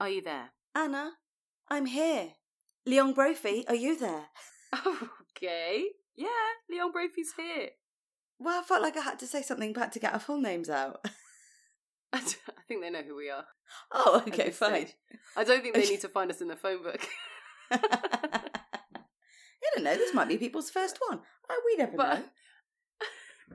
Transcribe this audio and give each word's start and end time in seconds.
Are 0.00 0.08
you 0.08 0.22
there? 0.22 0.50
Anna, 0.74 1.12
I'm 1.68 1.86
here. 1.86 2.30
Leon 2.86 3.12
Brophy, 3.12 3.64
are 3.68 3.74
you 3.74 3.98
there? 3.98 4.24
Okay. 5.36 5.84
Yeah, 6.16 6.28
Leon 6.70 6.92
Brophy's 6.92 7.32
here. 7.36 7.68
Well, 8.38 8.60
I 8.60 8.62
felt 8.62 8.82
like 8.82 8.96
I 8.96 9.02
had 9.02 9.18
to 9.18 9.26
say 9.26 9.42
something 9.42 9.72
back 9.72 9.92
to 9.92 9.98
get 9.98 10.12
our 10.14 10.18
full 10.20 10.40
names 10.40 10.70
out. 10.70 11.04
I 12.12 12.18
think 12.66 12.82
they 12.82 12.90
know 12.90 13.02
who 13.02 13.14
we 13.16 13.30
are. 13.30 13.44
Oh, 13.92 14.22
okay, 14.26 14.50
fine. 14.50 14.86
stage. 14.86 14.96
I 15.36 15.44
don't 15.44 15.62
think 15.62 15.74
they 15.74 15.86
need 15.88 16.00
to 16.00 16.08
find 16.08 16.30
us 16.30 16.40
in 16.40 16.48
the 16.48 16.56
phone 16.56 16.82
book. 16.82 17.06
I 17.70 18.48
don't 19.74 19.84
know. 19.84 19.94
This 19.94 20.14
might 20.14 20.28
be 20.28 20.36
people's 20.38 20.70
first 20.70 20.98
one. 21.08 21.20
Oh, 21.48 21.62
we 21.66 21.76
never 21.76 21.96
But 21.96 22.14
know. 22.18 22.24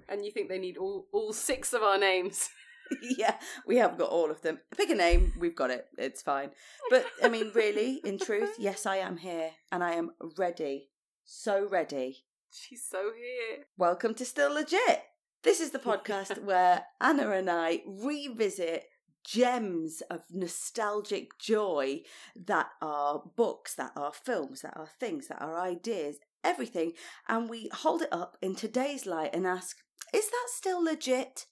and 0.08 0.24
you 0.26 0.32
think 0.32 0.48
they 0.48 0.60
need 0.60 0.78
all 0.78 1.08
all 1.12 1.34
six 1.34 1.74
of 1.74 1.82
our 1.82 1.98
names? 1.98 2.50
yeah, 3.02 3.36
we 3.66 3.78
haven't 3.78 4.00
got 4.00 4.10
all 4.10 4.30
of 4.30 4.42
them. 4.42 4.60
Pick 4.76 4.90
a 4.90 4.96
name, 4.96 5.34
we've 5.40 5.56
got 5.56 5.72
it. 5.72 5.88
It's 5.98 6.22
fine. 6.22 6.52
But 6.90 7.06
I 7.24 7.30
mean, 7.30 7.52
really, 7.54 8.02
in 8.04 8.20
truth, 8.20 8.56
yes, 8.60 8.86
I 8.86 8.98
am 8.98 9.18
here 9.18 9.52
and 9.72 9.84
I 9.84 9.94
am 9.94 10.12
ready. 10.38 10.90
So 11.24 11.68
ready. 11.68 12.26
She's 12.52 12.86
so 12.90 13.12
here. 13.16 13.66
Welcome 13.78 14.14
to 14.16 14.26
Still 14.26 14.54
Legit. 14.54 15.04
This 15.44 15.60
is 15.60 15.72
the 15.72 15.80
podcast 15.80 16.44
where 16.44 16.86
Anna 17.02 17.32
and 17.32 17.50
I 17.50 17.82
revisit 17.88 18.86
gems 19.24 20.02
of 20.12 20.22
nostalgic 20.32 21.38
joy 21.40 22.02
that 22.36 22.70
are 22.82 23.24
books, 23.36 23.74
that 23.76 23.92
are 23.96 24.14
films, 24.14 24.62
that 24.62 24.78
are 24.78 24.90
things, 25.00 25.28
that 25.28 25.42
are 25.42 25.60
ideas, 25.60 26.18
everything, 26.44 26.94
and 27.28 27.50
we 27.50 27.70
hold 27.74 28.04
it 28.04 28.10
up 28.12 28.38
in 28.42 28.56
today's 28.56 29.06
light 29.06 29.34
and 29.34 29.48
ask, 29.48 29.78
is 30.14 30.30
that 30.30 30.48
still 30.48 30.84
legit? 30.84 31.48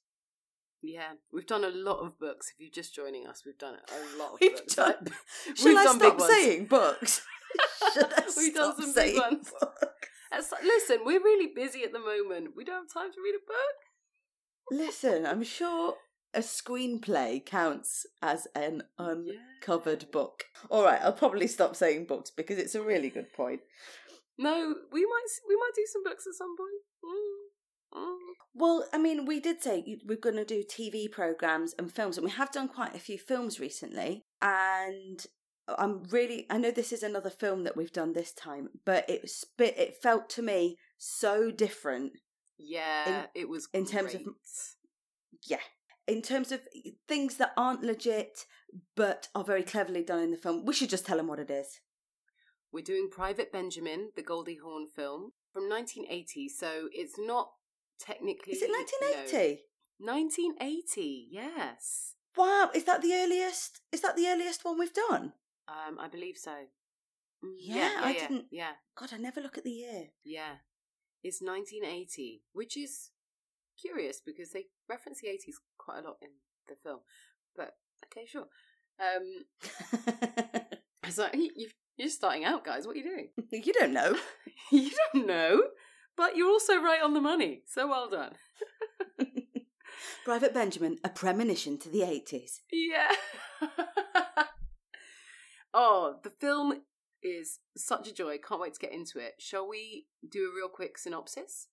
Yeah, 0.86 1.14
we've 1.32 1.48
done 1.48 1.64
a 1.64 1.70
lot 1.70 2.00
of 2.06 2.20
books. 2.20 2.52
If 2.54 2.60
you're 2.60 2.70
just 2.74 2.94
joining 2.94 3.26
us, 3.26 3.44
we've 3.46 3.58
done 3.58 3.76
a 3.76 4.18
lot 4.20 4.34
of 4.34 4.38
We've 4.42 4.54
books. 4.56 4.76
done- 4.76 4.96
Like, 5.02 5.14
Shall 5.56 5.66
we've 5.68 5.78
I 5.78 5.84
done 5.86 5.98
stop 6.00 6.12
big 6.12 6.20
ones. 6.20 6.34
saying 6.34 6.66
books? 6.66 7.22
We've 8.38 8.54
done 8.56 8.76
some 8.82 8.94
big 8.94 9.16
ones. 9.18 9.52
books? 9.60 10.52
Listen, 10.64 11.00
we're 11.06 11.22
really 11.24 11.52
busy 11.56 11.84
at 11.84 11.94
the 11.94 12.00
moment. 12.00 12.50
We 12.58 12.64
don't 12.66 12.90
have 12.90 12.94
time 13.04 13.12
to 13.14 13.22
read 13.24 13.36
a 13.36 13.46
book. 13.48 14.78
Listen, 14.86 15.26
I'm 15.26 15.44
sure 15.44 15.96
a 16.34 16.40
screenplay 16.40 17.46
counts 17.46 18.06
as 18.24 18.48
an 18.56 18.82
uncovered 18.98 20.10
book. 20.12 20.46
All 20.72 20.84
right, 20.84 21.00
I'll 21.04 21.14
probably 21.14 21.46
stop 21.48 21.76
saying 21.76 22.06
books 22.08 22.32
because 22.32 22.58
it's 22.58 22.74
a 22.76 22.82
really 22.82 23.10
good 23.10 23.32
point. 23.34 23.62
No, 24.40 24.74
we 24.92 25.06
might 25.06 25.28
we 25.48 25.56
might 25.56 25.76
do 25.76 25.86
some 25.92 26.04
books 26.04 26.26
at 26.28 26.34
some 26.34 26.56
point. 26.58 26.82
Mm. 27.06 27.43
Well, 28.56 28.86
I 28.94 29.00
mean, 29.00 29.26
we 29.26 29.40
did 29.40 29.64
say 29.64 29.98
we're 30.06 30.18
going 30.18 30.36
to 30.36 30.46
do 30.46 30.64
TV 30.64 31.12
programs 31.12 31.74
and 31.80 31.92
films, 31.92 32.18
and 32.18 32.26
we 32.26 32.32
have 32.32 32.52
done 32.52 32.68
quite 32.68 32.96
a 32.96 33.00
few 33.00 33.18
films 33.18 33.60
recently. 33.60 34.26
And 34.42 35.26
I'm 35.68 36.04
really, 36.12 36.46
I 36.50 36.58
know 36.60 36.70
this 36.72 36.94
is 36.94 37.02
another 37.04 37.32
film 37.32 37.64
that 37.64 37.76
we've 37.76 37.92
done 37.92 38.14
this 38.14 38.32
time, 38.32 38.70
but 38.86 39.10
it 39.10 39.28
spit, 39.30 39.78
it 39.78 39.96
felt 40.02 40.30
to 40.32 40.42
me 40.44 40.78
so 40.98 41.50
different. 41.50 42.14
Yeah, 42.60 43.26
it 43.34 43.50
was 43.50 43.68
in 43.74 43.86
terms 43.86 44.14
of- 44.14 44.22
Yeah. 45.48 45.62
In 46.06 46.22
terms 46.22 46.52
of 46.52 46.62
things 47.08 47.38
that 47.38 47.54
aren't 47.58 47.82
legit, 47.84 48.46
but 48.96 49.30
are 49.34 49.44
very 49.44 49.64
cleverly 49.64 50.04
done 50.04 50.20
in 50.20 50.32
the 50.32 50.38
film, 50.38 50.66
we 50.66 50.74
should 50.74 50.90
just 50.90 51.06
tell 51.06 51.18
them 51.18 51.28
what 51.28 51.40
it 51.40 51.50
is. 51.50 51.80
We're 52.72 52.84
doing 52.84 53.10
Private 53.10 53.52
Benjamin, 53.52 54.12
the 54.16 54.22
Goldie 54.22 54.60
Hawn 54.62 54.88
film 54.88 55.32
from 55.52 55.70
1980. 55.70 56.50
So 56.50 56.90
it's 56.92 57.16
not 57.18 57.52
technically. 58.06 58.54
Is 58.54 58.62
it 58.62 58.70
you 58.70 58.74
know- 58.74 58.80
1980? 58.80 59.64
1980. 60.00 61.28
Yes. 61.32 62.16
Wow, 62.36 62.72
is 62.74 62.84
that 62.86 63.02
the 63.02 63.14
earliest? 63.14 63.82
Is 63.92 64.02
that 64.02 64.16
the 64.16 64.28
earliest 64.28 64.66
one 64.66 64.78
we've 64.80 64.94
done? 64.94 65.34
Um, 65.68 66.00
I 66.00 66.08
believe 66.08 66.38
so. 66.38 66.52
Mm, 67.44 67.56
Yeah, 67.60 67.76
yeah, 67.76 68.00
I 68.04 68.12
yeah, 68.12 68.20
didn't- 68.28 68.48
Yeah, 68.52 68.72
God, 68.96 69.14
I 69.14 69.18
never 69.18 69.40
look 69.42 69.58
at 69.58 69.64
the 69.64 69.72
year. 69.72 70.10
yeah. 70.24 70.58
It's 71.24 71.42
1980, 71.42 72.44
which 72.52 72.76
is 72.76 73.12
curious 73.80 74.20
because 74.20 74.52
they 74.52 74.66
reference 74.90 75.22
the 75.22 75.30
80s 75.30 75.56
quite 75.78 76.00
a 76.00 76.08
lot 76.08 76.18
in 76.22 76.30
the 76.68 76.76
film. 76.84 77.00
But 77.56 77.78
okay, 78.06 78.26
sure. 78.26 78.48
Um, 79.00 79.46
it's 81.04 81.18
like 81.18 81.34
you, 81.36 81.70
you're 81.98 82.10
starting 82.10 82.44
out, 82.44 82.66
guys. 82.66 82.86
What 82.86 82.96
are 82.96 83.00
you 83.00 83.04
doing? 83.06 83.30
you 83.52 83.72
don't 83.74 83.94
know. 83.94 84.18
you 84.72 84.92
don't 85.14 85.26
know, 85.28 85.62
but 86.18 86.36
you're 86.36 86.50
also 86.50 86.82
right 86.82 87.02
on 87.02 87.14
the 87.14 87.22
money. 87.22 87.64
So 87.68 87.88
well 87.88 88.10
done. 88.10 88.34
Private 90.26 90.54
Benjamin, 90.54 90.98
a 91.04 91.10
premonition 91.10 91.78
to 91.80 91.90
the 91.90 92.00
80s. 92.00 92.60
Yeah. 92.72 93.12
oh, 95.74 96.16
the 96.24 96.30
film 96.30 96.82
is 97.22 97.60
such 97.76 98.08
a 98.08 98.14
joy. 98.14 98.38
Can't 98.38 98.62
wait 98.62 98.74
to 98.76 98.80
get 98.80 98.94
into 98.94 99.20
it. 99.20 99.34
Shall 99.40 99.68
we 99.68 100.08
do 100.30 100.50
a 100.52 100.56
real 100.56 100.70
quick 100.70 100.98
synopsis? 100.98 101.68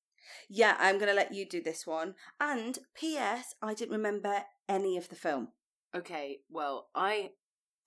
Yeah, 0.48 0.76
I'm 0.78 0.96
going 0.96 1.08
to 1.08 1.14
let 1.14 1.32
you 1.34 1.46
do 1.48 1.62
this 1.62 1.86
one. 1.86 2.14
And 2.40 2.78
P.S., 2.94 3.54
I 3.62 3.74
didn't 3.74 3.92
remember 3.96 4.42
any 4.68 4.96
of 4.96 5.08
the 5.08 5.16
film. 5.16 5.48
Okay, 5.94 6.40
well, 6.50 6.88
I 6.94 7.30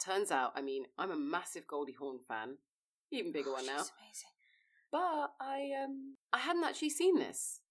turns 0.04 0.32
out, 0.32 0.52
I 0.56 0.62
mean, 0.62 0.84
I'm 0.98 1.12
a 1.12 1.16
massive 1.16 1.66
Goldie 1.68 1.96
Hawn 1.98 2.20
fan, 2.28 2.58
even 3.12 3.32
bigger 3.32 3.50
Oh, 3.52 3.54
one 3.54 3.66
now. 3.66 3.74
amazing. 3.74 4.33
But 4.94 5.34
I 5.42 5.72
um 5.84 6.18
I 6.32 6.38
hadn't 6.38 6.64
actually 6.64 6.92
seen 6.92 7.18
this. 7.18 7.62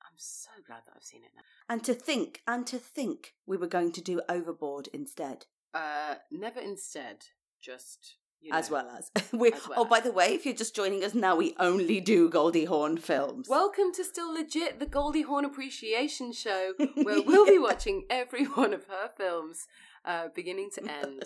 I'm 0.00 0.16
so 0.16 0.50
glad 0.64 0.82
that 0.86 0.92
I've 0.96 1.02
seen 1.02 1.24
it 1.24 1.32
now. 1.34 1.42
And 1.68 1.82
to 1.82 1.92
think, 1.92 2.40
and 2.46 2.64
to 2.68 2.78
think 2.78 3.34
we 3.46 3.56
were 3.56 3.66
going 3.66 3.90
to 3.92 4.00
do 4.00 4.22
Overboard 4.28 4.88
instead, 4.94 5.46
Uh, 5.74 6.14
never 6.30 6.60
instead, 6.60 7.26
just 7.60 8.14
you 8.40 8.52
as 8.54 8.70
well 8.70 8.88
as. 8.96 9.10
we, 9.32 9.50
As 9.52 9.66
well 9.68 9.80
oh, 9.80 9.84
by 9.84 9.98
the 9.98 10.12
way, 10.12 10.34
if 10.34 10.46
you're 10.46 10.54
just 10.54 10.76
joining 10.76 11.02
us 11.02 11.14
now, 11.14 11.34
we 11.34 11.56
only 11.58 11.98
do 12.00 12.30
Goldie 12.30 12.66
Hawn 12.66 12.96
films. 12.96 13.48
Welcome 13.48 13.92
to 13.94 14.04
Still 14.04 14.32
Legit, 14.32 14.78
the 14.78 14.86
Goldie 14.86 15.22
Hawn 15.22 15.44
Appreciation 15.44 16.32
Show, 16.32 16.74
where 16.94 17.22
we'll 17.22 17.44
be 17.44 17.58
watching 17.58 18.04
every 18.08 18.44
one 18.62 18.72
of 18.72 18.86
her 18.86 19.10
films, 19.16 19.66
uh, 20.04 20.28
beginning 20.32 20.70
to 20.76 20.82
end. 20.84 21.24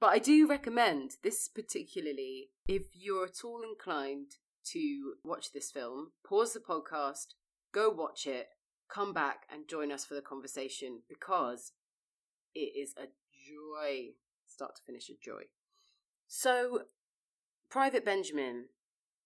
But 0.00 0.08
I 0.08 0.18
do 0.18 0.48
recommend 0.48 1.16
this 1.22 1.48
particularly 1.48 2.48
if 2.66 2.86
you're 2.94 3.26
at 3.26 3.44
all 3.44 3.60
inclined 3.62 4.36
to 4.72 5.14
watch 5.24 5.52
this 5.52 5.70
film, 5.70 6.12
pause 6.26 6.52
the 6.52 6.60
podcast, 6.60 7.34
go 7.72 7.90
watch 7.90 8.26
it, 8.26 8.48
come 8.88 9.12
back 9.12 9.46
and 9.52 9.68
join 9.68 9.92
us 9.92 10.04
for 10.04 10.14
the 10.14 10.20
conversation 10.20 11.02
because 11.08 11.72
it 12.54 12.72
is 12.76 12.94
a 12.96 13.06
joy, 13.06 14.10
start 14.46 14.76
to 14.76 14.82
finish, 14.84 15.08
a 15.08 15.14
joy. 15.22 15.42
So, 16.26 16.82
Private 17.70 18.04
Benjamin 18.04 18.66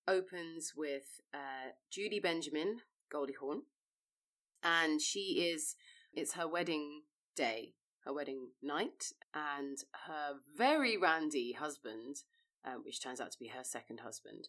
opens 0.06 0.72
with 0.76 1.20
uh, 1.32 1.72
Judy 1.90 2.20
Benjamin, 2.20 2.78
Goldie 3.10 3.34
Hawn, 3.40 3.62
and 4.62 5.00
she 5.00 5.50
is, 5.52 5.76
it's 6.12 6.34
her 6.34 6.48
wedding 6.48 7.02
day, 7.36 7.74
her 8.04 8.12
wedding 8.12 8.50
night, 8.62 9.12
and 9.34 9.78
her 10.06 10.34
very 10.56 10.96
randy 10.96 11.52
husband, 11.52 12.16
um, 12.66 12.82
which 12.84 13.02
turns 13.02 13.20
out 13.20 13.30
to 13.32 13.38
be 13.38 13.48
her 13.48 13.64
second 13.64 14.00
husband, 14.00 14.48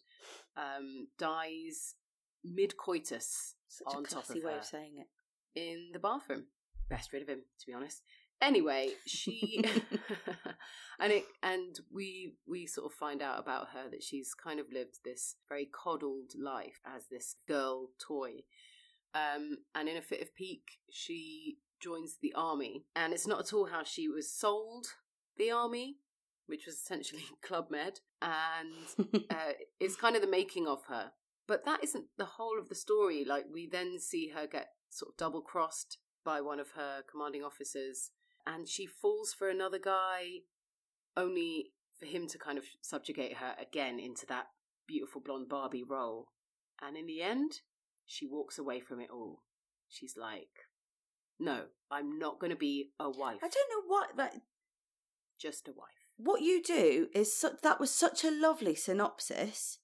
um, 0.56 1.08
dies 1.18 1.94
mid 2.44 2.76
coitus 2.76 3.54
Such 3.68 3.94
on 3.94 4.04
a 4.04 4.06
top 4.06 4.28
of 4.28 4.36
way 4.36 4.52
her 4.52 4.58
of 4.58 4.64
saying 4.64 4.94
it. 4.98 5.60
in 5.60 5.90
the 5.92 5.98
bathroom. 5.98 6.44
Best 6.88 7.12
rid 7.12 7.22
of 7.22 7.28
him, 7.28 7.42
to 7.60 7.66
be 7.66 7.72
honest. 7.72 8.02
Anyway, 8.40 8.90
she 9.06 9.64
and 11.00 11.12
it 11.12 11.24
and 11.42 11.80
we 11.92 12.34
we 12.46 12.66
sort 12.66 12.92
of 12.92 12.96
find 12.96 13.22
out 13.22 13.40
about 13.40 13.68
her 13.72 13.88
that 13.90 14.02
she's 14.02 14.34
kind 14.34 14.60
of 14.60 14.66
lived 14.72 14.98
this 15.04 15.36
very 15.48 15.66
coddled 15.66 16.32
life 16.38 16.80
as 16.86 17.06
this 17.10 17.36
girl 17.48 17.88
toy. 17.98 18.42
Um, 19.14 19.58
and 19.74 19.88
in 19.88 19.96
a 19.96 20.02
fit 20.02 20.20
of 20.20 20.34
pique, 20.34 20.78
she 20.90 21.56
joins 21.80 22.18
the 22.20 22.34
army, 22.34 22.84
and 22.94 23.14
it's 23.14 23.26
not 23.26 23.40
at 23.40 23.52
all 23.52 23.66
how 23.66 23.82
she 23.82 24.08
was 24.08 24.30
sold 24.30 24.86
the 25.38 25.50
army, 25.50 25.96
which 26.46 26.66
was 26.66 26.76
essentially 26.76 27.24
Club 27.42 27.70
Med, 27.70 28.00
and 28.22 29.18
uh, 29.30 29.52
it's 29.80 29.96
kind 29.96 30.16
of 30.16 30.22
the 30.22 30.28
making 30.28 30.66
of 30.66 30.84
her. 30.88 31.12
But 31.46 31.64
that 31.64 31.84
isn't 31.84 32.06
the 32.18 32.24
whole 32.24 32.58
of 32.58 32.68
the 32.68 32.74
story. 32.74 33.24
Like 33.24 33.44
we 33.52 33.68
then 33.70 33.98
see 34.00 34.32
her 34.34 34.46
get 34.46 34.68
sort 34.90 35.12
of 35.12 35.16
double 35.16 35.42
crossed 35.42 35.98
by 36.24 36.40
one 36.40 36.58
of 36.58 36.72
her 36.72 37.02
commanding 37.10 37.42
officers, 37.42 38.10
and 38.46 38.68
she 38.68 38.86
falls 38.86 39.32
for 39.32 39.48
another 39.48 39.78
guy, 39.78 40.40
only 41.16 41.72
for 41.98 42.06
him 42.06 42.26
to 42.28 42.38
kind 42.38 42.58
of 42.58 42.64
subjugate 42.82 43.36
her 43.36 43.54
again 43.60 43.98
into 43.98 44.26
that 44.26 44.46
beautiful 44.86 45.20
blonde 45.20 45.48
Barbie 45.48 45.84
role. 45.84 46.28
And 46.82 46.96
in 46.96 47.06
the 47.06 47.22
end, 47.22 47.60
she 48.04 48.26
walks 48.26 48.58
away 48.58 48.80
from 48.80 49.00
it 49.00 49.10
all. 49.10 49.42
She's 49.88 50.16
like, 50.16 50.66
"No, 51.38 51.66
I'm 51.90 52.18
not 52.18 52.38
going 52.40 52.50
to 52.50 52.56
be 52.56 52.90
a 52.98 53.08
wife. 53.08 53.38
I 53.42 53.48
don't 53.48 53.70
know 53.70 53.86
what, 53.86 54.16
but 54.16 54.34
Just 55.38 55.68
a 55.68 55.72
wife." 55.72 55.95
What 56.16 56.42
you 56.42 56.62
do 56.62 57.08
is 57.14 57.36
su- 57.36 57.58
that 57.62 57.78
was 57.80 57.90
such 57.90 58.24
a 58.24 58.30
lovely 58.30 58.74
synopsis 58.74 59.78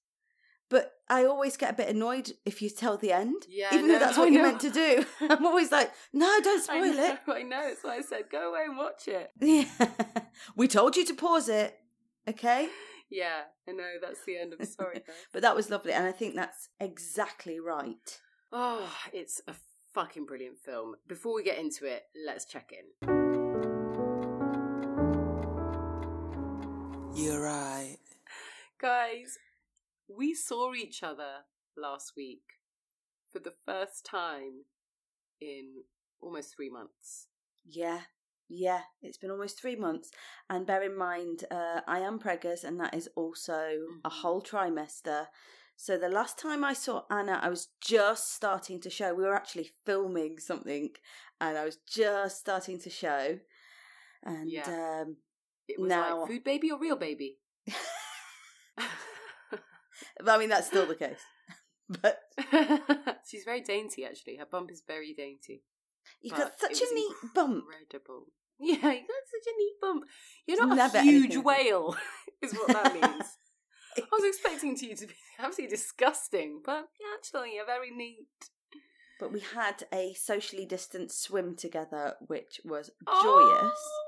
But 0.69 0.93
I 1.09 1.25
always 1.25 1.57
get 1.57 1.71
a 1.71 1.75
bit 1.77 1.89
annoyed 1.89 2.31
if 2.45 2.61
you 2.61 2.69
tell 2.69 2.97
the 2.97 3.11
end, 3.11 3.45
Yeah, 3.47 3.73
even 3.73 3.87
no, 3.87 3.93
though 3.93 3.99
that's 3.99 4.17
what 4.21 4.31
you're 4.31 4.41
meant 4.41 4.61
to 4.61 4.71
do. 4.71 5.05
I'm 5.29 5.45
always 5.45 5.71
like, 5.71 5.91
no, 6.11 6.27
don't 6.41 6.59
I 6.59 6.63
spoil 6.63 6.93
know, 6.93 7.05
it. 7.13 7.19
I 7.27 7.41
know. 7.43 7.61
That's 7.67 7.83
why 7.83 7.97
I 7.97 8.01
said 8.01 8.23
go 8.31 8.49
away 8.51 8.63
and 8.67 8.77
watch 8.77 9.07
it. 9.07 9.31
Yeah, 9.39 9.65
we 10.55 10.67
told 10.67 10.95
you 10.95 11.05
to 11.05 11.13
pause 11.13 11.49
it, 11.49 11.77
okay? 12.27 12.69
Yeah, 13.11 13.41
I 13.69 13.71
know. 13.73 13.91
That's 14.01 14.23
the 14.25 14.37
end. 14.37 14.53
I'm 14.59 14.65
sorry. 14.65 15.01
But 15.31 15.43
that 15.43 15.55
was 15.55 15.69
lovely, 15.69 15.93
and 15.93 16.07
I 16.07 16.11
think 16.11 16.33
that's 16.35 16.69
exactly 16.79 17.59
right. 17.59 18.19
Oh, 18.51 18.89
it's 19.11 19.41
a 19.47 19.53
fucking 19.93 20.25
brilliant 20.25 20.57
film. 20.57 20.95
Before 21.07 21.35
we 21.35 21.43
get 21.43 21.59
into 21.59 21.85
it, 21.85 22.03
let's 22.25 22.45
check 22.45 22.71
in. 22.71 23.22
You're 27.23 27.41
right. 27.41 27.99
Guys, 28.81 29.37
we 30.09 30.33
saw 30.33 30.73
each 30.73 31.03
other 31.03 31.45
last 31.77 32.17
week 32.17 32.43
for 33.31 33.39
the 33.39 33.53
first 33.65 34.05
time 34.05 34.65
in 35.39 35.83
almost 36.19 36.53
three 36.53 36.69
months. 36.69 37.27
Yeah, 37.65 38.01
yeah, 38.49 38.81
it's 39.01 39.17
been 39.17 39.31
almost 39.31 39.57
three 39.57 39.77
months. 39.77 40.11
And 40.49 40.65
bear 40.67 40.83
in 40.83 40.97
mind, 40.97 41.45
uh, 41.49 41.79
I 41.87 41.99
am 41.99 42.19
preggers, 42.19 42.65
and 42.65 42.77
that 42.81 42.93
is 42.93 43.07
also 43.15 44.01
a 44.03 44.09
Mhm. 44.09 44.21
whole 44.21 44.41
trimester. 44.41 45.29
So 45.77 45.97
the 45.97 46.09
last 46.09 46.37
time 46.37 46.65
I 46.65 46.73
saw 46.73 47.05
Anna, 47.09 47.39
I 47.41 47.47
was 47.47 47.69
just 47.79 48.33
starting 48.33 48.81
to 48.81 48.89
show. 48.89 49.13
We 49.13 49.23
were 49.23 49.33
actually 49.33 49.71
filming 49.85 50.39
something, 50.39 50.93
and 51.39 51.57
I 51.57 51.63
was 51.63 51.77
just 51.77 52.41
starting 52.41 52.79
to 52.79 52.89
show. 52.89 53.39
And 54.23 54.51
Yeah. 54.51 55.01
um, 55.03 55.17
It 55.67 55.79
was 55.79 55.89
Now- 55.89 56.21
like 56.21 56.29
food 56.29 56.43
baby 56.43 56.71
or 56.71 56.79
real 56.79 56.95
baby? 56.97 57.39
I 60.25 60.37
mean, 60.37 60.49
that's 60.49 60.67
still 60.67 60.85
the 60.85 60.95
case. 60.95 61.21
But 62.01 62.17
She's 63.29 63.43
very 63.43 63.61
dainty, 63.61 64.05
actually. 64.05 64.37
Her 64.37 64.45
bump 64.49 64.71
is 64.71 64.81
very 64.87 65.13
dainty. 65.13 65.63
you've 66.21 66.35
got 66.37 66.57
such 66.57 66.81
a 66.81 66.93
neat 66.93 67.13
bump. 67.35 67.65
Incredible. 67.65 68.27
Yeah, 68.57 68.75
you 68.75 69.01
got 69.01 69.25
such 69.29 69.47
a 69.53 69.57
neat 69.57 69.73
bump. 69.81 70.03
You're 70.47 70.65
not 70.65 70.75
never 70.77 70.97
a 70.99 71.01
huge 71.03 71.35
whale, 71.37 71.95
is 72.41 72.53
what 72.53 72.67
that 72.69 72.93
means. 72.93 73.37
I 73.97 74.01
was 74.11 74.23
expecting 74.23 74.77
you 74.77 74.95
to 74.95 75.07
be 75.07 75.13
absolutely 75.37 75.75
disgusting, 75.75 76.61
but 76.65 76.87
actually, 77.17 77.55
you're 77.55 77.65
very 77.65 77.91
neat. 77.91 78.27
But 79.19 79.33
we 79.33 79.41
had 79.41 79.83
a 79.93 80.13
socially 80.13 80.65
distanced 80.65 81.21
swim 81.21 81.55
together, 81.55 82.15
which 82.25 82.61
was 82.63 82.91
Oh! 83.05 83.21
joyous. 83.21 83.77
Oh 83.77 84.02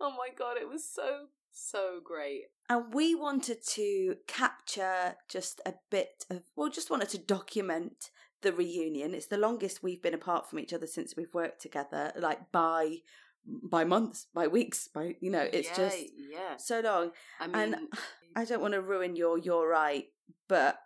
Oh 0.00 0.10
my 0.10 0.28
god, 0.36 0.56
it 0.56 0.68
was 0.68 0.88
so, 0.88 1.26
so 1.50 2.00
great. 2.02 2.44
And 2.68 2.92
we 2.94 3.14
wanted 3.14 3.58
to 3.70 4.16
capture 4.26 5.16
just 5.28 5.60
a 5.66 5.74
bit 5.90 6.24
of, 6.30 6.42
well, 6.54 6.70
just 6.70 6.90
wanted 6.90 7.08
to 7.10 7.18
document 7.18 8.10
the 8.42 8.52
reunion. 8.52 9.14
It's 9.14 9.26
the 9.26 9.38
longest 9.38 9.82
we've 9.82 10.02
been 10.02 10.14
apart 10.14 10.48
from 10.48 10.60
each 10.60 10.72
other 10.72 10.86
since 10.86 11.16
we've 11.16 11.34
worked 11.34 11.60
together, 11.60 12.12
like 12.16 12.52
by 12.52 12.98
by 13.70 13.82
months, 13.82 14.26
by 14.34 14.46
weeks, 14.46 14.88
by 14.88 15.16
you 15.20 15.30
know, 15.30 15.48
it's 15.52 15.68
Yeah, 15.70 15.74
just 15.76 15.98
yeah. 16.30 16.56
so 16.58 16.80
long. 16.80 17.12
I 17.40 17.46
mean, 17.46 17.56
and 17.74 17.88
I 18.36 18.44
don't 18.44 18.60
want 18.60 18.74
to 18.74 18.82
ruin 18.82 19.16
your 19.16 19.38
you're 19.38 19.68
right, 19.68 20.04
but 20.48 20.78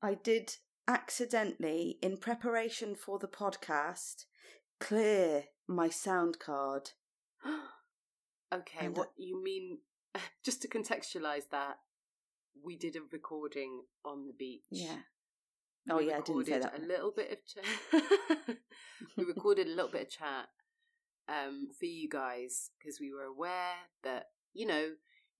I 0.00 0.14
did 0.14 0.54
accidentally, 0.86 1.98
in 2.00 2.16
preparation 2.16 2.94
for 2.94 3.18
the 3.18 3.26
podcast, 3.26 4.24
clear 4.78 5.44
my 5.66 5.88
sound 5.90 6.38
card. 6.38 6.92
okay, 8.52 8.86
and- 8.86 8.96
what 8.96 9.12
you 9.16 9.42
mean? 9.42 9.78
Just 10.44 10.62
to 10.62 10.68
contextualize 10.68 11.48
that, 11.50 11.76
we 12.64 12.76
did 12.76 12.96
a 12.96 13.00
recording 13.12 13.82
on 14.04 14.26
the 14.26 14.32
beach. 14.32 14.64
Yeah. 14.70 14.96
Oh 15.88 15.98
We 15.98 16.08
yeah, 16.08 16.16
I 16.16 16.20
didn't 16.20 16.46
say 16.46 16.58
that. 16.58 16.78
A 16.78 16.82
little 16.84 17.12
bit 17.14 17.30
of 17.32 17.38
chat. 18.42 18.56
we 19.16 19.24
recorded 19.24 19.66
a 19.68 19.70
little 19.70 19.90
bit 19.90 20.02
of 20.02 20.10
chat 20.10 20.48
um, 21.28 21.68
for 21.78 21.84
you 21.86 22.08
guys 22.08 22.70
because 22.78 22.98
we 23.00 23.12
were 23.12 23.24
aware 23.24 23.74
that 24.02 24.26
you 24.52 24.66
know 24.66 24.88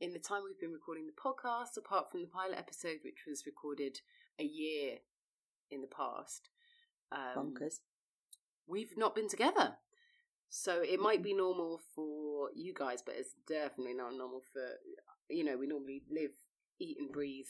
in 0.01 0.13
the 0.13 0.19
time 0.19 0.43
we've 0.45 0.61
been 0.61 0.73
recording 0.73 1.07
the 1.07 1.13
podcast, 1.21 1.77
apart 1.79 2.11
from 2.13 2.21
the 2.21 2.29
pilot 2.29 2.59
episode, 2.59 2.99
which 3.03 3.25
was 3.27 3.45
recorded 3.47 3.99
a 4.39 4.45
year 4.45 4.99
in 5.71 5.81
the 5.81 5.87
past, 5.89 6.51
um, 7.11 7.55
Bonkers. 7.55 7.77
we've 8.69 8.93
not 8.97 9.15
been 9.15 9.29
together. 9.29 9.77
So 10.49 10.81
it 10.83 11.01
might 11.01 11.23
be 11.23 11.35
normal 11.35 11.81
for 11.95 12.49
you 12.55 12.73
guys, 12.75 13.03
but 13.05 13.17
it's 13.19 13.35
definitely 13.49 13.95
not 13.95 14.15
normal 14.17 14.41
for 14.53 14.63
you 15.29 15.45
know. 15.45 15.57
We 15.57 15.67
normally 15.67 16.03
live, 16.11 16.31
eat, 16.79 16.97
and 17.01 17.11
breathe 17.13 17.47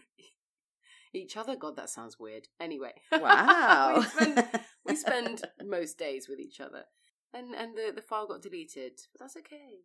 each 1.13 1.37
other. 1.37 1.55
God, 1.55 1.75
that 1.77 1.89
sounds 1.89 2.19
weird. 2.19 2.47
Anyway, 2.59 2.93
Wow. 3.11 3.97
we 3.97 4.05
spend 4.05 4.49
we 4.85 4.95
spend 5.05 5.41
most 5.63 5.97
days 5.97 6.27
with 6.27 6.39
each 6.39 6.59
other, 6.59 6.83
and 7.33 7.53
and 7.55 7.75
the 7.77 7.91
the 7.95 8.01
file 8.01 8.27
got 8.27 8.41
deleted, 8.41 8.93
but 9.13 9.19
that's 9.21 9.37
okay. 9.37 9.79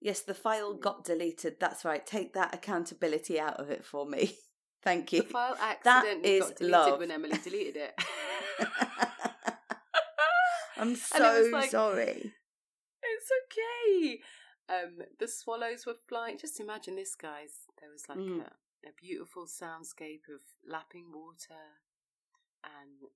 yes, 0.00 0.20
the 0.22 0.34
file 0.34 0.74
got 0.74 1.04
deleted. 1.04 1.56
That's 1.60 1.84
right. 1.84 2.04
Take 2.04 2.32
that 2.34 2.54
accountability 2.54 3.38
out 3.38 3.60
of 3.60 3.70
it 3.70 3.84
for 3.84 4.06
me. 4.06 4.36
Thank 4.82 5.12
you. 5.12 5.22
The 5.22 5.28
file 5.28 5.56
That 5.56 5.78
accidentally 5.86 6.34
is 6.36 6.44
got 6.44 6.56
deleted 6.56 6.72
love. 6.72 6.98
when 7.00 7.10
Emily 7.10 7.38
deleted 7.42 7.76
it. 7.76 7.94
I'm 10.78 10.94
so 10.96 11.48
like- 11.52 11.70
sorry. 11.70 12.32
It's 13.02 13.30
okay. 13.44 14.20
Um, 14.68 14.98
the 15.18 15.28
swallows 15.28 15.86
were 15.86 15.96
flying. 16.08 16.36
Just 16.38 16.60
imagine 16.60 16.96
this, 16.96 17.14
guys. 17.14 17.50
There 17.80 17.90
was 17.90 18.04
like 18.08 18.18
Mm. 18.18 18.40
a, 18.40 18.88
a 18.88 18.92
beautiful 19.00 19.46
soundscape 19.46 20.28
of 20.34 20.42
lapping 20.68 21.06
water 21.12 21.62
and 22.64 23.08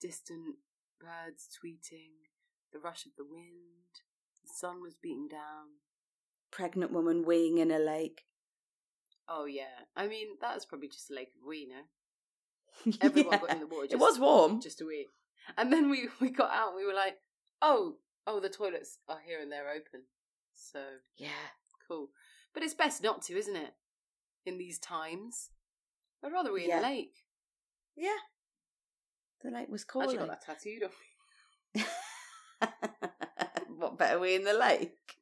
distant 0.00 0.56
birds 1.00 1.48
tweeting, 1.54 2.12
the 2.72 2.78
rush 2.78 3.06
of 3.06 3.12
the 3.16 3.24
wind. 3.24 4.00
The 4.42 4.48
sun 4.54 4.80
was 4.82 4.94
beating 5.00 5.28
down. 5.28 5.78
Pregnant 6.50 6.92
woman 6.92 7.24
weeing 7.24 7.58
in 7.58 7.70
a 7.70 7.78
lake. 7.78 8.22
Oh 9.28 9.44
yeah, 9.44 9.84
I 9.96 10.06
mean 10.06 10.28
that 10.40 10.54
was 10.54 10.64
probably 10.64 10.88
just 10.88 11.10
a 11.10 11.14
lake 11.14 11.32
of 11.40 11.46
wee, 11.46 11.68
no? 11.68 12.92
Everyone 13.00 13.38
got 13.38 13.50
in 13.50 13.60
the 13.60 13.66
water. 13.66 13.88
it 13.90 13.98
was 13.98 14.18
warm. 14.18 14.60
just 14.60 14.80
a 14.80 14.86
wee. 14.86 15.06
And 15.56 15.72
then 15.72 15.90
we 15.90 16.08
we 16.20 16.30
got 16.30 16.50
out. 16.50 16.68
and 16.68 16.76
We 16.76 16.86
were 16.86 16.94
like, 16.94 17.16
oh, 17.62 17.96
oh, 18.26 18.40
the 18.40 18.48
toilets 18.48 18.98
are 19.08 19.20
here 19.24 19.40
and 19.40 19.50
they're 19.50 19.70
open. 19.70 20.02
So 20.54 20.80
Yeah. 21.16 21.28
Cool. 21.88 22.08
But 22.54 22.62
it's 22.62 22.74
best 22.74 23.02
not 23.02 23.22
to, 23.22 23.36
isn't 23.36 23.56
it? 23.56 23.74
In 24.44 24.58
these 24.58 24.78
times. 24.78 25.50
I'd 26.24 26.32
rather 26.32 26.52
we 26.52 26.64
in 26.64 26.76
the 26.76 26.82
lake. 26.82 27.14
Yeah. 27.96 28.16
The 29.42 29.50
lake 29.50 29.68
was 29.68 29.84
I 29.88 30.14
got 30.14 30.28
that 30.28 30.44
tattooed 30.44 30.84
on. 30.84 31.84
what 33.76 33.98
better 33.98 34.18
we 34.18 34.34
in 34.34 34.44
the 34.44 34.54
lake? 34.54 35.18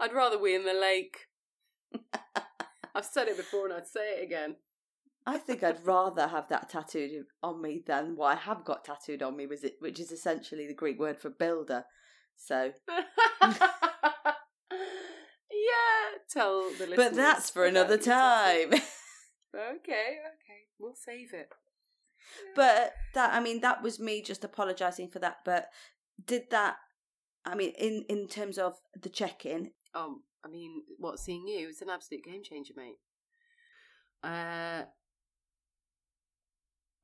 I'd 0.00 0.12
rather 0.12 0.38
we 0.38 0.54
in 0.54 0.64
the 0.64 0.74
lake. 0.74 1.26
I've 2.94 3.04
said 3.04 3.28
it 3.28 3.36
before 3.36 3.66
and 3.66 3.74
I'd 3.74 3.86
say 3.86 4.18
it 4.18 4.24
again. 4.24 4.56
I 5.26 5.38
think 5.38 5.62
I'd 5.64 5.84
rather 5.84 6.28
have 6.28 6.48
that 6.50 6.68
tattooed 6.68 7.26
on 7.42 7.60
me 7.60 7.82
than 7.84 8.14
what 8.16 8.36
I 8.36 8.40
have 8.40 8.64
got 8.64 8.84
tattooed 8.84 9.22
on 9.22 9.36
me, 9.36 9.46
was 9.46 9.64
it, 9.64 9.74
which 9.80 9.98
is 9.98 10.12
essentially 10.12 10.66
the 10.68 10.74
Greek 10.74 10.98
word 11.00 11.18
for 11.18 11.30
builder. 11.30 11.84
So, 12.36 12.72
yeah, 12.88 14.78
tell 16.30 16.70
the 16.78 16.86
listeners. 16.86 16.96
but 16.96 17.14
that's 17.14 17.50
for 17.50 17.64
another 17.64 17.98
time. 17.98 18.72
Okay, 19.54 20.18
okay. 20.20 20.66
We'll 20.78 20.94
save 20.94 21.32
it. 21.32 21.48
but 22.54 22.92
that, 23.14 23.32
I 23.32 23.40
mean, 23.40 23.62
that 23.62 23.82
was 23.82 23.98
me 23.98 24.20
just 24.20 24.44
apologising 24.44 25.08
for 25.08 25.18
that. 25.20 25.38
But 25.46 25.70
did 26.26 26.50
that? 26.50 26.76
I 27.46 27.54
mean, 27.54 27.72
in 27.78 28.04
in 28.10 28.28
terms 28.28 28.58
of 28.58 28.74
the 29.00 29.08
check-in, 29.08 29.70
Um, 29.94 30.24
I 30.44 30.48
mean, 30.48 30.82
what 30.98 31.18
seeing 31.20 31.48
you 31.48 31.68
is 31.70 31.80
an 31.80 31.88
absolute 31.88 32.24
game 32.24 32.42
changer, 32.44 32.74
mate. 32.76 32.98
Uh, 34.22 34.82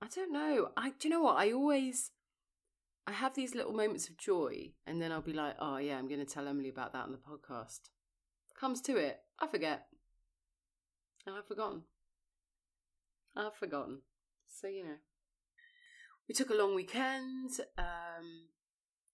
I 0.03 0.07
don't 0.13 0.33
know. 0.33 0.71
I 0.77 0.91
do 0.99 1.07
you 1.09 1.11
know 1.11 1.23
what? 1.23 1.37
I 1.37 1.53
always 1.53 2.11
I 3.07 3.13
have 3.13 3.35
these 3.35 3.55
little 3.55 3.73
moments 3.73 4.09
of 4.09 4.17
joy, 4.17 4.73
and 4.87 5.01
then 5.01 5.13
I'll 5.13 5.23
be 5.23 5.33
like, 5.33 5.55
oh 5.61 5.77
yeah, 5.77 5.97
I'm 5.97 6.09
going 6.09 6.21
to 6.25 6.27
tell 6.27 6.49
Emily 6.49 6.69
about 6.69 6.93
that 6.93 7.05
on 7.05 7.13
the 7.13 7.19
podcast. 7.19 7.81
Comes 8.59 8.81
to 8.83 8.97
it, 8.97 9.21
I 9.41 9.47
forget. 9.47 9.87
I've 11.27 11.47
forgotten. 11.47 11.83
I've 13.37 13.55
forgotten. 13.55 14.01
So 14.49 14.67
you 14.67 14.83
know, 14.85 14.97
we 16.29 16.35
took 16.35 16.51
a 16.51 16.55
long 16.55 16.75
weekend. 16.75 17.51
Um, 17.79 18.49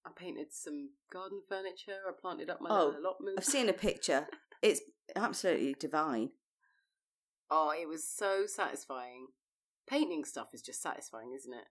I 0.07 0.11
painted 0.17 0.53
some 0.53 0.91
garden 1.13 1.43
furniture. 1.49 1.99
I 2.09 2.13
planted 2.19 2.49
up 2.49 2.63
my 2.63 2.71
Oh, 2.71 2.95
allotment. 2.99 3.39
I've 3.39 3.45
seen 3.45 3.69
a 3.69 3.75
picture. 3.75 4.27
It's 4.61 4.81
absolutely 5.15 5.77
divine. 5.79 6.31
Oh, 7.49 7.71
it 7.81 7.87
was 7.89 8.03
so 8.03 8.45
satisfying. 8.47 9.29
Painting 9.89 10.25
stuff 10.25 10.49
is 10.53 10.63
just 10.63 10.83
satisfying, 10.83 11.33
isn't 11.35 11.53
it? 11.53 11.65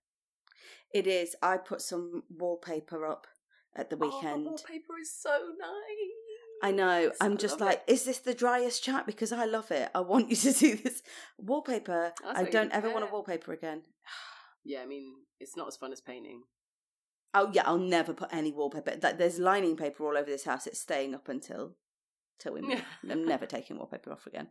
It 0.94 1.08
is. 1.08 1.36
I 1.42 1.58
put 1.58 1.82
some 1.82 2.24
wallpaper 2.30 3.06
up 3.06 3.28
at 3.76 3.90
the 3.90 3.96
Oh, 3.96 4.00
the 4.00 4.06
weekend. 4.08 4.46
wallpaper 4.46 4.98
is 5.02 5.14
so 5.14 5.30
nice. 5.60 6.64
I 6.64 6.72
know. 6.72 7.12
I 7.22 7.26
I'm 7.26 7.38
just 7.38 7.60
like, 7.60 7.84
is 7.88 8.04
this 8.04 8.18
the 8.20 8.34
driest 8.34 8.84
chat? 8.84 9.06
Because 9.06 9.32
I 9.32 9.46
love 9.46 9.70
it. 9.72 9.90
I 9.94 10.00
want 10.00 10.30
you 10.30 10.36
to 10.36 10.54
see 10.60 10.74
this 10.74 11.04
wallpaper. 11.38 12.14
That's 12.24 12.40
I 12.40 12.44
don't 12.46 12.72
ever 12.72 12.92
want 12.92 13.06
a 13.08 13.12
wallpaper 13.12 13.54
again. 13.54 13.84
Yeah, 14.66 14.82
I 14.82 14.86
mean, 14.86 15.14
it's 15.40 15.56
not 15.56 15.70
as 15.70 15.78
fun 15.78 15.94
as 15.94 16.02
painting. 16.02 16.42
Oh 17.34 17.50
yeah, 17.54 17.64
I'll 17.66 17.78
never 17.78 18.14
put 18.14 18.34
any 18.34 18.52
wallpaper. 18.52 18.98
There's 18.98 19.40
lining 19.40 19.78
paper 19.78 20.04
all 20.06 20.18
over 20.18 20.30
this 20.30 20.44
house. 20.44 20.68
It's 20.68 20.82
staying 20.82 21.16
up 21.16 21.30
until 21.30 21.78
till 22.38 22.54
we 22.56 22.60
move. 22.62 22.84
I'm 23.10 23.26
never 23.26 23.46
taking 23.46 23.78
wallpaper 23.78 24.12
off 24.12 24.28
again. 24.28 24.50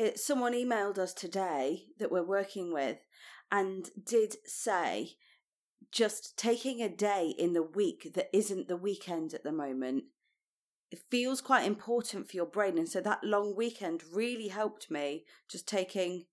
It, 0.00 0.18
someone 0.18 0.54
emailed 0.54 0.96
us 0.96 1.12
today 1.12 1.84
that 1.98 2.10
we're 2.10 2.22
working 2.22 2.72
with, 2.72 3.04
and 3.52 3.90
did 4.02 4.36
say 4.46 5.10
just 5.92 6.38
taking 6.38 6.80
a 6.80 6.88
day 6.88 7.34
in 7.36 7.52
the 7.52 7.62
week 7.62 8.12
that 8.14 8.34
isn't 8.34 8.66
the 8.66 8.78
weekend 8.78 9.34
at 9.34 9.44
the 9.44 9.52
moment. 9.52 10.04
It 10.90 11.02
feels 11.10 11.42
quite 11.42 11.66
important 11.66 12.30
for 12.30 12.36
your 12.36 12.46
brain, 12.46 12.78
and 12.78 12.88
so 12.88 13.02
that 13.02 13.22
long 13.22 13.54
weekend 13.54 14.02
really 14.10 14.48
helped 14.48 14.90
me. 14.90 15.26
Just 15.50 15.68
taking 15.68 16.24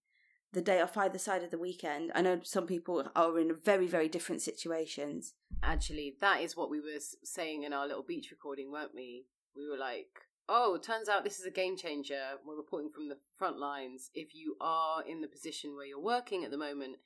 the 0.53 0.61
day 0.61 0.79
off 0.79 0.95
either 0.95 1.19
side 1.19 1.43
of 1.43 1.51
the 1.51 1.57
weekend. 1.57 2.13
I 2.15 2.21
know 2.21 2.39
some 2.43 2.67
people 2.67 3.11
are 3.17 3.37
in 3.37 3.53
very, 3.53 3.85
very 3.85 4.07
different 4.07 4.41
situations. 4.41 5.33
Actually, 5.61 6.15
that 6.21 6.39
is 6.39 6.55
what 6.55 6.69
we 6.69 6.79
were 6.79 7.01
saying 7.25 7.63
in 7.63 7.73
our 7.73 7.85
little 7.85 8.01
beach 8.01 8.31
recording, 8.31 8.71
weren't 8.71 8.95
we? 8.95 9.25
We 9.57 9.69
were 9.69 9.77
like, 9.77 10.21
oh, 10.49 10.77
turns 10.77 11.09
out 11.09 11.23
this 11.23 11.39
is 11.39 11.45
a 11.45 11.51
game 11.51 11.77
changer. 11.77 12.21
We're 12.45 12.55
reporting 12.55 12.89
from 12.89 13.09
the 13.09 13.17
front 13.37 13.57
lines. 13.59 14.09
If 14.13 14.33
you 14.33 14.55
are 14.61 15.03
in 15.03 15.21
the 15.21 15.27
position 15.27 15.75
where 15.75 15.85
you're 15.85 15.99
working 16.01 16.43
at 16.43 16.51
the 16.51 16.57
moment 16.57 16.97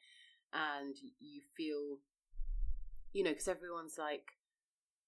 and 0.54 0.96
you 1.20 1.42
feel, 1.58 1.98
you 3.14 3.24
know, 3.24 3.32
because 3.32 3.48
everyone's 3.48 3.96
like, 3.98 4.24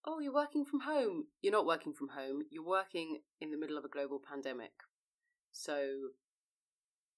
oh, 0.05 0.19
you're 0.19 0.33
working 0.33 0.65
from 0.65 0.81
home. 0.81 1.25
You're 1.41 1.53
not 1.53 1.65
working 1.65 1.93
from 1.93 2.09
home. 2.09 2.43
You're 2.49 2.65
working 2.65 3.19
in 3.39 3.51
the 3.51 3.57
middle 3.57 3.77
of 3.77 3.85
a 3.85 3.89
global 3.89 4.19
pandemic. 4.19 4.71
So 5.51 5.87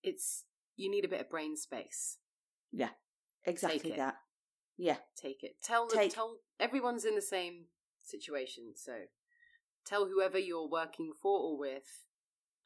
it's, 0.04 0.44
you 0.76 0.92
need 0.92 1.06
a 1.06 1.10
bit 1.10 1.22
of 1.22 1.30
brain 1.30 1.56
space. 1.56 2.18
Yeah, 2.72 2.90
exactly 3.46 3.94
that. 3.94 4.16
Yeah. 4.78 4.98
take 5.20 5.44
it. 5.44 5.56
Tell 5.64 5.88
the, 5.88 5.96
Take- 5.96 6.14
tell 6.14 6.38
everyone's 6.60 7.06
in 7.06 7.16
the 7.16 7.22
same 7.22 7.66
situation. 8.04 8.74
So 8.76 8.92
tell 9.86 10.08
whoever 10.08 10.38
you're 10.40 10.70
working 10.70 11.12
for 11.22 11.40
or 11.40 11.58
with, 11.58 12.06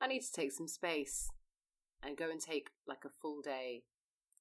I 0.02 0.08
need 0.08 0.22
to 0.22 0.32
take 0.32 0.52
some 0.52 0.68
space 0.68 1.30
and 2.04 2.18
go 2.18 2.30
and 2.30 2.40
take 2.40 2.70
like 2.88 3.04
a 3.06 3.10
full 3.22 3.42
day 3.42 3.84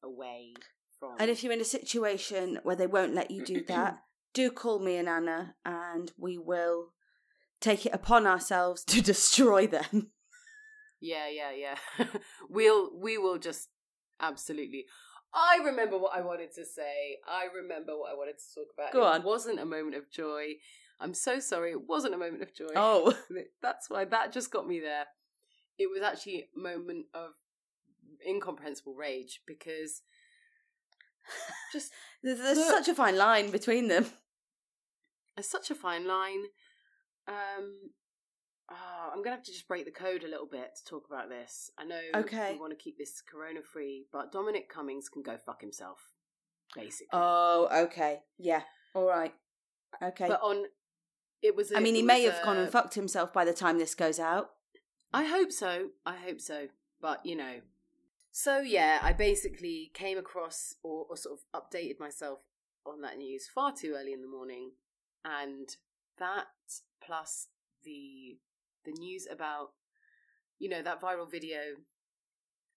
away 0.02 0.54
from. 0.98 1.16
And 1.18 1.30
if 1.30 1.42
you're 1.42 1.52
in 1.52 1.60
a 1.60 1.64
situation 1.64 2.60
where 2.62 2.76
they 2.76 2.86
won't 2.86 3.14
let 3.14 3.30
you 3.30 3.44
do 3.44 3.62
that, 3.68 3.98
do 4.34 4.50
call 4.50 4.78
me 4.78 4.96
and 4.96 5.08
Anna, 5.08 5.54
and 5.64 6.12
we 6.16 6.38
will 6.38 6.92
take 7.60 7.86
it 7.86 7.94
upon 7.94 8.26
ourselves 8.26 8.84
to 8.84 9.00
destroy 9.12 9.66
them. 9.66 10.12
yeah, 11.00 11.28
yeah, 11.28 11.50
yeah, 11.52 12.06
we'll 12.48 12.90
we 12.98 13.18
will 13.18 13.38
just 13.38 13.68
absolutely. 14.20 14.86
I 15.34 15.58
remember 15.62 15.98
what 15.98 16.16
I 16.16 16.22
wanted 16.22 16.54
to 16.54 16.64
say. 16.64 17.18
I 17.28 17.46
remember 17.54 17.98
what 17.98 18.10
I 18.10 18.14
wanted 18.14 18.36
to 18.38 18.54
talk 18.54 18.68
about. 18.74 18.92
Go 18.92 19.02
it 19.02 19.16
on. 19.16 19.22
wasn't 19.24 19.60
a 19.60 19.66
moment 19.66 19.94
of 19.94 20.10
joy. 20.10 20.54
I'm 21.00 21.14
so 21.14 21.38
sorry. 21.40 21.70
It 21.70 21.86
wasn't 21.88 22.14
a 22.14 22.18
moment 22.18 22.42
of 22.42 22.54
joy. 22.54 22.68
Oh, 22.74 23.14
That's 23.62 23.88
why 23.88 24.04
that 24.06 24.32
just 24.32 24.50
got 24.50 24.66
me 24.66 24.80
there. 24.80 25.06
It 25.78 25.88
was 25.92 26.02
actually 26.02 26.48
a 26.56 26.58
moment 26.58 27.06
of 27.14 27.30
incomprehensible 28.26 28.94
rage 28.94 29.42
because 29.46 30.02
just 31.72 31.92
there's, 32.22 32.38
there's 32.38 32.58
Look. 32.58 32.68
such 32.68 32.88
a 32.88 32.94
fine 32.94 33.16
line 33.16 33.50
between 33.50 33.88
them. 33.88 34.06
There's 35.36 35.48
such 35.48 35.70
a 35.70 35.74
fine 35.76 36.06
line. 36.06 36.44
Um, 37.28 37.90
ah, 38.70 39.10
I'm 39.12 39.18
gonna 39.22 39.36
have 39.36 39.44
to 39.44 39.52
just 39.52 39.68
break 39.68 39.84
the 39.84 39.92
code 39.92 40.24
a 40.24 40.28
little 40.28 40.48
bit 40.50 40.70
to 40.76 40.84
talk 40.84 41.06
about 41.08 41.28
this. 41.28 41.70
I 41.78 41.84
know 41.84 42.00
Okay. 42.16 42.54
we 42.54 42.58
want 42.58 42.72
to 42.72 42.82
keep 42.82 42.98
this 42.98 43.22
corona 43.22 43.60
free, 43.62 44.06
but 44.12 44.32
Dominic 44.32 44.68
Cummings 44.68 45.08
can 45.08 45.22
go 45.22 45.36
fuck 45.36 45.60
himself, 45.60 46.00
basically. 46.74 47.08
Oh, 47.12 47.68
okay. 47.84 48.22
Yeah. 48.38 48.62
All 48.94 49.06
right. 49.06 49.32
Okay. 50.02 50.26
but 50.28 50.40
on 50.42 50.64
it 51.42 51.56
was. 51.56 51.72
I 51.72 51.78
a- 51.78 51.80
mean, 51.80 51.94
he 51.94 52.02
may 52.02 52.22
have 52.22 52.42
gone 52.44 52.56
and 52.56 52.70
fucked 52.70 52.94
himself 52.94 53.32
by 53.32 53.44
the 53.44 53.52
time 53.52 53.78
this 53.78 53.94
goes 53.94 54.18
out. 54.18 54.50
I 55.12 55.24
hope 55.24 55.52
so. 55.52 55.90
I 56.04 56.16
hope 56.16 56.40
so. 56.40 56.68
But 57.00 57.24
you 57.24 57.36
know. 57.36 57.60
So 58.30 58.60
yeah, 58.60 58.98
I 59.02 59.12
basically 59.12 59.90
came 59.94 60.18
across 60.18 60.74
or, 60.82 61.06
or 61.08 61.16
sort 61.16 61.38
of 61.38 61.62
updated 61.62 61.98
myself 61.98 62.40
on 62.86 63.00
that 63.02 63.18
news 63.18 63.48
far 63.52 63.72
too 63.72 63.94
early 63.98 64.12
in 64.12 64.22
the 64.22 64.28
morning, 64.28 64.72
and 65.24 65.68
that 66.18 66.46
plus 67.04 67.48
the 67.84 68.38
the 68.84 68.92
news 68.92 69.26
about 69.30 69.70
you 70.58 70.68
know 70.68 70.82
that 70.82 71.00
viral 71.00 71.30
video 71.30 71.60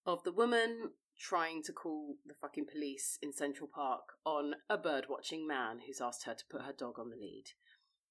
of 0.06 0.22
the 0.24 0.32
woman 0.32 0.90
trying 1.18 1.62
to 1.62 1.72
call 1.72 2.16
the 2.26 2.34
fucking 2.34 2.66
police 2.66 3.18
in 3.22 3.32
Central 3.32 3.68
Park 3.72 4.02
on 4.24 4.54
a 4.68 4.76
bird 4.76 5.06
watching 5.08 5.46
man 5.46 5.80
who's 5.86 6.00
asked 6.00 6.24
her 6.24 6.34
to 6.34 6.44
put 6.50 6.62
her 6.62 6.72
dog 6.72 6.98
on 6.98 7.10
the 7.10 7.16
lead, 7.16 7.44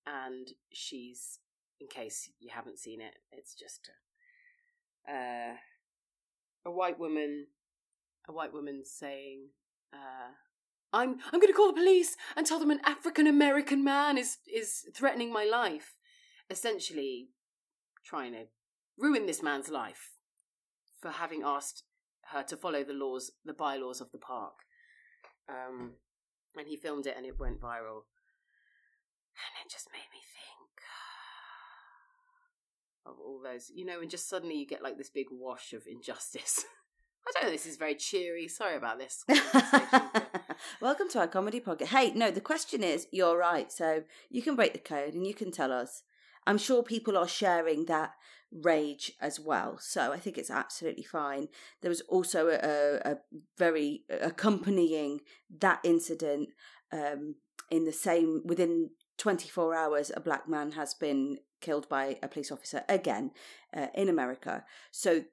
and 0.05 0.50
she's 0.72 1.39
in 1.79 1.88
case 1.88 2.29
you 2.39 2.50
haven't 2.53 2.79
seen 2.79 3.01
it, 3.01 3.15
it's 3.31 3.55
just 3.55 3.89
a, 5.08 5.12
uh, 5.12 5.53
a 6.65 6.72
white 6.72 7.00
woman, 7.00 7.48
a 8.29 8.31
white 8.31 8.53
woman 8.53 8.84
saying, 8.86 9.50
uh, 9.93 10.34
"I'm 10.93 11.20
I'm 11.31 11.39
going 11.39 11.51
to 11.51 11.53
call 11.53 11.67
the 11.67 11.81
police 11.81 12.15
and 12.36 12.46
tell 12.46 12.60
them 12.60 12.72
an 12.72 12.81
African 12.86 13.27
American 13.27 13.84
man 13.84 14.17
is 14.17 14.38
is 14.53 14.86
threatening 14.96 15.34
my 15.34 15.43
life," 15.43 15.96
essentially 16.50 17.29
trying 18.05 18.34
to 18.34 18.46
ruin 18.98 19.25
this 19.25 19.41
man's 19.41 19.70
life 19.70 20.12
for 21.01 21.10
having 21.12 21.41
asked 21.43 21.84
her 22.31 22.43
to 22.43 22.55
follow 22.55 22.84
the 22.84 22.93
laws, 22.93 23.31
the 23.43 23.53
bylaws 23.53 24.01
of 24.01 24.12
the 24.12 24.20
park. 24.20 24.53
Um, 25.50 25.93
and 26.55 26.67
he 26.67 26.77
filmed 26.77 27.08
it, 27.08 27.15
and 27.17 27.25
it 27.25 27.39
went 27.39 27.60
viral, 27.60 28.03
and 29.36 29.66
it 29.66 29.72
just 29.72 29.90
made 29.92 30.10
me 30.12 30.22
think 30.22 30.72
of 33.06 33.20
all 33.20 33.42
those, 33.44 33.72
you 33.74 33.86
know, 33.86 34.02
and 34.02 34.10
just 34.10 34.30
suddenly 34.30 34.56
you 34.56 34.68
get 34.68 34.84
like 34.84 34.98
this 34.98 35.10
big 35.10 35.28
wash 35.32 35.74
of 35.74 35.84
injustice. 35.88 36.66
I 37.28 37.32
don't 37.34 37.44
know. 37.46 37.52
This 37.52 37.68
is 37.68 37.78
very 37.78 37.96
cheery. 37.96 38.48
Sorry 38.48 38.76
about 38.76 38.98
this. 38.98 39.24
Welcome 40.82 41.08
to 41.10 41.20
our 41.20 41.28
comedy 41.28 41.60
podcast. 41.60 41.88
Hey, 41.88 42.12
no, 42.16 42.32
the 42.32 42.42
question 42.42 42.84
is 42.84 43.08
you're 43.12 43.38
right. 43.38 43.72
So 43.72 44.04
you 44.30 44.42
can 44.42 44.56
break 44.56 44.74
the 44.74 44.80
code 44.80 45.14
and 45.14 45.26
you 45.28 45.34
can 45.34 45.52
tell 45.52 45.72
us. 45.72 46.04
I'm 46.48 46.58
sure 46.58 46.82
people 46.82 47.16
are 47.16 47.28
sharing 47.28 47.86
that 47.86 48.14
rage 48.52 49.14
as 49.22 49.40
well. 49.40 49.78
So 49.80 50.12
I 50.12 50.18
think 50.18 50.38
it's 50.38 50.50
absolutely 50.50 51.04
fine. 51.04 51.48
There 51.82 51.90
was 51.90 52.02
also 52.02 52.48
a, 52.48 52.56
a, 52.56 53.12
a 53.12 53.18
very 53.58 54.04
accompanying 54.10 55.22
that 55.60 55.80
incident 55.84 56.50
um, 56.92 57.36
in 57.70 57.86
the 57.86 57.94
same 57.94 58.42
within 58.44 58.90
24 59.22 59.75
hours, 59.75 60.12
a 60.16 60.20
black 60.20 60.50
man 60.50 60.72
has 60.72 60.96
been 60.96 61.38
killed 61.62 61.88
by 61.88 62.18
a 62.24 62.28
police 62.28 62.51
officer 62.51 62.84
again 62.90 63.30
uh, 63.75 63.88
in 63.94 64.10
America. 64.10 64.66
So 64.90 65.25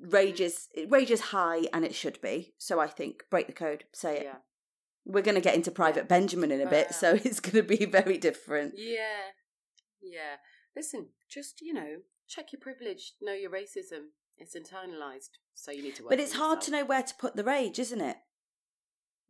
rage 0.00 0.40
is 0.40 0.68
rage 0.88 1.10
is 1.10 1.20
high 1.20 1.66
and 1.72 1.84
it 1.84 1.94
should 1.94 2.18
be. 2.22 2.54
So 2.56 2.80
I 2.80 2.86
think 2.86 3.24
break 3.30 3.46
the 3.46 3.52
code, 3.52 3.84
say 3.92 4.16
it. 4.18 4.22
yeah. 4.24 4.36
We're 5.04 5.22
going 5.22 5.34
to 5.36 5.40
get 5.42 5.54
into 5.54 5.70
Private 5.70 6.08
Benjamin 6.08 6.50
in 6.50 6.60
a 6.62 6.68
bit, 6.68 6.88
Uh, 6.88 6.92
so 6.92 7.14
it's 7.24 7.38
going 7.38 7.62
to 7.64 7.76
be 7.76 7.84
very 7.84 8.16
different. 8.16 8.74
Yeah. 8.76 9.34
Yeah. 10.00 10.36
Listen, 10.74 11.08
just, 11.28 11.60
you 11.60 11.74
know, 11.74 11.98
check 12.26 12.52
your 12.52 12.60
privilege, 12.60 13.12
know 13.20 13.34
your 13.34 13.50
racism. 13.50 14.12
It's 14.38 14.56
internalized, 14.56 15.30
so 15.54 15.70
you 15.70 15.82
need 15.82 15.94
to 15.96 16.02
work 16.02 16.10
But 16.10 16.20
it's 16.20 16.34
hard 16.34 16.60
to 16.62 16.70
know 16.70 16.84
where 16.84 17.02
to 17.02 17.14
put 17.14 17.36
the 17.36 17.44
rage, 17.44 17.78
isn't 17.78 18.00
it? 18.00 18.16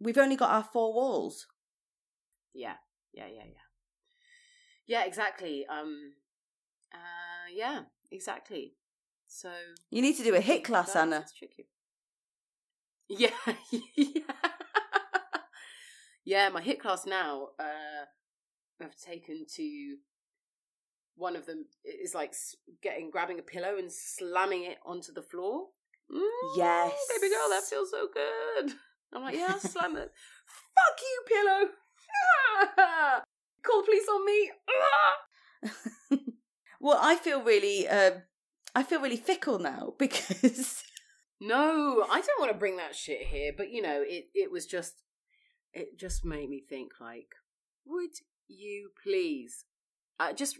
We've 0.01 0.19
only 0.19 0.37
got 0.37 0.51
our 0.51 0.65
four 0.65 0.95
walls. 0.95 1.47
Yeah. 2.55 2.77
Yeah, 3.13 3.27
yeah, 3.27 3.45
yeah. 3.47 3.66
Yeah, 4.87 5.05
exactly. 5.05 5.67
Um 5.67 6.13
uh 6.93 7.49
yeah, 7.55 7.83
exactly. 8.11 8.75
So 9.27 9.51
You 9.91 10.03
need 10.03 10.17
to 10.17 10.23
do 10.25 10.35
a 10.35 10.41
HIIT 10.41 10.65
class, 10.65 10.95
Anna. 10.95 11.21
It's 11.21 11.33
tricky. 11.33 11.67
Yeah, 13.09 13.31
yeah. 13.97 14.23
yeah, 16.25 16.49
my 16.49 16.61
HIIT 16.61 16.81
class 16.81 17.07
now, 17.07 17.49
uh, 17.59 18.05
I've 18.81 18.97
taken 18.97 19.47
to 19.57 19.97
one 21.17 21.35
of 21.37 21.47
them 21.47 21.67
is 21.85 22.15
like 22.15 22.35
getting 22.83 23.11
grabbing 23.11 23.39
a 23.39 23.43
pillow 23.43 23.77
and 23.79 23.91
slamming 23.91 24.65
it 24.65 24.79
onto 24.85 25.13
the 25.13 25.23
floor. 25.23 25.69
Mm, 26.13 26.57
Yes. 26.57 26.93
baby 27.15 27.33
girl, 27.33 27.49
that 27.51 27.65
feels 27.65 27.91
so 27.91 28.07
good. 28.13 28.73
I'm 29.13 29.23
like, 29.23 29.35
yeah, 29.35 29.47
I'll 29.51 29.59
slam 29.59 29.97
it. 29.97 30.13
Fuck 30.75 31.01
you, 31.01 31.23
pillow. 31.27 33.23
Call 33.67 33.83
the 33.83 33.87
police 33.87 34.09
on 34.09 34.25
me. 34.25 34.51
Well, 36.87 36.99
I 37.01 37.17
feel 37.17 37.43
really, 37.43 37.89
um, 37.89 38.23
I 38.75 38.83
feel 38.83 39.01
really 39.01 39.17
fickle 39.17 39.59
now 39.59 39.95
because 39.99 40.85
No, 41.41 42.05
I 42.09 42.21
don't 42.21 42.41
want 42.41 42.53
to 42.53 42.59
bring 42.59 42.77
that 42.77 42.95
shit 42.95 43.27
here, 43.27 43.53
but 43.57 43.71
you 43.71 43.83
know, 43.83 44.05
it 44.07 44.27
it 44.35 44.51
was 44.51 44.67
just 44.67 44.95
it 45.73 45.99
just 45.99 46.25
made 46.25 46.49
me 46.49 46.63
think 46.69 46.93
like, 47.01 47.35
would 47.85 48.13
you 48.47 48.91
please 49.03 49.65
uh, 50.21 50.33
just 50.33 50.59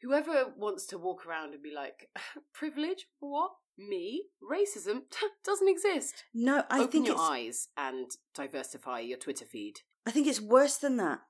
whoever 0.00 0.52
wants 0.56 0.86
to 0.86 0.98
walk 0.98 1.26
around 1.26 1.54
and 1.54 1.62
be 1.62 1.72
like, 1.74 2.08
privilege? 2.54 3.06
What? 3.18 3.50
Me? 3.76 4.26
Racism 4.42 5.02
doesn't 5.44 5.68
exist. 5.68 6.24
No, 6.32 6.62
I 6.70 6.80
Open 6.80 6.90
think 6.90 7.06
your 7.08 7.18
eyes 7.18 7.68
and 7.76 8.10
diversify 8.34 9.00
your 9.00 9.18
Twitter 9.18 9.46
feed. 9.46 9.80
I 10.06 10.10
think 10.10 10.26
it's 10.26 10.40
worse 10.40 10.76
than 10.76 10.96
that. 10.96 11.20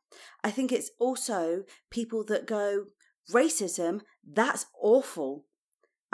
I 0.42 0.50
think 0.50 0.72
it's 0.72 0.90
also 0.98 1.64
people 1.90 2.24
that 2.24 2.46
go, 2.46 2.86
racism, 3.30 4.00
that's 4.26 4.66
awful. 4.80 5.46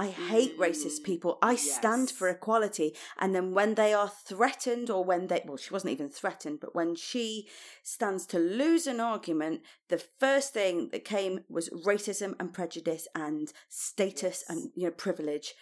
I 0.00 0.08
hate 0.10 0.56
racist 0.56 1.00
Mm, 1.00 1.04
people. 1.04 1.38
I 1.42 1.56
stand 1.56 2.10
for 2.12 2.28
equality. 2.28 2.94
And 3.18 3.34
then 3.34 3.52
when 3.52 3.74
they 3.74 3.92
are 3.92 4.08
threatened, 4.08 4.90
or 4.90 5.02
when 5.04 5.26
they, 5.26 5.42
well, 5.44 5.56
she 5.56 5.72
wasn't 5.72 5.92
even 5.92 6.08
threatened, 6.08 6.60
but 6.60 6.72
when 6.72 6.94
she 6.94 7.48
stands 7.82 8.24
to 8.26 8.38
lose 8.38 8.86
an 8.86 9.00
argument, 9.00 9.62
the 9.88 9.98
first 9.98 10.52
thing 10.52 10.90
that 10.92 11.04
came 11.04 11.40
was 11.48 11.68
racism 11.70 12.34
and 12.38 12.52
prejudice 12.54 13.08
and 13.16 13.52
status 13.68 14.22
Yes. 14.22 14.44
and, 14.48 14.70
you 14.76 14.84
know, 14.84 14.92
privilege, 14.92 15.54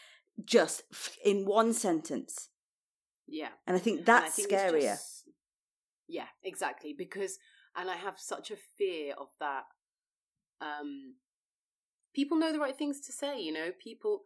just 0.45 0.83
in 1.25 1.47
one 1.47 1.73
sentence. 1.73 2.51
Yeah. 3.27 3.49
And 3.67 3.75
I 3.75 3.81
think 3.81 4.01
And 4.01 4.09
I 4.11 4.21
that's 4.21 4.37
think 4.37 4.51
scarier. 4.51 4.99
Yeah, 6.09 6.27
exactly. 6.43 6.95
Because, 6.97 7.39
and 7.77 7.91
I 7.91 7.97
have 7.97 8.19
such 8.19 8.51
a 8.51 8.57
fear 8.79 9.15
of 9.19 9.29
that. 9.41 9.65
Um, 10.61 11.15
people 12.15 12.39
know 12.39 12.53
the 12.53 12.59
right 12.59 12.77
things 12.77 13.01
to 13.01 13.13
say. 13.13 13.41
You 13.41 13.53
know, 13.53 13.71
people. 13.83 14.23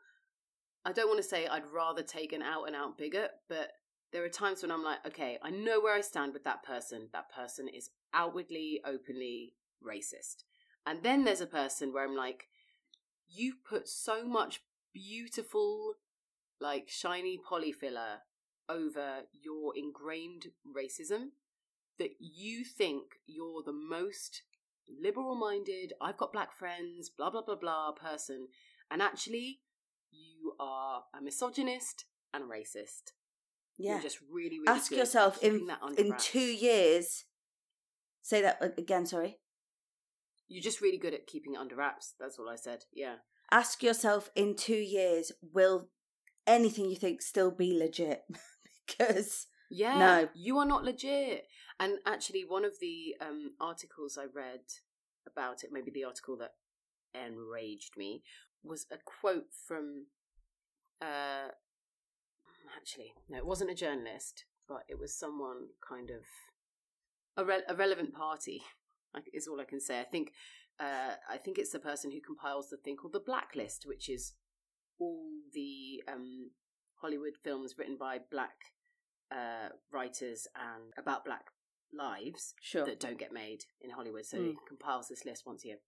I 0.84 0.92
don't 0.92 1.08
want 1.08 1.18
to 1.18 1.28
say 1.28 1.46
I'd 1.46 1.70
rather 1.70 2.02
take 2.02 2.32
an 2.32 2.42
out 2.42 2.64
and 2.66 2.74
out 2.74 2.96
bigot, 2.96 3.32
but 3.50 3.72
there 4.12 4.24
are 4.24 4.30
times 4.30 4.62
when 4.62 4.70
I'm 4.70 4.82
like, 4.82 5.06
okay, 5.06 5.38
I 5.42 5.50
know 5.50 5.78
where 5.78 5.94
I 5.94 6.00
stand 6.00 6.32
with 6.32 6.44
that 6.44 6.62
person. 6.62 7.08
That 7.12 7.30
person 7.30 7.68
is 7.68 7.90
outwardly, 8.14 8.80
openly 8.84 9.54
racist. 9.86 10.44
And 10.86 11.02
then 11.02 11.24
there's 11.24 11.42
a 11.42 11.46
person 11.46 11.92
where 11.92 12.04
I'm 12.04 12.16
like, 12.16 12.48
you've 13.28 13.62
put 13.62 13.88
so 13.88 14.26
much 14.26 14.62
beautiful, 14.94 15.96
like 16.60 16.88
shiny 16.88 17.38
polyfiller 17.38 18.20
over 18.68 19.24
your 19.32 19.76
ingrained 19.76 20.46
racism 20.66 21.30
that 22.00 22.16
you 22.18 22.64
think 22.64 23.04
you're 23.26 23.62
the 23.64 23.72
most 23.72 24.42
liberal 25.00 25.36
minded, 25.36 25.92
I've 26.00 26.16
got 26.16 26.32
black 26.32 26.52
friends, 26.52 27.10
blah, 27.10 27.30
blah, 27.30 27.42
blah, 27.42 27.56
blah 27.56 27.92
person. 27.92 28.48
And 28.90 29.00
actually, 29.00 29.60
you 30.10 30.54
are 30.58 31.04
a 31.16 31.22
misogynist 31.22 32.06
and 32.34 32.44
a 32.44 32.46
racist. 32.46 33.12
Yeah. 33.78 33.92
You're 33.92 34.02
just 34.02 34.18
really, 34.32 34.58
really 34.58 34.78
Ask 34.78 34.90
yourself 34.90 35.42
in 35.42 35.68
in 35.96 36.10
wraps. 36.10 36.26
two 36.26 36.40
years. 36.40 37.24
Say 38.22 38.42
that 38.42 38.58
uh, 38.60 38.68
again. 38.76 39.06
Sorry. 39.06 39.38
You're 40.48 40.62
just 40.62 40.80
really 40.80 40.98
good 40.98 41.14
at 41.14 41.26
keeping 41.26 41.54
it 41.54 41.58
under 41.60 41.76
wraps. 41.76 42.14
That's 42.18 42.38
all 42.38 42.48
I 42.48 42.56
said. 42.56 42.84
Yeah. 42.92 43.16
Ask 43.52 43.82
yourself 43.82 44.30
in 44.34 44.56
two 44.56 44.74
years, 44.74 45.32
will 45.40 45.88
anything 46.46 46.90
you 46.90 46.96
think 46.96 47.22
still 47.22 47.50
be 47.50 47.76
legit? 47.78 48.22
because 48.86 49.46
Yeah. 49.70 49.98
No. 49.98 50.28
You 50.34 50.58
are 50.58 50.66
not 50.66 50.84
legit. 50.84 51.46
And 51.80 51.98
actually, 52.06 52.44
one 52.46 52.66
of 52.66 52.74
the 52.78 53.16
um, 53.22 53.52
articles 53.58 54.18
I 54.20 54.26
read 54.32 54.60
about 55.26 55.64
it, 55.64 55.70
maybe 55.72 55.90
the 55.90 56.04
article 56.04 56.36
that 56.36 56.52
enraged 57.14 57.96
me, 57.96 58.22
was 58.62 58.86
a 58.92 58.96
quote 59.02 59.54
from. 59.66 60.06
Uh, 61.00 61.48
actually, 62.76 63.14
no, 63.30 63.38
it 63.38 63.46
wasn't 63.46 63.70
a 63.70 63.74
journalist, 63.74 64.44
but 64.68 64.82
it 64.90 64.98
was 64.98 65.18
someone 65.18 65.68
kind 65.86 66.10
of. 66.10 66.20
A, 67.36 67.44
re- 67.44 67.62
a 67.66 67.74
relevant 67.74 68.12
party, 68.12 68.60
is 69.32 69.48
all 69.48 69.58
I 69.58 69.64
can 69.64 69.80
say. 69.80 70.00
I 70.00 70.04
think. 70.04 70.32
Uh, 70.78 71.14
I 71.30 71.38
think 71.38 71.58
it's 71.58 71.72
the 71.72 71.78
person 71.78 72.10
who 72.10 72.20
compiles 72.20 72.68
the 72.68 72.76
thing 72.76 72.96
called 72.96 73.14
the 73.14 73.20
Blacklist, 73.20 73.86
which 73.86 74.10
is 74.10 74.34
all 74.98 75.24
the 75.54 76.02
um, 76.10 76.50
Hollywood 77.00 77.34
films 77.42 77.74
written 77.78 77.96
by 77.98 78.18
black 78.30 78.56
uh, 79.30 79.70
writers 79.92 80.46
and 80.54 80.92
about 80.98 81.24
black 81.24 81.46
lives 81.92 82.54
sure, 82.60 82.84
that 82.84 83.00
don't 83.00 83.18
get 83.18 83.32
made 83.32 83.64
in 83.80 83.90
Hollywood. 83.90 84.26
So 84.26 84.38
Mm. 84.38 84.46
he 84.46 84.56
compiles 84.66 85.08
this 85.08 85.24
list 85.24 85.46
once 85.46 85.64
a 85.64 85.68
year. 85.68 85.78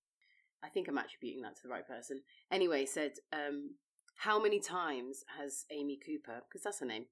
I 0.62 0.68
think 0.68 0.88
I'm 0.88 0.98
attributing 0.98 1.42
that 1.42 1.56
to 1.56 1.62
the 1.62 1.68
right 1.68 1.86
person. 1.86 2.22
Anyway, 2.50 2.86
said, 2.86 3.18
um, 3.32 3.76
how 4.16 4.40
many 4.40 4.60
times 4.60 5.24
has 5.38 5.64
Amy 5.70 5.98
Cooper, 5.98 6.42
because 6.48 6.62
that's 6.62 6.80
her 6.80 6.86
name, 6.86 7.06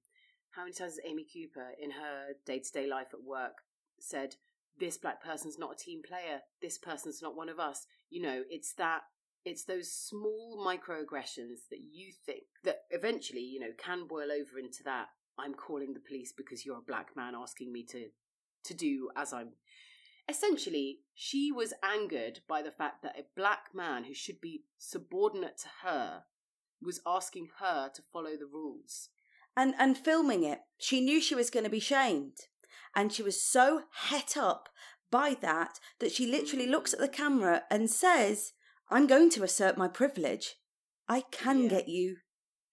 how 0.51 0.63
many 0.63 0.73
times 0.73 0.95
has 0.95 1.05
Amy 1.05 1.25
Cooper 1.25 1.71
in 1.79 1.91
her 1.91 2.33
day 2.45 2.59
to 2.59 2.71
day 2.71 2.87
life 2.87 3.13
at 3.13 3.23
work 3.23 3.63
said, 3.99 4.35
this 4.79 4.97
black 4.97 5.21
person's 5.21 5.59
not 5.59 5.73
a 5.73 5.75
team 5.75 6.01
player, 6.01 6.41
this 6.61 6.77
person's 6.77 7.21
not 7.21 7.35
one 7.35 7.49
of 7.49 7.59
us? 7.59 7.85
You 8.09 8.21
know, 8.21 8.43
it's 8.49 8.73
that. 8.75 9.01
It's 9.43 9.63
those 9.65 9.91
small 9.91 10.63
microaggressions 10.63 11.67
that 11.71 11.79
you 11.91 12.13
think 12.25 12.43
that 12.63 12.83
eventually, 12.91 13.41
you 13.41 13.59
know, 13.59 13.71
can 13.75 14.05
boil 14.07 14.31
over 14.31 14.59
into 14.59 14.83
that. 14.83 15.07
I'm 15.37 15.55
calling 15.55 15.93
the 15.93 15.99
police 15.99 16.31
because 16.31 16.63
you're 16.63 16.77
a 16.77 16.81
black 16.81 17.15
man 17.15 17.33
asking 17.35 17.73
me 17.73 17.83
to 17.85 18.09
to 18.65 18.73
do 18.73 19.09
as 19.15 19.33
I'm. 19.33 19.53
Essentially, 20.29 20.99
she 21.13 21.51
was 21.51 21.73
angered 21.83 22.39
by 22.47 22.61
the 22.61 22.71
fact 22.71 23.01
that 23.03 23.17
a 23.19 23.25
black 23.35 23.69
man 23.73 24.05
who 24.05 24.13
should 24.13 24.39
be 24.39 24.63
subordinate 24.77 25.57
to 25.59 25.67
her 25.83 26.23
was 26.81 27.01
asking 27.05 27.49
her 27.59 27.89
to 27.93 28.01
follow 28.13 28.31
the 28.37 28.45
rules. 28.51 29.09
and 29.57 29.73
and 29.77 29.97
filming 29.97 30.43
it, 30.43 30.59
she 30.77 31.01
knew 31.01 31.19
she 31.19 31.35
was 31.35 31.49
going 31.49 31.65
to 31.65 31.69
be 31.69 31.79
shamed, 31.79 32.37
and 32.95 33.11
she 33.11 33.21
was 33.23 33.41
so 33.43 33.83
het 34.09 34.37
up 34.37 34.69
by 35.11 35.35
that 35.41 35.79
that 35.99 36.11
she 36.11 36.25
literally 36.25 36.65
mm. 36.67 36.71
looks 36.71 36.93
at 36.93 36.99
the 36.99 37.09
camera 37.09 37.63
and 37.69 37.89
says, 37.89 38.53
"I'm 38.89 39.07
going 39.07 39.29
to 39.31 39.43
assert 39.43 39.77
my 39.77 39.87
privilege. 39.89 40.55
I 41.09 41.21
can 41.31 41.63
Yeah. 41.63 41.69
get 41.69 41.87
you. 41.89 42.17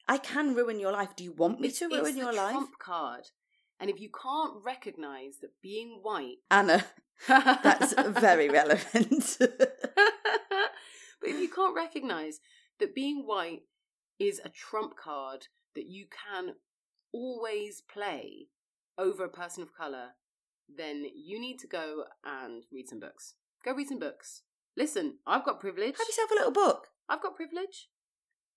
I 0.06 0.18
can 0.18 0.54
ruin 0.54 0.78
your 0.78 0.92
life. 0.92 1.16
Do 1.16 1.24
you 1.24 1.32
want 1.32 1.60
me 1.60 1.68
It's, 1.68 1.80
to 1.80 1.88
ruin 1.88 2.16
your 2.16 2.32
life?" 2.32 2.52
trump 2.54 2.78
card, 2.78 3.24
and 3.80 3.90
if 3.90 4.00
you 4.00 4.10
can't 4.10 4.54
recognise 4.64 5.38
that 5.40 5.60
being 5.62 6.00
white, 6.02 6.38
Anna, 6.50 6.84
that's 7.26 7.94
very 7.94 8.48
relevant. 8.50 9.36
but 9.40 9.50
if 11.22 11.40
you 11.40 11.48
can't 11.48 11.76
recognise 11.76 12.40
that 12.80 12.94
being 12.94 13.24
white 13.26 13.62
is 14.18 14.40
a 14.44 14.48
trump 14.48 14.94
card 14.96 15.46
that 15.74 15.86
you 15.86 16.06
can 16.06 16.54
always 17.12 17.82
play 17.92 18.48
over 18.96 19.24
a 19.24 19.28
person 19.28 19.62
of 19.62 19.76
colour, 19.76 20.08
then 20.68 21.06
you 21.14 21.40
need 21.40 21.58
to 21.58 21.66
go 21.66 22.04
and 22.24 22.64
read 22.72 22.88
some 22.88 23.00
books. 23.00 23.34
Go 23.64 23.74
read 23.74 23.88
some 23.88 23.98
books. 23.98 24.42
Listen, 24.76 25.18
I've 25.26 25.44
got 25.44 25.60
privilege. 25.60 25.96
Have 25.98 26.06
yourself 26.06 26.30
a 26.30 26.34
little 26.34 26.52
book. 26.52 26.88
I've 27.08 27.22
got 27.22 27.36
privilege. 27.36 27.88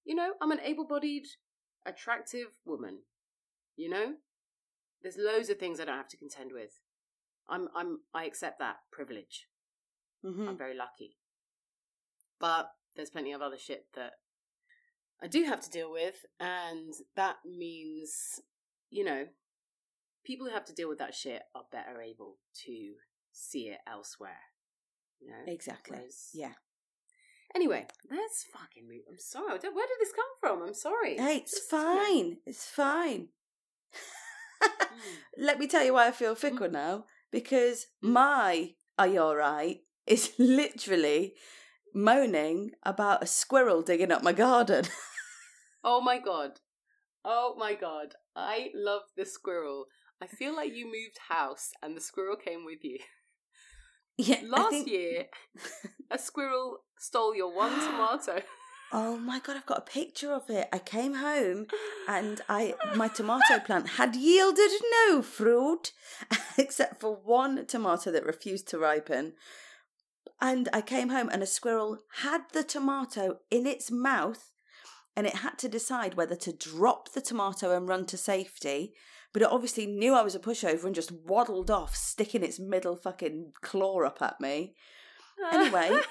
You 0.04 0.16
know, 0.16 0.34
I'm 0.42 0.52
an 0.52 0.60
able 0.64 0.86
bodied, 0.86 1.26
attractive 1.86 2.48
woman. 2.66 3.00
You 3.76 3.90
know? 3.90 4.14
There's 5.02 5.18
loads 5.18 5.50
of 5.50 5.58
things 5.58 5.80
I 5.80 5.86
don't 5.86 5.98
have 5.98 6.08
to 6.10 6.18
contend 6.18 6.52
with. 6.54 6.80
I'm 7.50 7.68
I'm 7.76 8.00
I 8.14 8.26
accept 8.26 8.60
that 8.60 8.78
privilege. 8.92 9.48
hmm 10.24 10.48
I'm 10.48 10.58
very 10.58 10.76
lucky. 10.76 11.18
But 12.40 12.72
there's 12.96 13.10
plenty 13.10 13.32
of 13.32 13.42
other 13.42 13.58
shit 13.58 13.86
that 13.96 14.14
I 15.22 15.28
do 15.28 15.44
have 15.44 15.62
to 15.62 15.70
deal 15.70 15.92
with, 15.92 16.26
and 16.40 16.94
that 17.16 17.38
means, 17.46 18.40
you 18.90 19.04
know, 19.04 19.28
people 20.26 20.48
who 20.48 20.54
have 20.54 20.66
to 20.66 20.74
deal 20.74 20.90
with 20.90 20.98
that 21.00 21.14
shit 21.14 21.44
are 21.54 21.64
better 21.72 22.02
able 22.02 22.38
to 22.66 22.94
see 23.32 23.68
it 23.68 23.80
elsewhere. 23.88 24.40
You 25.20 25.30
know? 25.30 25.44
Exactly. 25.54 25.98
Whereas- 25.98 26.32
Yeah. 26.34 26.54
Anyway, 27.54 27.86
let's 28.10 28.46
fucking 28.46 28.88
move. 28.88 29.02
I'm 29.10 29.20
sorry. 29.20 29.60
Where 29.60 29.60
did 29.60 29.98
this 30.00 30.14
come 30.14 30.26
from? 30.40 30.64
I'm 30.64 30.74
sorry. 30.74 31.18
Hey, 31.18 31.38
it's 31.38 31.72
know, 31.72 31.78
fine. 31.80 32.38
It's 32.46 32.66
fine. 32.66 33.30
Mm. 34.62 35.00
Let 35.38 35.60
me 35.60 35.67
tell 35.67 35.84
you 35.84 35.93
why 35.93 36.08
I 36.08 36.12
feel 36.12 36.36
fickle 36.36 36.69
now. 36.69 37.06
Because 37.32 37.88
Mm. 38.04 38.12
my 38.12 38.76
Are 38.97 39.08
You 39.08 39.19
Alright 39.19 39.82
is 40.08 40.32
literally 40.38 41.34
moaning 41.93 42.71
about 42.84 43.24
a 43.24 43.28
squirrel 43.28 43.82
digging 43.82 44.12
up 44.12 44.24
my 44.24 44.34
garden. 44.34 44.86
Oh 45.84 46.02
my 46.02 46.19
god. 46.32 46.60
Oh 47.26 47.56
my 47.58 47.74
god. 47.76 48.15
I 48.36 48.69
love 48.76 49.04
the 49.17 49.26
squirrel. 49.26 49.86
I 50.21 50.28
feel 50.28 50.56
like 50.56 50.74
you 50.76 50.86
moved 50.86 51.17
house 51.30 51.71
and 51.82 51.95
the 51.97 52.02
squirrel 52.02 52.36
came 52.36 52.63
with 52.65 52.80
you. 52.84 53.00
yeah, 54.17 54.41
Last 54.45 54.69
think- 54.71 54.88
year, 54.89 55.26
a 56.12 56.17
squirrel 56.17 56.80
stole 57.00 57.36
your 57.36 57.56
one 57.56 57.71
tomato. 57.86 58.41
Oh 58.94 59.18
my 59.18 59.40
god, 59.40 59.56
I've 59.56 59.66
got 59.66 59.78
a 59.78 59.92
picture 59.92 60.34
of 60.34 60.50
it. 60.50 60.68
I 60.74 60.80
came 60.80 61.16
home 61.16 61.68
and 62.08 62.42
I 62.50 62.76
my 62.96 63.08
tomato 63.08 63.60
plant 63.60 63.92
had 63.92 64.16
yielded 64.16 64.72
no 65.08 65.22
fruit 65.22 65.94
except 66.58 67.00
for 67.00 67.16
one 67.16 67.66
tomato 67.66 68.12
that 68.12 68.26
refused 68.26 68.68
to 68.70 68.80
ripen. 68.80 69.34
And 70.42 70.68
I 70.74 70.82
came 70.82 71.10
home 71.10 71.30
and 71.32 71.42
a 71.42 71.48
squirrel 71.48 72.00
had 72.22 72.42
the 72.52 72.64
tomato 72.64 73.38
in 73.50 73.66
its 73.66 73.92
mouth 73.92 74.52
and 75.16 75.28
it 75.28 75.38
had 75.38 75.58
to 75.60 75.70
decide 75.70 76.16
whether 76.16 76.36
to 76.36 76.52
drop 76.52 77.14
the 77.14 77.22
tomato 77.22 77.76
and 77.76 77.88
run 77.88 78.06
to 78.08 78.18
safety. 78.18 78.94
But 79.34 79.44
it 79.44 79.52
obviously 79.52 79.86
knew 79.86 80.14
I 80.14 80.24
was 80.24 80.36
a 80.36 80.40
pushover 80.40 80.84
and 80.84 80.96
just 80.96 81.12
waddled 81.12 81.72
off, 81.72 81.96
sticking 81.96 82.44
its 82.44 82.60
middle 82.60 82.98
fucking 82.98 83.54
claw 83.62 84.04
up 84.04 84.22
at 84.22 84.42
me. 84.42 84.76
Anyway, 85.54 86.02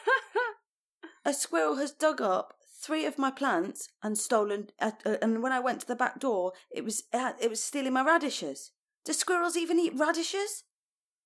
a 1.25 1.35
squirrel 1.35 1.77
has 1.77 1.93
dug 1.93 2.23
up 2.23 2.55
three 2.81 3.05
of 3.07 3.19
my 3.19 3.31
plants 3.31 3.88
and 4.03 4.16
stolen. 4.16 4.71
Uh, 4.81 4.93
uh, 5.05 5.16
and 5.23 5.43
when 5.43 5.53
I 5.53 5.61
went 5.61 5.81
to 5.81 5.87
the 5.87 5.97
back 5.97 6.21
door, 6.21 6.53
it 6.71 6.85
was 6.85 7.05
uh, 7.12 7.33
it 7.40 7.51
was 7.51 7.62
stealing 7.62 7.93
my 7.93 8.05
radishes. 8.05 8.73
Do 9.05 9.12
squirrels 9.12 9.57
even 9.57 9.79
eat 9.79 9.93
radishes? 9.97 10.64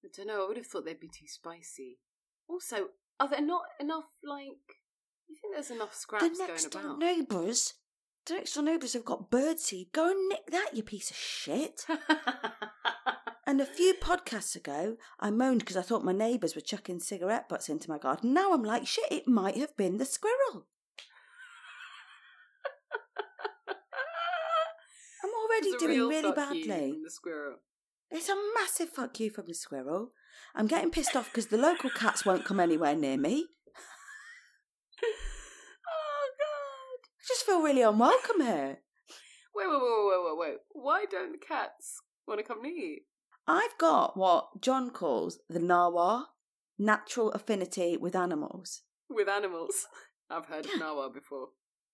I 0.04 0.08
don't 0.16 0.26
know. 0.26 0.44
I 0.44 0.48
would 0.48 0.56
have 0.56 0.66
thought 0.66 0.84
they'd 0.84 1.00
be 1.00 1.08
too 1.08 1.26
spicy. 1.26 1.98
Also, 2.48 2.88
are 3.18 3.28
there 3.28 3.42
not 3.42 3.62
enough 3.80 4.10
like? 4.22 4.78
You 5.28 5.36
think 5.40 5.54
there's 5.54 5.70
enough 5.70 5.94
scraps 5.94 6.24
the 6.24 6.46
next 6.46 6.70
going 6.70 6.70
door 6.70 6.92
about? 6.92 6.98
neighbours, 6.98 7.74
the 8.26 8.34
next 8.34 8.54
door 8.54 8.62
neighbours 8.62 8.92
have 8.92 9.04
got 9.04 9.30
birdseed. 9.30 9.92
Go 9.92 10.10
and 10.10 10.28
nick 10.28 10.50
that, 10.50 10.70
you 10.74 10.82
piece 10.82 11.10
of 11.10 11.16
shit. 11.16 11.86
And 13.46 13.60
a 13.60 13.66
few 13.66 13.92
podcasts 13.94 14.56
ago, 14.56 14.96
I 15.20 15.30
moaned 15.30 15.60
because 15.60 15.76
I 15.76 15.82
thought 15.82 16.04
my 16.04 16.12
neighbours 16.12 16.54
were 16.54 16.62
chucking 16.62 17.00
cigarette 17.00 17.48
butts 17.48 17.68
into 17.68 17.90
my 17.90 17.98
garden. 17.98 18.32
Now 18.32 18.54
I'm 18.54 18.62
like, 18.62 18.86
shit, 18.86 19.12
it 19.12 19.28
might 19.28 19.56
have 19.56 19.76
been 19.76 19.98
the 19.98 20.06
squirrel. 20.06 20.66
I'm 25.22 25.30
already 25.54 25.68
It's 25.68 25.82
a 25.82 25.86
doing 25.86 25.98
real 25.98 26.08
really 26.08 26.32
badly. 26.32 26.98
the 27.04 27.10
squirrel. 27.10 27.56
It's 28.10 28.28
a 28.28 28.36
massive 28.54 28.90
fuck 28.90 29.18
you 29.20 29.30
from 29.30 29.46
the 29.46 29.54
squirrel. 29.54 30.12
I'm 30.54 30.66
getting 30.66 30.90
pissed 30.90 31.16
off 31.16 31.30
because 31.30 31.46
the 31.46 31.56
local 31.58 31.90
cats 31.90 32.24
won't 32.24 32.44
come 32.44 32.60
anywhere 32.60 32.94
near 32.94 33.16
me. 33.16 33.46
oh 35.02 36.30
god! 36.38 37.08
I 37.20 37.24
just 37.26 37.44
feel 37.46 37.62
really 37.62 37.82
unwelcome 37.82 38.40
here. 38.40 38.78
Wait, 39.54 39.66
wait, 39.68 39.80
wait, 39.80 40.06
wait, 40.08 40.24
wait, 40.24 40.38
wait. 40.38 40.58
Why 40.72 41.04
don't 41.10 41.32
the 41.32 41.38
cats 41.38 42.00
want 42.26 42.40
to 42.40 42.44
come 42.46 42.62
near 42.62 42.72
you? 42.72 43.00
I've 43.46 43.76
got 43.78 44.16
what 44.16 44.60
John 44.60 44.90
calls 44.90 45.38
the 45.48 45.58
Narwhal, 45.60 46.28
natural 46.78 47.30
affinity 47.32 47.96
with 47.96 48.16
animals. 48.16 48.82
With 49.08 49.28
animals. 49.28 49.86
I've 50.30 50.46
heard 50.46 50.64
of 50.64 50.72
Nawa 50.80 51.12
before. 51.12 51.48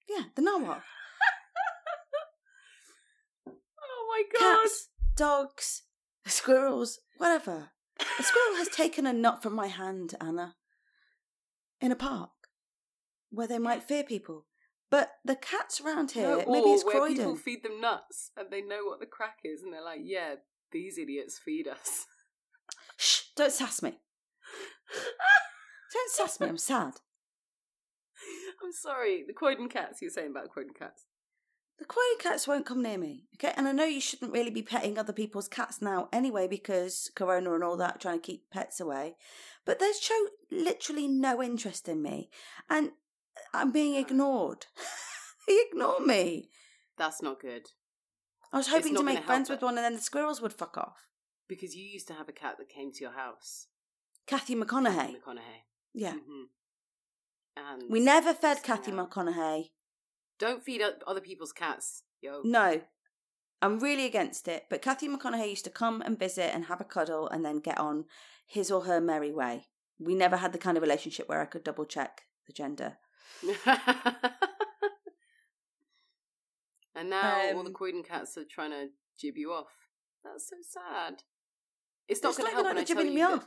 Yeah, 0.08 0.24
the 0.36 0.42
Narwhal. 0.42 0.82
My 4.10 4.22
god! 4.38 4.62
Cats, 4.62 4.88
dogs, 5.16 5.82
squirrels, 6.26 6.98
whatever. 7.16 7.70
A 8.18 8.22
squirrel 8.22 8.56
has 8.56 8.68
taken 8.74 9.06
a 9.06 9.12
nut 9.12 9.42
from 9.42 9.54
my 9.54 9.66
hand, 9.68 10.14
Anna, 10.20 10.56
in 11.80 11.92
a 11.92 11.96
park 11.96 12.30
where 13.30 13.46
they 13.46 13.58
might 13.58 13.82
fear 13.82 14.02
people. 14.02 14.46
But 14.90 15.12
the 15.24 15.36
cats 15.36 15.80
around 15.80 16.10
here, 16.12 16.28
No, 16.28 16.44
maybe 16.48 16.70
it's 16.70 16.84
where 16.84 17.06
people 17.06 17.36
feed 17.36 17.62
them 17.62 17.80
nuts 17.80 18.32
and 18.36 18.48
they 18.50 18.60
know 18.60 18.84
what 18.84 18.98
the 18.98 19.06
crack 19.06 19.38
is 19.44 19.62
and 19.62 19.72
they're 19.72 19.84
like, 19.84 20.00
yeah, 20.02 20.34
these 20.72 20.98
idiots 20.98 21.38
feed 21.38 21.68
us. 21.68 22.06
Shh, 22.96 23.20
don't 23.36 23.52
sass 23.52 23.82
me. 23.82 24.00
Don't 25.92 26.10
sass 26.10 26.40
me, 26.40 26.48
I'm 26.48 26.56
sad. 26.72 26.94
I'm 28.62 28.72
sorry, 28.72 29.24
the 29.26 29.32
Croydon 29.32 29.68
cats 29.68 30.02
you're 30.02 30.10
saying 30.10 30.32
about 30.32 30.50
Croydon 30.50 30.74
cats. 30.76 31.04
The 31.80 31.86
Croydon 31.86 32.18
cats 32.20 32.46
won't 32.46 32.66
come 32.66 32.82
near 32.82 32.98
me, 32.98 33.24
okay? 33.36 33.54
And 33.56 33.66
I 33.66 33.72
know 33.72 33.86
you 33.86 34.02
shouldn't 34.02 34.34
really 34.34 34.50
be 34.50 34.60
petting 34.60 34.98
other 34.98 35.14
people's 35.14 35.48
cats 35.48 35.80
now 35.80 36.10
anyway 36.12 36.46
because 36.46 37.10
Corona 37.14 37.54
and 37.54 37.64
all 37.64 37.78
that, 37.78 38.02
trying 38.02 38.20
to 38.20 38.26
keep 38.26 38.50
pets 38.50 38.80
away. 38.80 39.16
But 39.64 39.78
they 39.78 39.90
show 39.98 40.26
literally 40.50 41.08
no 41.08 41.42
interest 41.42 41.88
in 41.88 42.02
me. 42.02 42.28
And 42.68 42.90
I'm 43.54 43.72
being 43.72 43.94
ignored. 43.94 44.66
they 45.48 45.56
ignore 45.70 46.00
me. 46.00 46.50
That's 46.98 47.22
not 47.22 47.40
good. 47.40 47.62
I 48.52 48.58
was 48.58 48.68
hoping 48.68 48.94
to 48.96 49.02
make 49.02 49.24
friends 49.24 49.48
with 49.48 49.62
it. 49.62 49.64
one 49.64 49.78
and 49.78 49.84
then 49.84 49.94
the 49.94 50.02
squirrels 50.02 50.42
would 50.42 50.52
fuck 50.52 50.76
off. 50.76 51.06
Because 51.48 51.74
you 51.74 51.84
used 51.84 52.08
to 52.08 52.14
have 52.14 52.28
a 52.28 52.32
cat 52.32 52.56
that 52.58 52.68
came 52.68 52.92
to 52.92 53.00
your 53.00 53.12
house. 53.12 53.68
Kathy 54.26 54.54
McConaughey. 54.54 55.14
McConaughey. 55.16 55.64
Yeah. 55.94 56.12
hmm 56.12 56.42
And 57.56 57.84
We 57.88 58.00
never 58.00 58.34
fed 58.34 58.62
Kathy 58.62 58.92
out. 58.92 59.10
McConaughey. 59.10 59.70
Don't 60.40 60.64
feed 60.64 60.82
other 61.06 61.20
people's 61.20 61.52
cats, 61.52 62.02
yo. 62.20 62.40
No. 62.44 62.80
I'm 63.62 63.78
really 63.78 64.06
against 64.06 64.48
it. 64.48 64.64
But 64.70 64.80
Kathy 64.80 65.06
McConaughey 65.06 65.50
used 65.50 65.64
to 65.64 65.70
come 65.70 66.00
and 66.00 66.18
visit 66.18 66.54
and 66.54 66.64
have 66.64 66.80
a 66.80 66.84
cuddle 66.84 67.28
and 67.28 67.44
then 67.44 67.60
get 67.60 67.78
on 67.78 68.06
his 68.46 68.70
or 68.70 68.84
her 68.86 69.02
merry 69.02 69.32
way. 69.32 69.66
We 69.98 70.14
never 70.14 70.38
had 70.38 70.52
the 70.54 70.58
kind 70.58 70.78
of 70.78 70.82
relationship 70.82 71.28
where 71.28 71.42
I 71.42 71.44
could 71.44 71.62
double 71.62 71.84
check 71.84 72.22
the 72.46 72.54
gender. 72.54 72.96
and 76.94 77.10
now 77.10 77.52
all 77.54 77.62
the 77.62 77.68
Um, 77.68 77.74
Croydon 77.74 78.02
cats 78.02 78.36
are 78.38 78.44
trying 78.44 78.70
to 78.70 78.88
jib 79.18 79.36
you 79.36 79.52
off. 79.52 79.72
That's 80.24 80.48
so 80.48 80.56
sad. 80.62 81.22
It's 82.08 82.22
not 82.22 82.36
going 82.36 82.48
to 82.48 82.54
help 82.54 82.66
when 82.66 82.78
I 82.78 82.84
tell 82.84 82.96
jibbing 82.96 83.08
you 83.08 83.14
me 83.14 83.22
off. 83.22 83.46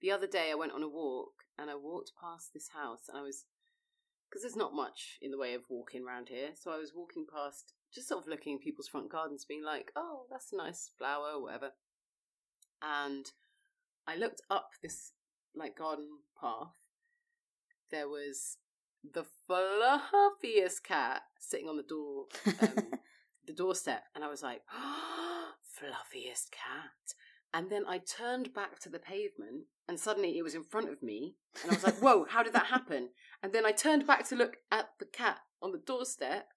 the 0.00 0.10
other 0.10 0.26
day 0.26 0.50
I 0.50 0.54
went 0.54 0.72
on 0.72 0.82
a 0.82 0.88
walk 0.88 1.32
and 1.58 1.70
I 1.70 1.74
walked 1.74 2.12
past 2.18 2.52
this 2.54 2.68
house 2.74 3.08
and 3.08 3.18
I 3.18 3.22
was 3.22 3.44
because 4.28 4.42
there's 4.42 4.56
not 4.56 4.74
much 4.74 5.18
in 5.22 5.30
the 5.30 5.38
way 5.38 5.54
of 5.54 5.62
walking 5.68 6.04
around 6.04 6.28
here, 6.28 6.50
so 6.54 6.70
I 6.70 6.78
was 6.78 6.92
walking 6.94 7.26
past, 7.32 7.74
just 7.94 8.08
sort 8.08 8.22
of 8.22 8.28
looking 8.28 8.54
at 8.54 8.60
people's 8.60 8.88
front 8.88 9.10
gardens, 9.10 9.44
being 9.44 9.64
like, 9.64 9.92
"Oh, 9.96 10.26
that's 10.30 10.52
a 10.52 10.56
nice 10.56 10.90
flower, 10.98 11.32
or 11.34 11.42
whatever." 11.42 11.72
And 12.82 13.30
I 14.06 14.16
looked 14.16 14.42
up 14.50 14.70
this 14.82 15.12
like 15.54 15.76
garden 15.76 16.18
path. 16.40 16.76
There 17.90 18.08
was 18.08 18.58
the 19.12 19.24
fluffiest 19.46 20.82
cat 20.82 21.22
sitting 21.38 21.68
on 21.68 21.76
the 21.76 21.82
door, 21.82 22.26
um, 22.60 22.90
the 23.46 23.52
doorstep, 23.52 24.04
and 24.14 24.24
I 24.24 24.28
was 24.28 24.42
like, 24.42 24.62
"Fluffiest 25.62 26.50
cat." 26.50 27.14
And 27.56 27.70
then 27.70 27.84
I 27.88 27.96
turned 27.96 28.52
back 28.52 28.78
to 28.80 28.90
the 28.90 28.98
pavement, 28.98 29.64
and 29.88 29.98
suddenly 29.98 30.36
it 30.36 30.42
was 30.42 30.54
in 30.54 30.62
front 30.62 30.90
of 30.90 31.02
me, 31.02 31.36
and 31.62 31.72
I 31.72 31.74
was 31.74 31.84
like, 31.84 31.98
"Whoa, 32.02 32.26
how 32.28 32.42
did 32.42 32.52
that 32.52 32.66
happen?" 32.66 33.08
And 33.42 33.54
then 33.54 33.64
I 33.64 33.72
turned 33.72 34.06
back 34.06 34.28
to 34.28 34.36
look 34.36 34.58
at 34.70 34.90
the 34.98 35.06
cat 35.06 35.38
on 35.62 35.72
the 35.72 35.78
doorstep, 35.78 36.48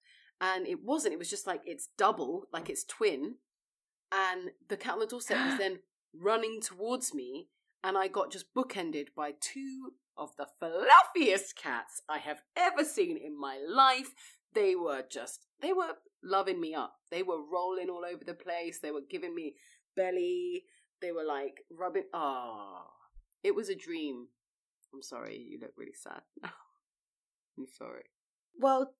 and 0.42 0.66
it 0.66 0.84
wasn't. 0.84 1.14
It 1.14 1.18
was 1.18 1.30
just 1.30 1.46
like 1.46 1.62
it's 1.64 1.88
double, 1.96 2.48
like 2.52 2.68
it's 2.68 2.84
twin. 2.84 3.36
And 4.12 4.50
the 4.68 4.76
cat 4.76 4.92
on 4.92 4.98
the 5.00 5.06
doorstep 5.06 5.38
was 5.38 5.56
then 5.56 5.78
running 6.14 6.60
towards 6.60 7.14
me, 7.14 7.48
and 7.82 7.96
I 7.96 8.08
got 8.08 8.30
just 8.30 8.52
bookended 8.54 9.14
by 9.16 9.32
two 9.40 9.92
of 10.18 10.36
the 10.36 10.48
fluffiest 10.58 11.56
cats 11.56 12.02
I 12.10 12.18
have 12.18 12.42
ever 12.54 12.84
seen 12.84 13.16
in 13.16 13.40
my 13.40 13.58
life. 13.66 14.12
They 14.52 14.74
were 14.74 15.02
just, 15.10 15.46
they 15.62 15.72
were 15.72 15.96
loving 16.22 16.60
me 16.60 16.74
up. 16.74 16.96
They 17.10 17.22
were 17.22 17.40
rolling 17.40 17.88
all 17.88 18.04
over 18.04 18.22
the 18.22 18.34
place. 18.34 18.80
They 18.80 18.90
were 18.90 19.00
giving 19.08 19.34
me 19.34 19.54
belly. 19.96 20.64
They 21.00 21.12
were 21.12 21.24
like 21.24 21.64
rubbing. 21.70 22.04
Oh, 22.12 22.84
it 23.42 23.54
was 23.54 23.68
a 23.68 23.74
dream. 23.74 24.28
I'm 24.92 25.02
sorry, 25.02 25.38
you 25.38 25.58
look 25.60 25.72
really 25.76 25.94
sad 25.94 26.22
now. 26.42 26.50
I'm 27.58 27.66
sorry. 27.66 28.04
Well, 28.58 28.94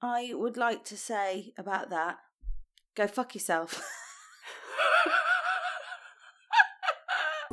I 0.00 0.32
would 0.34 0.56
like 0.56 0.84
to 0.86 0.96
say 0.96 1.52
about 1.56 1.90
that 1.90 2.18
go 2.94 3.06
fuck 3.06 3.34
yourself. 3.34 3.82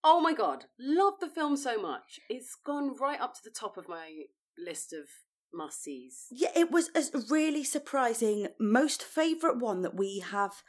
oh 0.03 0.19
my 0.21 0.33
god, 0.33 0.65
love 0.79 1.13
the 1.21 1.29
film 1.29 1.55
so 1.55 1.81
much. 1.81 2.19
It's 2.29 2.55
gone 2.55 2.95
right 2.99 3.19
up 3.19 3.33
to 3.35 3.41
the 3.43 3.49
top 3.49 3.77
of 3.77 3.87
my 3.87 4.23
list 4.57 4.93
of 4.93 5.05
must 5.53 5.83
sees. 5.83 6.27
yeah, 6.31 6.49
it 6.55 6.71
was 6.71 6.89
a 6.95 7.03
really 7.29 7.63
surprising, 7.63 8.47
most 8.59 9.03
favourite 9.03 9.57
one 9.57 9.81
that 9.81 9.95
we 9.95 10.19
have 10.19 10.63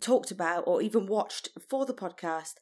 talked 0.00 0.30
about 0.30 0.64
or 0.66 0.82
even 0.82 1.06
watched 1.06 1.48
for 1.68 1.86
the 1.86 1.94
podcast. 1.94 2.54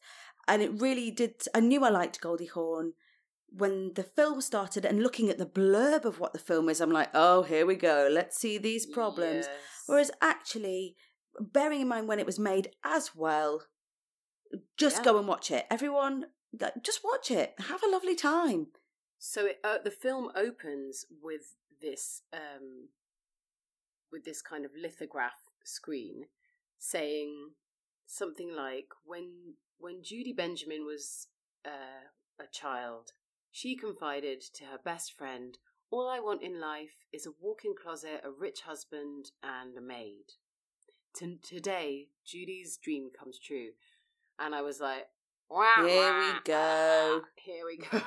And 0.47 0.61
it 0.61 0.79
really 0.79 1.09
did. 1.09 1.41
I 1.55 1.59
knew 1.59 1.83
I 1.83 1.89
liked 1.89 2.21
Goldie 2.21 2.45
Hawn. 2.45 2.93
When 3.49 3.93
the 3.95 4.03
film 4.03 4.41
started 4.41 4.85
and 4.85 5.01
looking 5.01 5.29
at 5.29 5.37
the 5.37 5.45
blurb 5.45 6.03
of 6.05 6.19
what 6.19 6.33
the 6.33 6.39
film 6.39 6.67
is, 6.69 6.81
I'm 6.81 6.91
like, 6.91 7.09
oh, 7.13 7.43
here 7.43 7.65
we 7.65 7.75
go. 7.75 8.09
Let's 8.11 8.37
see 8.37 8.57
these 8.57 8.85
problems. 8.85 9.45
Yes. 9.47 9.55
Whereas 9.87 10.11
actually, 10.21 10.95
bearing 11.39 11.81
in 11.81 11.87
mind 11.87 12.07
when 12.07 12.19
it 12.19 12.25
was 12.25 12.37
made 12.37 12.71
as 12.83 13.15
well, 13.15 13.63
just 14.77 14.97
Yeah. 14.97 15.03
go 15.05 15.17
and 15.17 15.27
watch 15.27 15.49
it. 15.51 15.65
Everyone, 15.71 16.25
just 16.83 16.99
watch 17.03 17.31
it. 17.31 17.55
Have 17.59 17.81
a 17.83 17.89
lovely 17.89 18.15
time. 18.15 18.67
So 19.17 19.47
it, 19.47 19.59
uh, 19.63 19.77
the 19.83 19.91
film 19.91 20.31
opens 20.35 21.05
with 21.21 21.55
this 21.81 22.21
um, 22.33 22.89
with 24.11 24.25
this 24.25 24.41
kind 24.41 24.65
of 24.65 24.71
lithograph 24.79 25.49
screen 25.63 26.25
saying 26.77 27.51
something 28.05 28.53
like 28.55 28.87
when 29.03 29.55
when 29.77 30.03
Judy 30.03 30.33
Benjamin 30.33 30.85
was 30.85 31.27
uh, 31.65 32.09
a 32.39 32.47
child, 32.51 33.11
she 33.51 33.75
confided 33.75 34.41
to 34.55 34.65
her 34.65 34.77
best 34.83 35.13
friend, 35.17 35.57
"All 35.89 36.09
I 36.09 36.19
want 36.19 36.43
in 36.43 36.59
life 36.59 37.05
is 37.11 37.25
a 37.25 37.31
walk-in 37.41 37.73
closet, 37.81 38.21
a 38.23 38.31
rich 38.31 38.61
husband, 38.61 39.31
and 39.43 39.77
a 39.77 39.81
maid." 39.81 40.33
T- 41.15 41.39
today, 41.41 42.09
Judy's 42.25 42.77
dream 42.77 43.09
comes 43.17 43.39
true, 43.39 43.71
and 44.37 44.53
I 44.53 44.61
was 44.61 44.79
like, 44.79 45.07
Here 45.51 46.17
we 46.17 46.31
go. 46.43 47.21
Here 47.35 47.65
we 47.65 47.77
go. 47.77 48.01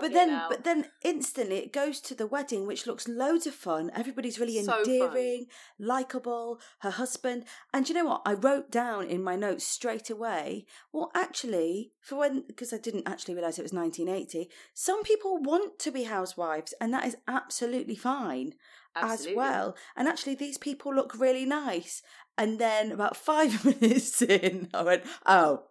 But 0.00 0.12
then, 0.12 0.28
hell. 0.28 0.48
but 0.50 0.64
then, 0.64 0.86
instantly 1.02 1.56
it 1.56 1.72
goes 1.72 2.00
to 2.02 2.14
the 2.14 2.26
wedding, 2.26 2.66
which 2.66 2.86
looks 2.86 3.08
loads 3.08 3.46
of 3.46 3.54
fun. 3.54 3.90
Everybody's 3.94 4.38
really 4.38 4.62
So 4.62 4.78
endearing, 4.78 5.46
likable. 5.78 6.60
Her 6.80 6.90
husband, 6.90 7.44
and 7.72 7.88
you 7.88 7.94
know 7.94 8.04
what? 8.04 8.22
I 8.26 8.34
wrote 8.34 8.70
down 8.70 9.06
in 9.08 9.22
my 9.22 9.36
notes 9.36 9.66
straight 9.66 10.10
away. 10.10 10.66
Well, 10.92 11.10
actually, 11.14 11.92
for 12.00 12.16
when 12.18 12.44
because 12.46 12.72
I 12.74 12.78
didn't 12.78 13.08
actually 13.08 13.34
realize 13.34 13.58
it 13.58 13.62
was 13.62 13.72
1980. 13.72 14.50
Some 14.74 15.02
people 15.02 15.38
want 15.40 15.78
to 15.78 15.90
be 15.90 16.04
housewives, 16.04 16.74
and 16.80 16.92
that 16.92 17.06
is 17.06 17.16
absolutely 17.26 17.96
fine 17.96 18.52
Absolutely. 18.94 19.32
as 19.32 19.36
well. 19.36 19.76
And 19.96 20.08
actually, 20.08 20.34
these 20.34 20.58
people 20.58 20.94
look 20.94 21.18
really 21.18 21.46
nice. 21.46 22.02
And 22.36 22.58
then 22.58 22.92
about 22.92 23.16
five 23.16 23.64
minutes 23.80 24.20
in, 24.20 24.68
I 24.74 24.82
went, 24.82 25.04
"Oh, 25.24 25.62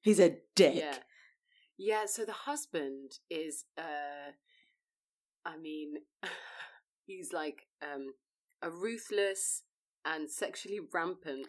he's 0.00 0.20
a 0.20 0.36
dick." 0.54 0.76
Yeah. 0.76 0.98
Yeah, 1.82 2.04
so 2.06 2.26
the 2.26 2.32
husband 2.32 3.12
is 3.30 3.64
uh 3.78 4.32
I 5.46 5.56
mean 5.56 5.94
he's 7.06 7.32
like 7.32 7.68
um 7.82 8.14
a 8.62 8.70
ruthless 8.70 9.62
and 10.04 10.30
sexually 10.30 10.80
rampant 10.92 11.46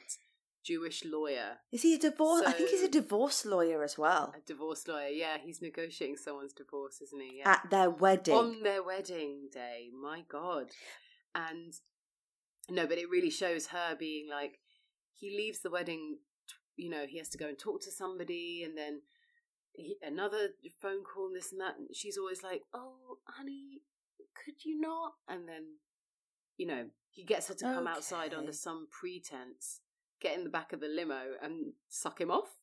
Jewish 0.63 1.03
lawyer. 1.03 1.57
Is 1.71 1.81
he 1.81 1.95
a 1.95 1.97
divorce? 1.97 2.43
I 2.45 2.51
think 2.51 2.69
he's 2.69 2.83
a 2.83 2.89
divorce 2.89 3.45
lawyer 3.45 3.83
as 3.83 3.97
well. 3.97 4.33
A 4.35 4.45
divorce 4.45 4.87
lawyer. 4.87 5.07
Yeah, 5.07 5.37
he's 5.43 5.61
negotiating 5.61 6.17
someone's 6.17 6.53
divorce, 6.53 7.01
isn't 7.01 7.21
he? 7.21 7.39
Yeah. 7.39 7.49
At 7.49 7.69
their 7.69 7.89
wedding. 7.89 8.35
On 8.35 8.63
their 8.63 8.83
wedding 8.83 9.49
day. 9.51 9.89
My 9.99 10.23
god. 10.29 10.67
And 11.33 11.73
no, 12.69 12.85
but 12.85 12.99
it 12.99 13.09
really 13.09 13.31
shows 13.31 13.67
her 13.67 13.95
being 13.97 14.29
like 14.29 14.59
he 15.15 15.35
leaves 15.35 15.61
the 15.61 15.71
wedding 15.71 16.19
you 16.75 16.89
know, 16.89 17.05
he 17.07 17.17
has 17.17 17.29
to 17.29 17.37
go 17.37 17.47
and 17.47 17.57
talk 17.57 17.81
to 17.83 17.91
somebody 17.91 18.63
and 18.63 18.77
then 18.77 19.01
he, 19.73 19.97
another 20.01 20.49
phone 20.81 21.03
call 21.03 21.27
and 21.27 21.35
this 21.35 21.51
and 21.51 21.61
that. 21.61 21.77
And 21.77 21.87
she's 21.93 22.17
always 22.17 22.43
like, 22.43 22.63
"Oh, 22.73 23.19
honey, 23.27 23.81
could 24.35 24.65
you 24.65 24.79
not?" 24.79 25.13
And 25.27 25.47
then, 25.47 25.77
you 26.57 26.65
know, 26.65 26.89
he 27.09 27.23
gets 27.23 27.47
her 27.47 27.53
to 27.55 27.65
come 27.65 27.87
outside 27.87 28.33
under 28.33 28.53
some 28.53 28.87
pretense, 28.89 29.81
get 30.21 30.37
in 30.37 30.43
the 30.43 30.49
back 30.49 30.73
of 30.73 30.79
the 30.79 30.87
limo 30.87 31.33
and 31.41 31.73
suck 31.89 32.19
him 32.21 32.31
off. 32.31 32.60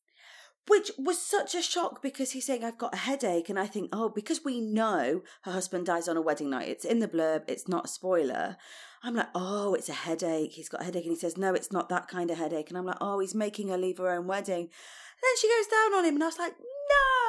Which 0.69 0.91
was 0.97 1.19
such 1.21 1.55
a 1.55 1.61
shock 1.61 2.01
because 2.01 2.31
he's 2.31 2.45
saying, 2.45 2.63
I've 2.63 2.77
got 2.77 2.93
a 2.93 2.97
headache. 2.97 3.49
And 3.49 3.59
I 3.59 3.65
think, 3.65 3.89
oh, 3.91 4.09
because 4.09 4.45
we 4.45 4.61
know 4.61 5.23
her 5.41 5.51
husband 5.51 5.87
dies 5.87 6.07
on 6.07 6.15
a 6.15 6.21
wedding 6.21 6.49
night, 6.49 6.69
it's 6.69 6.85
in 6.85 6.99
the 6.99 7.07
blurb, 7.07 7.43
it's 7.47 7.67
not 7.67 7.85
a 7.85 7.89
spoiler. 7.89 8.55
I'm 9.03 9.15
like, 9.15 9.29
oh, 9.33 9.73
it's 9.73 9.89
a 9.89 9.93
headache. 9.93 10.53
He's 10.53 10.69
got 10.69 10.81
a 10.81 10.83
headache. 10.83 11.05
And 11.05 11.13
he 11.13 11.19
says, 11.19 11.37
no, 11.37 11.53
it's 11.53 11.71
not 11.71 11.89
that 11.89 12.07
kind 12.07 12.29
of 12.29 12.37
headache. 12.37 12.69
And 12.69 12.77
I'm 12.77 12.85
like, 12.85 12.97
oh, 13.01 13.19
he's 13.19 13.33
making 13.35 13.69
her 13.69 13.77
leave 13.77 13.97
her 13.97 14.09
own 14.11 14.27
wedding. 14.27 14.61
And 14.63 15.23
then 15.23 15.37
she 15.41 15.47
goes 15.49 15.67
down 15.67 15.93
on 15.95 16.05
him. 16.05 16.15
And 16.15 16.23
I 16.23 16.27
was 16.27 16.39
like, 16.39 16.55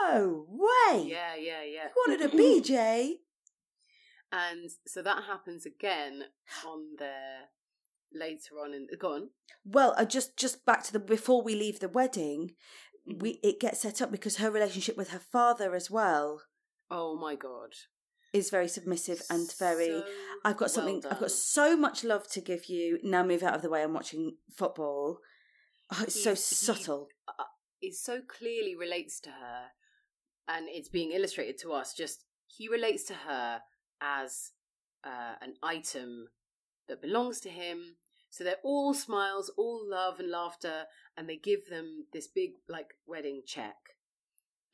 no 0.03 0.47
way. 0.49 1.07
Yeah, 1.09 1.35
yeah, 1.37 1.63
yeah. 1.63 1.85
You 1.85 2.05
wanted 2.09 2.27
a 2.27 2.37
BJ. 2.37 3.15
and 4.33 4.71
so 4.87 5.03
that 5.03 5.25
happens 5.25 5.67
again 5.67 6.25
on 6.67 6.97
their 6.99 7.49
later 8.13 8.55
on 8.65 8.75
in 8.75 8.87
go 8.99 9.15
on. 9.15 9.31
Well, 9.65 9.95
uh, 9.97 10.05
just 10.05 10.37
just 10.37 10.65
back 10.65 10.83
to 10.85 10.93
the 10.93 10.99
before 10.99 11.43
we 11.43 11.55
leave 11.55 11.81
the 11.81 11.89
wedding, 11.89 12.53
we 13.19 13.41
it 13.43 13.61
gets 13.61 13.81
set 13.81 14.01
up 14.03 14.11
because 14.11 14.37
her 14.37 14.51
relationship 14.51 14.97
with 14.97 15.11
her 15.11 15.19
father 15.19 15.75
as 15.75 15.91
well 15.91 16.43
Oh 16.91 17.17
my 17.17 17.35
god. 17.35 17.73
is 18.33 18.51
very 18.51 18.69
submissive 18.69 19.23
and 19.31 19.53
very. 19.59 19.87
So 19.89 20.05
I've 20.45 20.57
got 20.57 20.67
well 20.67 20.69
something. 20.69 21.03
I've 21.11 21.21
got 21.21 21.31
so 21.31 21.77
much 21.77 22.05
love 22.05 22.29
to 22.33 22.41
give 22.41 22.67
you. 22.67 22.99
Now 23.03 23.23
move 23.25 23.43
out 23.43 23.55
of 23.55 23.63
the 23.63 23.71
way. 23.71 23.83
I'm 23.83 23.95
watching 23.95 24.37
football. 24.57 25.19
Oh, 25.93 26.03
it's 26.05 26.15
so 26.23 26.31
He's- 26.31 26.49
he's- 26.49 26.59
subtle. 26.79 27.09
it 27.83 27.95
so 27.95 28.21
clearly 28.21 28.75
relates 28.77 29.21
to 29.21 29.31
her 29.31 29.69
and 30.47 30.69
it's 30.69 30.89
being 30.89 31.13
illustrated 31.13 31.57
to 31.59 31.73
us 31.73 31.95
just 31.95 32.25
he 32.47 32.69
relates 32.69 33.05
to 33.05 33.15
her 33.15 33.61
as 34.01 34.51
uh, 35.05 35.35
an 35.41 35.55
item 35.63 36.29
that 36.89 37.01
belongs 37.01 37.41
to 37.41 37.49
him 37.49 37.97
so 38.31 38.45
they're 38.45 38.55
all 38.63 38.95
smiles 38.95 39.51
all 39.57 39.83
love 39.87 40.19
and 40.19 40.31
laughter 40.31 40.85
and 41.17 41.29
they 41.29 41.37
give 41.37 41.69
them 41.69 42.07
this 42.13 42.27
big 42.27 42.53
like 42.69 42.95
wedding 43.07 43.43
check 43.47 43.77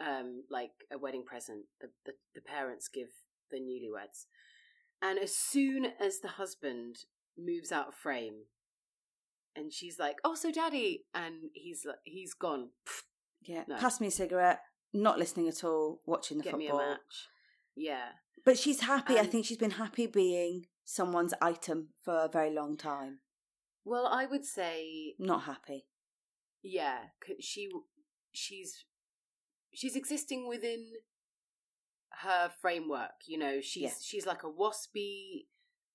um 0.00 0.44
like 0.50 0.70
a 0.92 0.98
wedding 0.98 1.24
present 1.24 1.64
the, 1.80 1.88
the, 2.04 2.12
the 2.34 2.40
parents 2.40 2.88
give 2.88 3.08
the 3.50 3.56
newlyweds 3.58 4.26
and 5.02 5.18
as 5.18 5.34
soon 5.34 5.86
as 6.00 6.20
the 6.20 6.28
husband 6.28 6.96
moves 7.38 7.72
out 7.72 7.88
of 7.88 7.94
frame 7.94 8.44
and 9.54 9.72
she's 9.72 9.98
like 9.98 10.16
oh 10.24 10.34
so 10.34 10.52
daddy 10.52 11.04
and 11.14 11.50
he's 11.54 11.84
like 11.86 11.96
he's 12.04 12.34
gone 12.34 12.68
Yeah. 13.46 13.64
No. 13.68 13.76
Pass 13.76 14.00
me 14.00 14.08
a 14.08 14.10
cigarette. 14.10 14.60
Not 14.92 15.18
listening 15.18 15.48
at 15.48 15.62
all. 15.64 16.00
Watching 16.06 16.38
the 16.38 16.44
get 16.44 16.56
me 16.56 16.66
a 16.66 16.70
football. 16.70 16.88
match. 16.90 17.28
Yeah. 17.76 18.08
But 18.44 18.58
she's 18.58 18.80
happy. 18.80 19.18
I 19.18 19.26
think 19.26 19.44
she's 19.46 19.58
been 19.58 19.72
happy 19.72 20.06
being 20.06 20.66
someone's 20.84 21.34
item 21.40 21.88
for 22.02 22.14
a 22.24 22.28
very 22.28 22.52
long 22.52 22.76
time. 22.76 23.18
Well, 23.86 24.08
I 24.08 24.26
would 24.26 24.44
say, 24.44 25.14
Not 25.16 25.44
happy. 25.44 25.86
yeah, 26.60 27.10
'cause 27.20 27.36
she 27.38 27.70
she's 28.32 28.84
she's 29.72 29.94
existing 29.94 30.48
within 30.48 30.92
her 32.22 32.48
framework. 32.60 33.22
You 33.26 33.38
know, 33.38 33.60
she's 33.60 33.82
Yeah. 33.82 33.94
she's 34.02 34.26
like 34.26 34.42
a 34.42 34.50
waspy. 34.50 35.46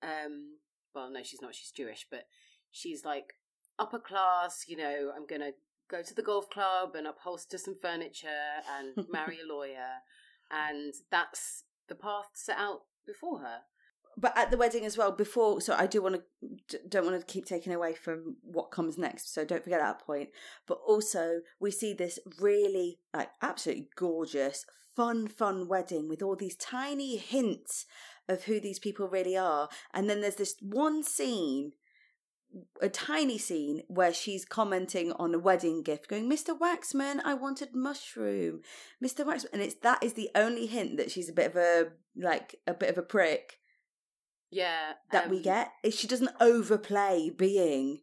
Um, 0.02 0.60
well, 0.96 1.10
no, 1.12 1.22
she's 1.22 1.42
not. 1.42 1.54
She's 1.54 1.72
Jewish, 1.72 2.08
but 2.10 2.28
she's 2.72 3.04
like 3.04 3.34
upper 3.78 4.00
class. 4.00 4.70
You 4.70 4.78
know, 4.78 5.12
I'm 5.14 5.26
gonna 5.28 5.52
go 5.90 6.02
to 6.02 6.14
the 6.14 6.24
golf 6.24 6.50
club 6.50 6.96
and 6.96 7.06
upholster 7.06 7.58
some 7.58 7.76
furniture 7.82 8.64
and 8.70 9.06
marry 9.10 9.40
a 9.42 9.46
lawyer, 9.54 10.04
and 10.50 10.94
that's 11.10 11.66
the 11.88 11.96
path 11.96 12.30
set 12.36 12.58
out 12.58 12.86
before 13.06 13.40
her. 13.40 13.64
But 14.18 14.38
at 14.38 14.52
the 14.52 14.58
wedding 14.58 14.86
as 14.86 14.98
well 14.98 15.12
before 15.12 15.62
so 15.62 15.76
i 15.78 15.88
do 15.88 16.02
want 16.02 16.16
to 16.16 16.80
don't 16.88 17.06
want 17.06 17.20
to 17.20 17.26
keep 17.32 17.46
taking 17.46 17.74
away 17.74 17.94
from 17.94 18.36
what 18.44 18.72
comes 18.72 18.98
next 18.98 19.34
so 19.34 19.46
don't 19.46 19.64
forget 19.64 19.80
that 19.80 20.00
point. 20.00 20.30
But 20.68 20.80
also 20.86 21.42
we 21.60 21.72
see 21.72 21.94
this 21.94 22.20
really 22.40 23.00
like 23.14 23.30
absolutely 23.42 23.90
gorgeous 23.96 24.66
fun 24.96 25.28
fun 25.28 25.68
wedding 25.68 26.10
with 26.10 26.22
all 26.22 26.36
these 26.36 26.56
tiny 26.56 27.18
hints 27.18 27.86
of 28.28 28.44
who 28.44 28.60
these 28.60 28.80
people 28.80 29.08
really 29.08 29.38
are. 29.38 29.70
And 29.94 30.10
then 30.10 30.22
there's 30.22 30.36
this 30.36 30.56
one 30.62 31.04
scene 31.04 31.74
a 32.82 32.90
tiny 32.90 33.38
scene 33.38 33.82
where 33.88 34.14
she's 34.14 34.44
commenting 34.44 35.14
on 35.14 35.34
a 35.34 35.40
wedding 35.40 35.82
gift 35.82 36.10
going 36.10 36.30
mr 36.30 36.50
waxman 36.60 37.22
i 37.24 37.34
wanted 37.34 37.74
mushroom. 37.74 38.60
Mr 39.02 39.26
waxman 39.26 39.54
and 39.54 39.62
it's 39.62 39.76
that 39.76 40.04
is 40.04 40.16
the 40.16 40.30
only 40.36 40.66
hint 40.66 40.98
that 40.98 41.10
she's 41.10 41.30
a 41.30 41.34
bit 41.34 41.52
of 41.52 41.56
a 41.56 41.92
like 42.18 42.58
a 42.68 42.74
bit 42.74 42.90
of 42.90 42.98
a 42.98 43.02
prick 43.02 43.61
Yeah, 44.52 44.94
that 45.12 45.30
we 45.30 45.38
um, 45.38 45.44
get 45.44 45.72
is 45.82 45.98
she 45.98 46.08
doesn't 46.08 46.36
overplay 46.42 47.30
being 47.30 48.02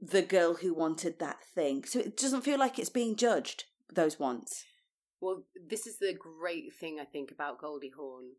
the 0.00 0.22
girl 0.22 0.54
who 0.54 0.72
wanted 0.74 1.18
that 1.18 1.38
thing. 1.54 1.84
So 1.84 1.98
it 1.98 2.16
doesn't 2.16 2.42
feel 2.42 2.58
like 2.58 2.78
it's 2.78 2.90
being 2.90 3.16
judged 3.16 3.64
those 3.92 4.18
wants. 4.18 4.64
Well, 5.20 5.44
this 5.68 5.86
is 5.86 5.98
the 5.98 6.14
great 6.14 6.72
thing 6.74 6.98
I 7.00 7.04
think 7.04 7.30
about 7.30 7.60
Goldie 7.60 7.92
Hawn. 7.96 8.32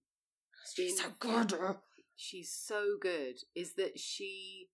She's 0.73 0.99
so 0.99 1.09
good. 1.19 1.53
She's 2.15 2.51
so 2.51 2.97
good. 2.99 3.35
Is 3.55 3.73
that 3.75 3.99
she? 3.99 4.67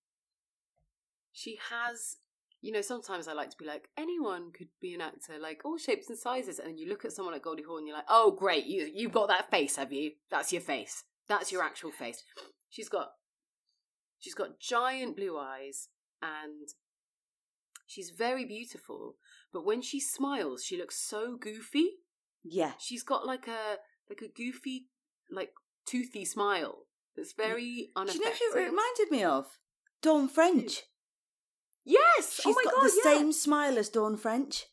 She 1.32 1.58
has. 1.70 2.18
You 2.62 2.74
know, 2.74 2.82
sometimes 2.82 3.28
I 3.28 3.34
like 3.34 3.52
to 3.52 3.58
be 3.58 3.66
like, 3.66 3.88
anyone 3.98 4.52
could 4.52 4.68
be 4.82 4.94
an 4.94 5.00
actor, 5.00 5.40
like 5.40 5.62
all 5.64 5.78
shapes 5.78 6.10
and 6.10 6.18
sizes. 6.18 6.60
And 6.60 6.78
you 6.78 6.90
look 6.90 7.06
at 7.06 7.14
someone 7.14 7.34
like 7.34 7.44
Goldie 7.44 7.64
Hawn, 7.64 7.88
you're 7.88 7.96
like, 7.96 8.06
oh, 8.10 8.32
great, 8.32 8.66
you 8.66 8.92
you've 8.94 9.14
got 9.14 9.30
that 9.30 9.50
face, 9.50 9.78
have 9.78 9.94
you? 9.94 10.12
That's 10.30 10.52
your 10.52 10.62
face. 10.62 11.06
That's 11.30 11.52
your 11.52 11.64
actual 11.64 11.92
face. 11.92 12.24
She's 12.70 12.90
got, 12.90 13.10
she's 14.20 14.36
got 14.36 14.60
giant 14.60 15.16
blue 15.16 15.38
eyes, 15.38 15.90
and 16.22 16.68
she's 17.88 18.12
very 18.12 18.46
beautiful. 18.46 19.16
But 19.52 19.66
when 19.66 19.82
she 19.82 20.00
smiles, 20.00 20.64
she 20.64 20.78
looks 20.78 20.98
so 20.98 21.36
goofy. 21.38 21.90
Yeah. 22.44 22.74
She's 22.80 23.04
got 23.04 23.26
like 23.26 23.48
a 23.48 23.78
like 24.10 24.22
a 24.22 24.28
goofy, 24.28 24.88
like 25.32 25.52
toothy 25.86 26.26
smile 26.26 26.86
that's 27.16 27.34
very 27.34 27.90
Do 27.96 28.14
you 28.14 28.20
know 28.20 28.32
who 28.32 28.60
it 28.60 28.64
reminded 28.66 29.12
me 29.12 29.24
of? 29.24 29.46
Dawn 30.02 30.28
French. 30.30 30.84
Yes. 31.84 32.40
Oh 32.40 32.42
she's 32.44 32.46
oh 32.46 32.62
my 32.64 32.64
got 32.72 32.82
god. 32.82 32.84
the 32.84 33.02
yeah. 33.04 33.14
same 33.18 33.32
smile 33.34 33.78
as 33.78 33.90
Dawn 33.90 34.16
French. 34.18 34.66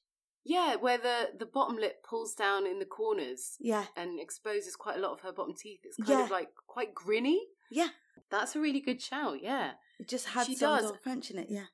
Yeah, 0.45 0.77
where 0.77 0.99
the 0.99 1.31
the 1.39 1.47
bottom 1.47 1.77
lip 1.77 2.05
pulls 2.09 2.35
down 2.35 2.67
in 2.67 2.79
the 2.79 2.85
corners 2.85 3.57
Yeah. 3.59 3.87
and 3.97 4.21
exposes 4.21 4.77
quite 4.77 4.97
a 4.97 5.01
lot 5.01 5.13
of 5.13 5.21
her 5.21 5.33
bottom 5.33 5.55
teeth. 5.59 5.81
It's 5.83 5.97
kind 5.97 6.11
Yeah. 6.11 6.25
of 6.27 6.31
like 6.31 6.51
quite 6.67 6.95
grinny. 6.95 7.39
Yeah. 7.71 7.89
That's 8.31 8.57
a 8.57 8.61
really 8.61 8.81
good 8.81 9.01
shout. 9.01 9.39
Yeah. 9.43 9.73
It 9.99 10.09
just 10.09 10.29
had 10.29 10.47
She 10.47 10.55
does. 10.57 10.93
French 11.03 11.31
in 11.31 11.39
it. 11.39 11.47
Yeah. 11.51 11.67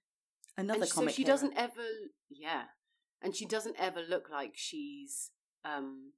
Another 0.57 0.81
and 0.81 0.89
so 0.89 1.09
she 1.09 1.23
hero. 1.23 1.33
doesn't 1.35 1.55
ever. 1.57 1.83
Yeah, 2.31 2.65
and 3.23 3.35
she 3.35 3.47
doesn't 3.47 3.77
ever 3.79 4.01
look 4.07 4.29
like 4.31 4.53
she's 4.55 5.31
um 5.65 6.13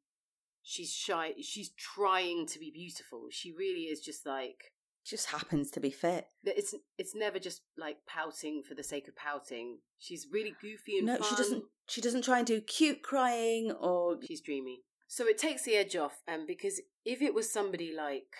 she's 0.62 0.92
shy. 0.92 1.34
She's 1.40 1.70
trying 1.70 2.46
to 2.48 2.58
be 2.58 2.70
beautiful. 2.74 3.28
She 3.30 3.52
really 3.52 3.82
is 3.84 4.00
just 4.00 4.26
like 4.26 4.72
Just 5.06 5.30
happens 5.30 5.70
to 5.70 5.80
be 5.80 5.90
fit. 5.90 6.26
it's 6.44 6.74
it's 6.98 7.14
never 7.14 7.38
just 7.38 7.62
like 7.78 7.98
pouting 8.08 8.62
for 8.68 8.74
the 8.74 8.82
sake 8.82 9.06
of 9.06 9.14
pouting. 9.14 9.78
She's 10.00 10.26
really 10.32 10.54
goofy 10.60 10.98
and 10.98 11.06
No, 11.06 11.16
fun. 11.18 11.28
she 11.30 11.36
doesn't. 11.36 11.64
She 11.88 12.00
doesn't 12.00 12.22
try 12.24 12.38
and 12.38 12.46
do 12.46 12.60
cute 12.60 13.02
crying 13.02 13.70
or 13.70 14.16
She's 14.26 14.40
dreamy. 14.40 14.80
So 15.06 15.26
it 15.28 15.38
takes 15.38 15.62
the 15.62 15.76
edge 15.76 15.94
off, 15.94 16.22
um, 16.26 16.44
because 16.44 16.80
if 17.04 17.22
it 17.22 17.34
was 17.34 17.52
somebody 17.52 17.94
like, 17.96 18.34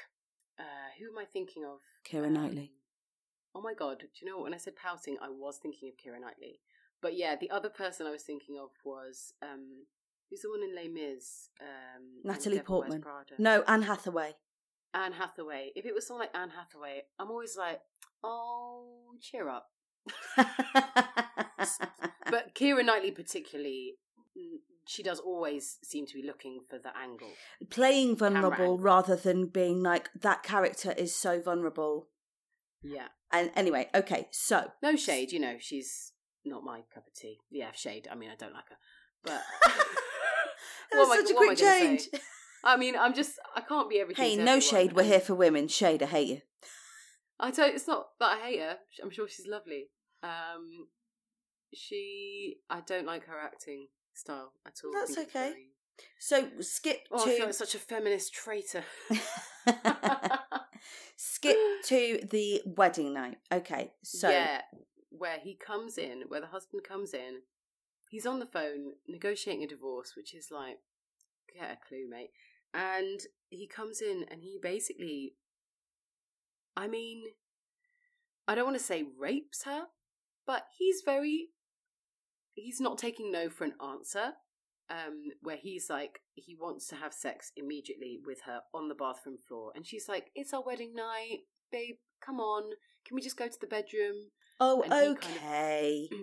who 0.99 1.07
am 1.11 1.19
I 1.19 1.25
thinking 1.25 1.65
of? 1.65 1.79
Keira 2.09 2.27
Um, 2.27 2.35
Knightley. 2.35 2.73
Oh 3.55 3.61
my 3.63 3.75
god! 3.75 4.01
Do 4.01 4.07
you 4.21 4.27
know 4.29 4.37
what? 4.39 4.45
When 4.45 4.55
I 4.55 4.59
said 4.59 4.75
pouting, 4.77 5.17
I 5.23 5.29
was 5.29 5.59
thinking 5.59 5.89
of 5.89 5.97
Keira 5.97 6.21
Knightley. 6.21 6.61
But 7.01 7.17
yeah, 7.17 7.37
the 7.37 7.51
other 7.51 7.69
person 7.69 8.07
I 8.07 8.11
was 8.11 8.23
thinking 8.23 8.59
of 8.59 8.71
was 8.85 9.33
um, 9.43 9.87
who's 10.31 10.41
the 10.41 10.51
one 10.51 10.63
in 10.63 10.75
Les 10.75 10.89
Mis? 10.89 11.51
Um, 11.61 12.21
Natalie 12.25 12.61
Portman. 12.61 13.05
No, 13.39 13.63
Anne 13.69 13.83
Hathaway. 13.83 14.35
Anne 14.93 15.13
Hathaway. 15.13 15.73
If 15.77 15.85
it 15.87 15.95
was 15.95 16.07
someone 16.07 16.27
like 16.27 16.37
Anne 16.37 16.51
Hathaway, 16.51 17.03
I'm 17.19 17.31
always 17.31 17.57
like, 17.57 17.81
oh, 18.23 19.15
cheer 19.21 19.49
up. 19.49 19.69
But 22.31 22.55
Keira 22.55 22.85
Knightley, 22.85 23.11
particularly, 23.13 23.95
she 24.87 25.03
does 25.03 25.21
always 25.21 25.79
seem 25.83 26.07
to 26.07 26.15
be 26.15 26.23
looking 26.27 26.61
for 26.69 26.79
the 26.79 26.97
angle. 26.97 27.31
Playing 27.71 28.17
vulnerable 28.17 28.79
rather 28.79 29.17
than 29.17 29.47
being 29.47 29.83
like 29.83 30.11
that 30.21 30.43
character 30.43 30.93
is 30.93 31.15
so 31.15 31.41
vulnerable. 31.41 32.09
Yeah. 32.83 33.09
And 33.33 33.51
anyway, 33.57 33.89
okay, 33.95 34.29
so 34.31 34.71
No 34.83 34.97
shade, 34.97 35.33
you 35.33 35.41
know, 35.41 35.57
she's 35.59 36.13
not 36.45 36.63
my 36.63 36.83
cup 36.95 37.07
of 37.07 37.15
tea. 37.15 37.39
Yeah, 37.51 37.73
shade. 37.73 38.07
I 38.11 38.15
mean, 38.15 38.31
I 38.31 38.37
don't 38.37 38.53
like 38.53 38.69
her. 38.69 38.77
But. 39.25 39.43
that 40.93 40.99
was 40.99 41.09
am 41.09 41.13
I- 41.13 41.17
such 41.17 41.31
a 41.31 41.35
quick 41.35 41.59
say? 41.59 41.81
change. 41.81 42.09
I 42.63 42.77
mean, 42.77 42.97
I'm 42.97 43.15
just, 43.15 43.33
I 43.55 43.61
can't 43.61 43.91
be 43.91 44.01
everything. 44.01 44.25
Hey, 44.25 44.37
no 44.37 44.43
everyone, 44.43 44.61
shade. 44.61 44.93
We're 44.95 45.03
here 45.05 45.21
for 45.21 45.35
women. 45.35 45.69
Shade, 45.69 46.03
I 46.03 46.07
hate 46.07 46.29
you. 46.29 46.41
I 47.39 47.51
don't. 47.51 47.75
It's 47.75 47.87
not 47.87 48.07
that 48.21 48.39
I 48.39 48.47
hate 48.47 48.61
her. 48.61 48.79
I'm 49.03 49.11
sure 49.11 49.29
she's 49.29 49.47
lovely. 49.47 49.89
Um, 50.23 50.89
she. 51.75 52.57
I 52.71 52.81
don't 52.81 53.05
like 53.05 53.27
her 53.27 53.39
acting 53.39 53.89
style 54.15 54.53
at 54.67 54.75
all. 54.85 54.93
That's 54.93 55.19
okay. 55.19 55.29
very- 55.33 55.71
So 56.19 56.49
skip 56.61 57.07
Oh, 57.11 57.23
I 57.23 57.25
feel 57.27 57.37
to 57.39 57.45
like 57.47 57.55
such 57.55 57.75
a 57.75 57.79
feminist 57.79 58.33
traitor. 58.35 58.85
skip 61.17 61.57
to 61.85 62.21
the 62.31 62.63
wedding 62.67 63.13
night. 63.13 63.39
Okay, 63.53 63.93
so 64.03 64.29
yeah, 64.31 64.63
where 65.11 65.39
he 65.39 65.55
comes 65.55 65.99
in, 65.99 66.23
where 66.29 66.41
the 66.41 66.47
husband 66.49 66.83
comes 66.85 67.15
in, 67.15 67.41
he's 68.11 68.27
on 68.27 68.39
the 68.41 68.47
phone 68.47 68.93
negotiating 69.09 69.63
a 69.65 69.69
divorce, 69.69 70.15
which 70.17 70.35
is 70.35 70.49
like, 70.51 70.79
get 71.53 71.71
a 71.71 71.89
clue, 71.89 72.09
mate. 72.09 72.31
And 72.73 73.21
he 73.51 73.67
comes 73.69 74.01
in 74.01 74.25
and 74.31 74.43
he 74.43 74.59
basically, 74.61 75.35
I 76.77 76.89
mean, 76.89 77.23
I 78.49 78.55
don't 78.55 78.65
want 78.65 78.77
to 78.79 78.83
say 78.83 79.05
rapes 79.19 79.63
her, 79.65 79.85
but 80.47 80.65
he's 80.77 81.03
very, 81.05 81.51
he's 82.55 82.81
not 82.81 82.99
taking 82.99 83.31
no 83.31 83.49
for 83.49 83.65
an 83.65 83.75
answer. 83.83 84.33
Um, 84.91 85.31
where 85.41 85.57
he's 85.57 85.89
like, 85.89 86.21
he 86.35 86.55
wants 86.61 86.87
to 86.89 86.97
have 86.97 87.15
sex 87.15 87.51
immediately 87.57 88.19
with 88.27 88.43
her 88.45 88.61
on 88.75 88.89
the 88.89 88.95
bathroom 88.95 89.39
floor, 89.49 89.73
and 89.75 89.87
she's 89.87 90.09
like, 90.11 90.31
"It's 90.35 90.53
our 90.53 90.63
wedding 90.63 90.95
night, 90.95 91.45
babe. 91.73 91.97
Come 92.25 92.39
on, 92.39 92.65
can 93.07 93.15
we 93.15 93.23
just 93.23 93.39
go 93.39 93.49
to 93.49 93.59
the 93.61 93.67
bedroom?" 93.67 94.31
oh, 94.61 94.83
and 94.83 94.93
he 94.93 94.99
kind 94.99 95.37
of- 95.37 95.43
okay. 95.43 96.09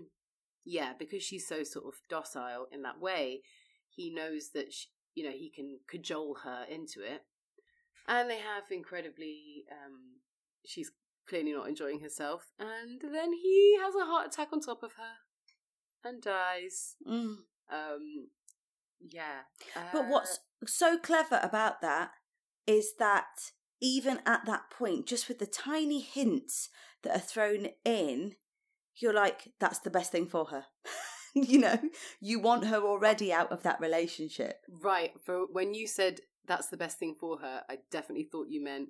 Yeah, 0.63 0.94
because 0.98 1.24
she's 1.24 1.48
so 1.48 1.63
sort 1.63 1.86
of 1.88 1.96
docile 2.08 2.67
in 2.72 2.84
that 2.84 3.00
way, 3.02 3.41
he 3.89 4.13
knows 4.13 4.52
that 4.54 4.72
she, 4.72 4.89
you 5.15 5.24
know 5.26 5.32
he 5.36 5.50
can 5.50 5.80
cajole 5.89 6.38
her 6.44 6.63
into 6.70 7.02
it, 7.02 7.22
and 8.08 8.30
they 8.30 8.38
have 8.38 8.65
incredibly. 8.70 9.63
Um, 9.72 10.20
she's 10.63 10.91
clearly 11.28 11.54
not 11.54 11.67
enjoying 11.67 12.02
herself, 12.02 12.52
and 12.60 13.02
then 13.02 13.34
he 13.34 13.76
has 13.82 13.96
a 13.96 14.06
heart 14.06 14.28
attack 14.28 14.50
on 14.54 14.60
top 14.62 14.84
of 14.84 14.91
her, 14.94 15.15
and 16.04 16.22
dies. 16.22 16.96
Mm. 17.08 17.38
Um, 17.72 18.30
yeah, 19.00 19.42
But 19.94 20.06
Uh, 20.06 20.08
what's 20.08 20.40
so 20.66 20.98
clever 20.98 21.40
about 21.42 21.82
that 21.82 22.12
is 22.68 22.94
that 23.00 23.52
even 23.80 24.20
at 24.26 24.46
that 24.46 24.70
point, 24.70 25.08
just 25.08 25.28
with 25.28 25.40
the 25.40 25.48
tiny 25.48 26.02
hints 26.02 26.70
that 27.04 27.16
are 27.16 27.20
thrown 27.20 27.70
in, 27.84 28.36
you're 28.96 29.14
like, 29.14 29.54
that's 29.60 29.80
the 29.80 29.90
best 29.90 30.12
thing 30.12 30.28
for 30.28 30.46
her. 30.46 30.66
you 31.34 31.58
know, 31.58 31.80
you 32.20 32.40
want 32.40 32.68
her 32.68 32.82
already 32.82 33.34
out 33.34 33.52
of 33.52 33.64
that 33.64 33.80
relationship. 33.80 34.58
right 34.70 35.14
for 35.24 35.46
when 35.52 35.74
you 35.74 35.88
said 35.88 36.20
that's 36.46 36.68
the 36.68 36.78
best 36.78 37.00
thing 37.00 37.16
for 37.20 37.40
her? 37.40 37.64
I 37.70 37.80
definitely 37.90 38.28
thought 38.32 38.50
you 38.50 38.64
meant 38.64 38.90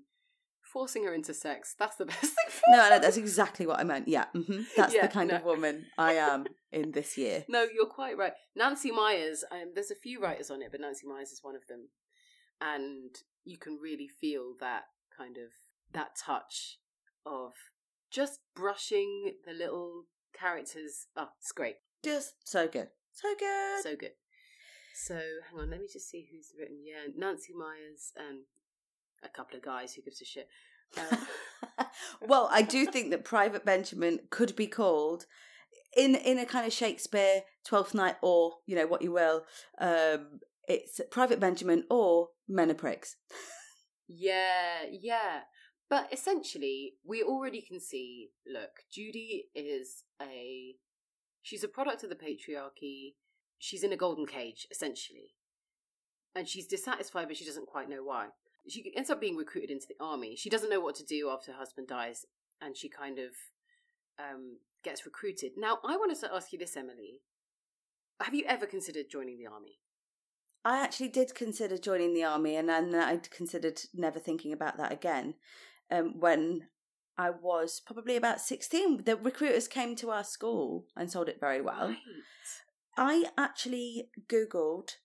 forcing 0.71 1.03
her 1.05 1.13
into 1.13 1.33
sex. 1.33 1.75
That's 1.77 1.95
the 1.95 2.05
best 2.13 2.21
thing 2.21 2.49
for 2.49 2.61
No, 2.69 2.89
no, 2.89 2.99
that's 2.99 3.17
exactly 3.17 3.65
what 3.67 3.79
I 3.79 3.83
meant. 3.83 4.07
Yeah, 4.07 4.25
hmm 4.33 4.61
that's 4.77 4.93
Yeah, 4.93 5.07
the 5.07 5.13
kind 5.13 5.31
of 5.31 5.43
woman 5.43 5.85
I 5.97 6.13
am 6.13 6.45
in 6.71 6.91
this 6.91 7.17
year. 7.17 7.45
No, 7.49 7.65
you're 7.73 7.85
quite 7.85 8.17
right. 8.17 8.33
Nancy 8.55 8.91
Meyers, 8.91 9.43
um, 9.51 9.71
there's 9.75 9.91
a 9.91 9.95
few 9.95 10.21
writers 10.21 10.49
on 10.49 10.61
it, 10.61 10.69
but 10.71 10.79
Nancy 10.81 11.07
Meyers 11.07 11.31
is 11.31 11.39
one 11.43 11.55
of 11.55 11.67
them. 11.67 11.89
And 12.61 13.15
you 13.43 13.57
can 13.57 13.77
really 13.81 14.07
feel 14.07 14.53
that 14.59 14.83
kind 15.17 15.37
of 15.37 15.49
that 15.93 16.11
touch 16.15 16.77
of 17.25 17.53
just 18.11 18.39
brushing 18.55 19.33
the 19.45 19.53
little 19.53 20.03
characters. 20.37 21.07
Oh, 21.15 21.29
it's 21.39 21.51
great. 21.51 21.75
Just 22.03 22.35
so 22.45 22.67
good. 22.67 22.89
So 23.13 23.29
good. 23.37 23.83
So 23.83 23.95
good. 23.95 24.11
So 24.93 25.15
hang 25.49 25.59
on, 25.59 25.69
let 25.71 25.79
me 25.79 25.87
just 25.91 26.09
see 26.09 26.27
who's 26.31 26.51
written. 26.57 26.79
Yeah, 26.83 27.11
Nancy 27.17 27.53
Meyers 27.53 28.11
and 28.15 28.39
a 29.23 29.29
couple 29.29 29.57
of 29.57 29.63
guys 29.63 29.93
who 29.93 30.01
gives 30.01 30.21
a 30.21 30.25
shit. 30.25 30.47
Um, 30.97 31.85
well, 32.21 32.49
I 32.51 32.61
do 32.61 32.85
think 32.85 33.11
that 33.11 33.23
Private 33.23 33.65
Benjamin 33.65 34.19
could 34.29 34.55
be 34.55 34.67
called 34.67 35.25
in 35.95 36.15
in 36.15 36.37
a 36.37 36.45
kind 36.45 36.65
of 36.65 36.73
Shakespeare 36.73 37.41
Twelfth 37.65 37.93
Night 37.93 38.15
or 38.21 38.53
you 38.65 38.75
know 38.75 38.87
what 38.87 39.01
you 39.01 39.11
will. 39.11 39.43
Um, 39.79 40.39
it's 40.67 41.01
Private 41.11 41.39
Benjamin 41.39 41.85
or 41.89 42.29
Men 42.47 42.71
are 42.71 42.75
Pricks. 42.75 43.15
Yeah, 44.07 44.85
yeah. 44.91 45.41
But 45.89 46.11
essentially, 46.11 46.93
we 47.05 47.21
already 47.21 47.61
can 47.61 47.79
see 47.79 48.29
look, 48.47 48.71
Judy 48.91 49.45
is 49.55 50.03
a. 50.21 50.75
She's 51.43 51.63
a 51.63 51.67
product 51.67 52.03
of 52.03 52.09
the 52.09 52.15
patriarchy. 52.15 53.15
She's 53.57 53.83
in 53.83 53.91
a 53.91 53.97
golden 53.97 54.25
cage, 54.25 54.67
essentially. 54.71 55.33
And 56.35 56.47
she's 56.47 56.67
dissatisfied, 56.67 57.27
but 57.27 57.35
she 57.35 57.45
doesn't 57.45 57.67
quite 57.67 57.89
know 57.89 58.03
why. 58.03 58.27
She 58.67 58.93
ends 58.95 59.09
up 59.09 59.19
being 59.19 59.35
recruited 59.35 59.71
into 59.71 59.87
the 59.87 59.95
army. 59.99 60.35
She 60.35 60.49
doesn't 60.49 60.69
know 60.69 60.79
what 60.79 60.95
to 60.95 61.05
do 61.05 61.29
after 61.29 61.51
her 61.51 61.57
husband 61.57 61.87
dies, 61.87 62.25
and 62.61 62.77
she 62.77 62.89
kind 62.89 63.17
of 63.17 63.31
um, 64.19 64.57
gets 64.83 65.05
recruited. 65.05 65.53
Now, 65.57 65.79
I 65.83 65.97
wanted 65.97 66.19
to 66.21 66.33
ask 66.33 66.53
you 66.53 66.59
this, 66.59 66.77
Emily. 66.77 67.21
Have 68.21 68.35
you 68.35 68.45
ever 68.47 68.67
considered 68.67 69.09
joining 69.09 69.39
the 69.39 69.47
army? 69.47 69.79
I 70.63 70.77
actually 70.77 71.09
did 71.09 71.33
consider 71.33 71.77
joining 71.77 72.13
the 72.13 72.23
army, 72.23 72.55
and 72.55 72.69
then 72.69 72.93
I 72.93 73.17
considered 73.17 73.81
never 73.95 74.19
thinking 74.19 74.53
about 74.53 74.77
that 74.77 74.91
again. 74.91 75.33
Um, 75.89 76.19
when 76.19 76.67
I 77.17 77.31
was 77.31 77.81
probably 77.83 78.15
about 78.15 78.39
sixteen, 78.39 79.03
the 79.03 79.17
recruiters 79.17 79.67
came 79.67 79.95
to 79.95 80.11
our 80.11 80.23
school 80.23 80.85
and 80.95 81.11
sold 81.11 81.29
it 81.29 81.39
very 81.39 81.61
well. 81.61 81.87
Right. 81.87 81.97
I 82.95 83.25
actually 83.37 84.09
Googled 84.29 84.97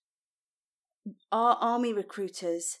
are 1.31 1.57
army 1.59 1.91
recruiters 1.91 2.77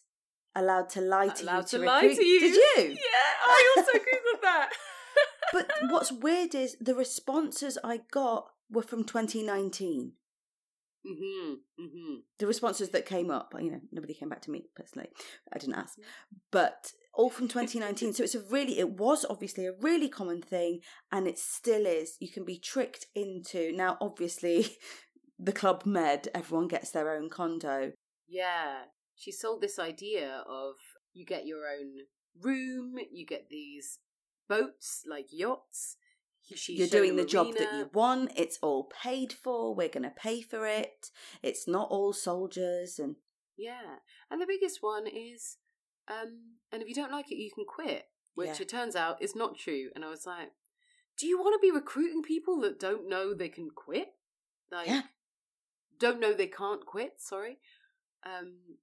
allowed 0.59 0.89
to 0.91 1.01
lie 1.01 1.27
to 1.29 1.43
Allowed 1.43 1.71
you 1.71 1.79
to 1.79 1.85
lie 1.85 2.01
recruit? 2.01 2.15
to 2.17 2.25
you. 2.25 2.39
Did 2.39 2.55
you? 2.55 2.83
Yeah, 2.89 3.29
I 3.45 3.73
also 3.77 3.91
googled 3.93 4.41
that. 4.41 4.69
But 5.53 5.71
what's 5.89 6.11
weird 6.11 6.53
is 6.55 6.75
the 6.81 6.93
responses 6.93 7.77
I 7.83 8.01
got 8.11 8.49
were 8.69 8.81
from 8.83 9.05
2019. 9.05 10.11
hmm 11.05 11.53
hmm 11.79 12.15
The 12.37 12.47
responses 12.47 12.89
that 12.89 13.05
came 13.05 13.31
up, 13.31 13.53
you 13.59 13.71
know, 13.71 13.79
nobody 13.91 14.13
came 14.13 14.27
back 14.29 14.41
to 14.41 14.51
me 14.51 14.65
personally. 14.75 15.09
I 15.53 15.57
didn't 15.57 15.75
ask. 15.75 15.97
But 16.51 16.91
all 17.13 17.29
from 17.29 17.47
2019. 17.47 18.13
so 18.13 18.23
it's 18.23 18.35
a 18.35 18.41
really, 18.41 18.77
it 18.77 18.91
was 18.99 19.25
obviously 19.29 19.65
a 19.65 19.73
really 19.81 20.09
common 20.09 20.41
thing, 20.41 20.81
and 21.11 21.27
it 21.27 21.39
still 21.39 21.85
is. 21.85 22.17
You 22.19 22.29
can 22.29 22.43
be 22.45 22.59
tricked 22.59 23.05
into, 23.15 23.71
now, 23.71 23.97
obviously, 24.01 24.77
the 25.39 25.53
Club 25.53 25.85
Med, 25.85 26.27
everyone 26.35 26.67
gets 26.67 26.91
their 26.91 27.15
own 27.15 27.29
condo. 27.29 27.93
Yeah, 28.27 28.81
she 29.17 29.31
sold 29.31 29.61
this 29.61 29.79
idea 29.79 30.43
of 30.47 30.75
you 31.13 31.25
get 31.25 31.45
your 31.45 31.67
own 31.67 32.05
room, 32.39 32.95
you 33.11 33.25
get 33.25 33.49
these 33.49 33.99
boats 34.47 35.03
like 35.09 35.27
yachts. 35.31 35.97
She 36.55 36.77
You're 36.77 36.87
doing 36.87 37.17
the 37.17 37.25
job 37.25 37.55
that 37.57 37.73
you 37.73 37.89
want. 37.93 38.31
It's 38.37 38.57
all 38.61 38.85
paid 38.85 39.33
for. 39.33 39.75
We're 39.75 39.89
going 39.89 40.03
to 40.03 40.09
pay 40.11 40.41
for 40.41 40.65
it. 40.65 41.11
It's 41.43 41.67
not 41.67 41.89
all 41.89 42.13
soldiers 42.13 42.99
and 42.99 43.17
Yeah, 43.57 43.97
and 44.31 44.41
the 44.41 44.45
biggest 44.45 44.81
one 44.81 45.07
is, 45.07 45.57
um, 46.07 46.59
and 46.71 46.81
if 46.81 46.87
you 46.87 46.95
don't 46.95 47.11
like 47.11 47.31
it, 47.31 47.35
you 47.35 47.51
can 47.53 47.65
quit. 47.65 48.05
Which 48.35 48.47
Yeah. 48.47 48.61
it 48.61 48.69
turns 48.69 48.95
out 48.95 49.21
is 49.21 49.35
not 49.35 49.57
true. 49.57 49.89
And 49.93 50.05
I 50.05 50.09
was 50.09 50.25
like, 50.25 50.51
do 51.17 51.27
you 51.27 51.37
want 51.37 51.59
to 51.59 51.59
be 51.67 51.71
recruiting 51.71 52.21
people 52.21 52.61
that 52.61 52.79
don't 52.79 53.09
know 53.09 53.33
they 53.33 53.49
can 53.49 53.69
quit? 53.71 54.13
Like, 54.71 54.87
Yeah. 54.87 55.01
don't 55.97 56.19
know 56.21 56.33
they 56.33 56.47
can't 56.47 56.85
quit. 56.85 57.19
Sorry, 57.19 57.59
um, 58.23 58.77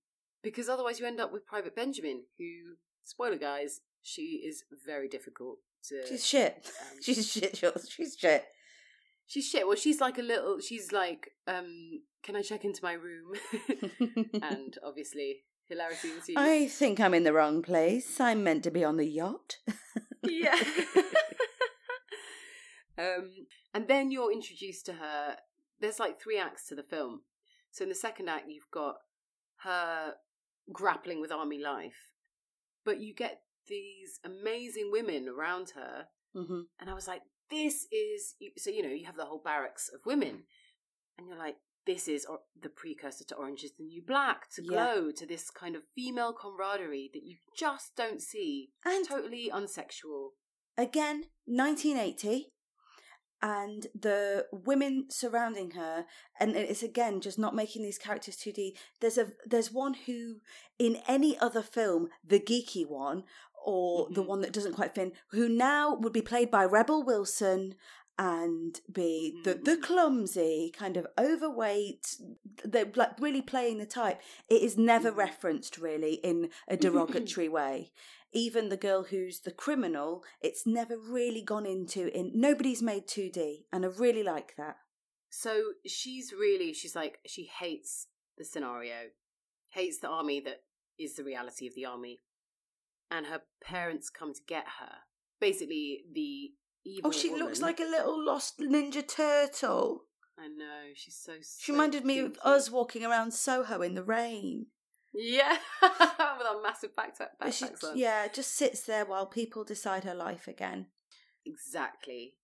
because 0.44 0.68
otherwise 0.68 1.00
you 1.00 1.06
end 1.06 1.18
up 1.18 1.32
with 1.32 1.46
Private 1.46 1.74
Benjamin, 1.74 2.24
who, 2.38 2.76
spoiler 3.02 3.38
guys, 3.38 3.80
She 4.02 4.42
is 4.46 4.62
very 4.86 5.08
difficult 5.08 5.58
to. 5.88 6.06
She's 6.06 6.24
shit. 6.26 6.70
um, 6.80 6.98
She's 7.02 7.30
shit. 7.32 7.54
Jules. 7.54 7.88
She's 7.90 8.16
shit. 8.18 8.44
she's 9.26 9.48
shit. 9.48 9.66
Well, 9.66 9.76
she's 9.76 10.00
like 10.00 10.18
a 10.18 10.22
little. 10.22 10.60
She's 10.60 10.92
like, 10.92 11.30
um, 11.48 12.02
can 12.22 12.36
I 12.36 12.42
check 12.42 12.64
into 12.64 12.80
my 12.82 12.92
room? 12.92 13.32
and 14.42 14.76
obviously, 14.84 15.44
hilarity 15.68 16.10
ensues. 16.10 16.36
I 16.36 16.66
think 16.68 17.00
I'm 17.00 17.14
in 17.14 17.24
the 17.24 17.32
wrong 17.32 17.62
place. 17.62 18.20
I'm 18.20 18.44
meant 18.44 18.62
to 18.64 18.70
be 18.70 18.84
on 18.84 18.98
the 18.98 19.06
yacht. 19.06 19.56
yeah. 20.22 20.60
um, 22.98 23.30
and 23.72 23.88
then 23.88 24.10
you're 24.10 24.32
introduced 24.32 24.86
to 24.86 24.94
her. 24.94 25.36
There's 25.80 25.98
like 25.98 26.20
three 26.20 26.38
acts 26.38 26.68
to 26.68 26.74
the 26.74 26.82
film. 26.82 27.22
So 27.70 27.82
in 27.82 27.88
the 27.88 27.94
second 27.94 28.28
act, 28.28 28.44
you've 28.48 28.70
got 28.72 28.96
her 29.64 30.14
grappling 30.72 31.20
with 31.20 31.32
army 31.32 31.58
life, 31.58 32.12
but 32.84 33.00
you 33.00 33.14
get 33.14 33.42
these 33.66 34.20
amazing 34.24 34.90
women 34.92 35.28
around 35.28 35.70
her, 35.74 36.06
hmm 36.34 36.62
and 36.80 36.90
I 36.90 36.94
was 36.94 37.06
like, 37.08 37.22
"This 37.50 37.86
is 37.92 38.34
so." 38.56 38.70
You 38.70 38.82
know, 38.82 38.88
you 38.94 39.06
have 39.06 39.16
the 39.16 39.24
whole 39.26 39.40
barracks 39.42 39.88
of 39.88 40.04
women, 40.06 40.44
and 41.16 41.26
you're 41.28 41.38
like, 41.38 41.56
"This 41.86 42.08
is 42.08 42.24
or- 42.26 42.44
the 42.58 42.68
precursor 42.70 43.24
to 43.24 43.36
Orange 43.36 43.62
Is 43.64 43.72
the 43.76 43.84
New 43.84 44.02
Black, 44.02 44.50
to 44.54 44.62
Yeah. 44.62 44.68
Glow, 44.68 45.12
to 45.12 45.26
this 45.26 45.50
kind 45.50 45.76
of 45.76 45.82
female 45.94 46.32
camaraderie 46.32 47.10
that 47.14 47.22
you 47.22 47.38
just 47.56 47.94
don't 47.96 48.20
see. 48.22 48.72
And 48.84 49.06
Totally 49.06 49.48
unsexual." 49.50 50.32
again, 50.76 51.30
1980, 51.46 52.52
and 53.44 53.86
the 53.94 54.46
women 54.50 55.06
surrounding 55.10 55.72
her, 55.72 56.06
and 56.40 56.56
it's 56.56 56.82
again 56.82 57.20
just 57.20 57.38
not 57.38 57.54
making 57.54 57.82
these 57.82 57.98
characters 57.98 58.36
2D. 58.36 58.74
There's 59.00 59.18
a 59.18 59.26
there's 59.44 59.70
one 59.70 59.94
who, 60.06 60.36
in 60.78 60.96
any 61.06 61.38
other 61.38 61.62
film, 61.62 62.08
the 62.26 62.40
geeky 62.40 62.88
one 62.88 63.24
or 63.66 64.08
the 64.10 64.22
Mhm. 64.22 64.26
one 64.26 64.40
that 64.42 64.52
doesn't 64.52 64.74
quite 64.74 64.94
fit, 64.94 65.02
in, 65.08 65.12
who 65.28 65.48
now 65.48 65.94
would 65.94 66.12
be 66.12 66.22
played 66.22 66.50
by 66.50 66.64
Rebel 66.64 67.02
Wilson 67.02 67.74
and 68.18 68.80
be 68.92 69.40
the 69.44 69.54
the 69.54 69.76
Mhm. 69.76 69.82
clumsy 69.82 70.70
kind 70.72 70.96
of 70.96 71.06
overweight 71.18 72.16
they're 72.64 72.92
like 72.94 73.18
really 73.20 73.42
playing 73.42 73.78
the 73.78 73.86
type 73.86 74.20
it 74.48 74.62
is 74.62 74.76
never 74.78 75.10
Mhm. 75.10 75.16
referenced 75.16 75.78
really 75.78 76.14
in 76.14 76.50
a 76.68 76.76
derogatory 76.76 77.48
way 77.48 77.92
even 78.32 78.68
the 78.68 78.76
girl 78.76 79.04
who's 79.04 79.40
the 79.40 79.50
criminal 79.52 80.24
it's 80.40 80.64
never 80.66 80.96
really 80.96 81.42
gone 81.42 81.66
into 81.66 82.16
in 82.16 82.30
nobody's 82.34 82.82
made 82.82 83.06
2d 83.08 83.66
and 83.72 83.84
i 83.84 83.88
really 83.88 84.22
like 84.22 84.54
that 84.56 84.76
So 85.30 85.72
she's 85.84 86.32
really, 86.32 86.72
she's 86.72 86.94
like, 86.94 87.18
she 87.26 87.44
hates 87.60 88.06
the 88.38 88.44
scenario, 88.44 89.10
hates 89.70 89.98
the 89.98 90.06
army 90.08 90.38
that 90.40 90.62
is 90.96 91.16
the 91.16 91.24
reality 91.24 91.66
of 91.66 91.74
the 91.74 91.84
army. 91.84 92.20
And 93.10 93.26
her 93.26 93.42
parents 93.60 94.10
come 94.10 94.32
to 94.32 94.40
get 94.46 94.64
her. 94.78 94.94
Basically, 95.40 96.04
the 96.12 96.52
evil. 96.84 97.08
oh 97.08 97.12
she 97.12 97.34
looks 97.34 97.60
like 97.60 97.80
a 97.80 97.84
little 97.84 98.22
lost 98.24 98.58
ninja 98.58 99.06
turtle 99.06 100.04
I 100.38 100.48
know, 100.48 100.92
she's 100.94 101.14
so. 101.16 101.34
she 101.60 101.70
reminded 101.72 102.04
me 102.04 102.18
of 102.18 102.36
us 102.44 102.68
walking 102.70 103.04
around 103.04 103.32
soho 103.32 103.82
in 103.82 103.94
the 103.94 104.02
rain 104.02 104.66
Yeah, 105.14 105.58
with 105.82 105.92
our 106.50 106.60
massive 106.60 106.90
backpack. 106.96 107.52
She, 107.52 107.64
backpacks 107.66 107.84
on. 107.84 107.96
yeah 107.96 108.26
just 108.28 108.56
sits 108.56 108.82
there 108.82 109.04
while 109.04 109.26
people 109.26 109.62
decide 109.64 110.04
her 110.04 110.14
life 110.14 110.48
again 110.48 110.86
Exactly. 111.46 112.34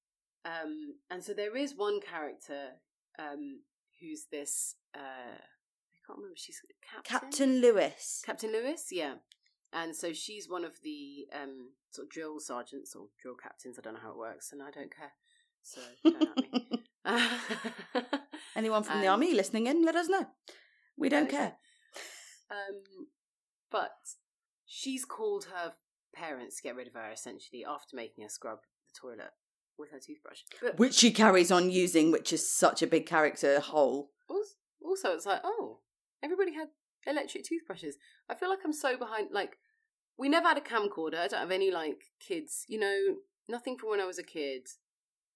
Um, 0.44 0.94
and 1.10 1.22
so 1.24 1.32
there 1.32 1.56
is 1.56 1.74
one 1.76 2.00
character 2.00 2.72
um, 3.18 3.60
who's 4.00 4.26
this. 4.30 4.74
Uh, 4.94 4.98
I 4.98 5.98
can't 6.06 6.18
remember. 6.18 6.34
She's 6.36 6.60
captain. 6.82 7.20
captain 7.20 7.60
lewis 7.60 8.22
Captain 8.24 8.52
Lewis, 8.52 8.88
yeah. 8.90 9.14
And 9.72 9.94
so 9.94 10.12
she's 10.12 10.48
one 10.48 10.64
of 10.64 10.72
the 10.82 11.26
um, 11.32 11.70
sort 11.90 12.06
of 12.06 12.10
drill 12.10 12.40
sergeants 12.40 12.94
or 12.96 13.06
drill 13.22 13.36
captains. 13.40 13.78
I 13.78 13.82
don't 13.82 13.94
know 13.94 14.00
how 14.02 14.10
it 14.10 14.18
works, 14.18 14.50
and 14.52 14.62
I 14.62 14.70
don't 14.70 14.94
care. 14.94 15.12
So 15.62 15.80
don't 16.04 16.38
at 16.38 16.52
me. 16.52 16.84
Anyone 18.56 18.82
from 18.82 19.00
the 19.00 19.06
army 19.06 19.34
listening 19.34 19.66
in, 19.66 19.84
let 19.84 19.94
us 19.96 20.08
know. 20.08 20.26
We 20.96 21.08
don't 21.08 21.28
care. 21.30 21.54
um, 22.50 23.06
but 23.70 23.92
she's 24.66 25.04
called 25.04 25.46
her 25.54 25.74
parents 26.14 26.56
to 26.56 26.62
get 26.62 26.74
rid 26.76 26.88
of 26.88 26.94
her 26.94 27.10
essentially 27.12 27.64
after 27.64 27.94
making 27.96 28.24
her 28.24 28.30
scrub 28.30 28.58
the 28.86 29.00
toilet 29.08 29.30
with 29.78 29.90
her 29.92 29.98
toothbrush. 30.04 30.40
But 30.60 30.78
Which 30.78 30.94
she 30.94 31.10
carries 31.12 31.50
on 31.52 31.70
using, 31.70 32.10
which 32.10 32.32
is 32.32 32.50
such 32.50 32.82
a 32.82 32.86
big 32.86 33.06
character 33.06 33.60
hole. 33.60 34.10
als- 34.28 34.56
also, 34.84 35.10
it's 35.14 35.26
like, 35.26 35.40
oh, 35.44 35.78
everybody 36.22 36.52
had 36.54 36.68
electric 37.06 37.44
toothbrushes. 37.44 37.96
I 38.28 38.34
feel 38.34 38.48
like 38.48 38.60
I'm 38.64 38.72
so 38.72 38.96
behind. 38.96 39.28
Like, 39.32 39.56
we 40.18 40.28
never 40.28 40.48
had 40.48 40.58
a 40.58 40.60
camcorder. 40.60 41.18
I 41.18 41.28
don't 41.28 41.40
have 41.40 41.50
any 41.50 41.70
like 41.70 42.02
kids. 42.20 42.64
You 42.68 42.80
know, 42.80 42.98
nothing 43.48 43.76
from 43.78 43.90
when 43.90 44.00
I 44.00 44.06
was 44.06 44.18
a 44.18 44.22
kid 44.22 44.68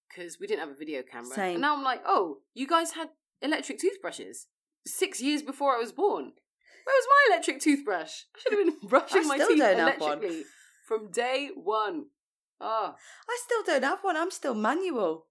because 0.09 0.39
we 0.41 0.47
didn't 0.47 0.61
have 0.61 0.71
a 0.71 0.79
video 0.79 1.03
camera. 1.03 1.35
Same. 1.35 1.53
And 1.55 1.63
now 1.63 1.77
I'm 1.77 1.83
like, 1.83 2.03
oh, 2.07 2.39
you 2.55 2.67
guys 2.67 2.93
had 2.93 3.09
electric 3.43 3.79
toothbrushes 3.79 4.47
six 4.87 5.21
years 5.21 5.43
before 5.43 5.75
I 5.75 5.79
was 5.79 5.93
born. 5.93 6.33
Where 6.85 6.97
was 6.97 7.07
my 7.09 7.35
electric 7.35 7.61
toothbrush? 7.61 8.13
I 8.37 8.41
should 8.41 8.53
have 8.53 8.67
been 8.67 8.89
brushing 8.89 9.27
my 9.27 9.39
teeth 9.39 9.59
don't 9.59 9.79
have 9.79 10.01
one. 10.01 10.11
electrically 10.13 10.45
from 10.87 11.11
day 11.11 11.51
one. 11.55 12.07
Ah, 12.61 12.95
I 13.29 13.39
still 13.45 13.63
don't 13.65 13.85
have 13.85 14.01
one. 14.03 14.17
I'm 14.17 14.31
still 14.31 14.55
manual. 14.55 15.27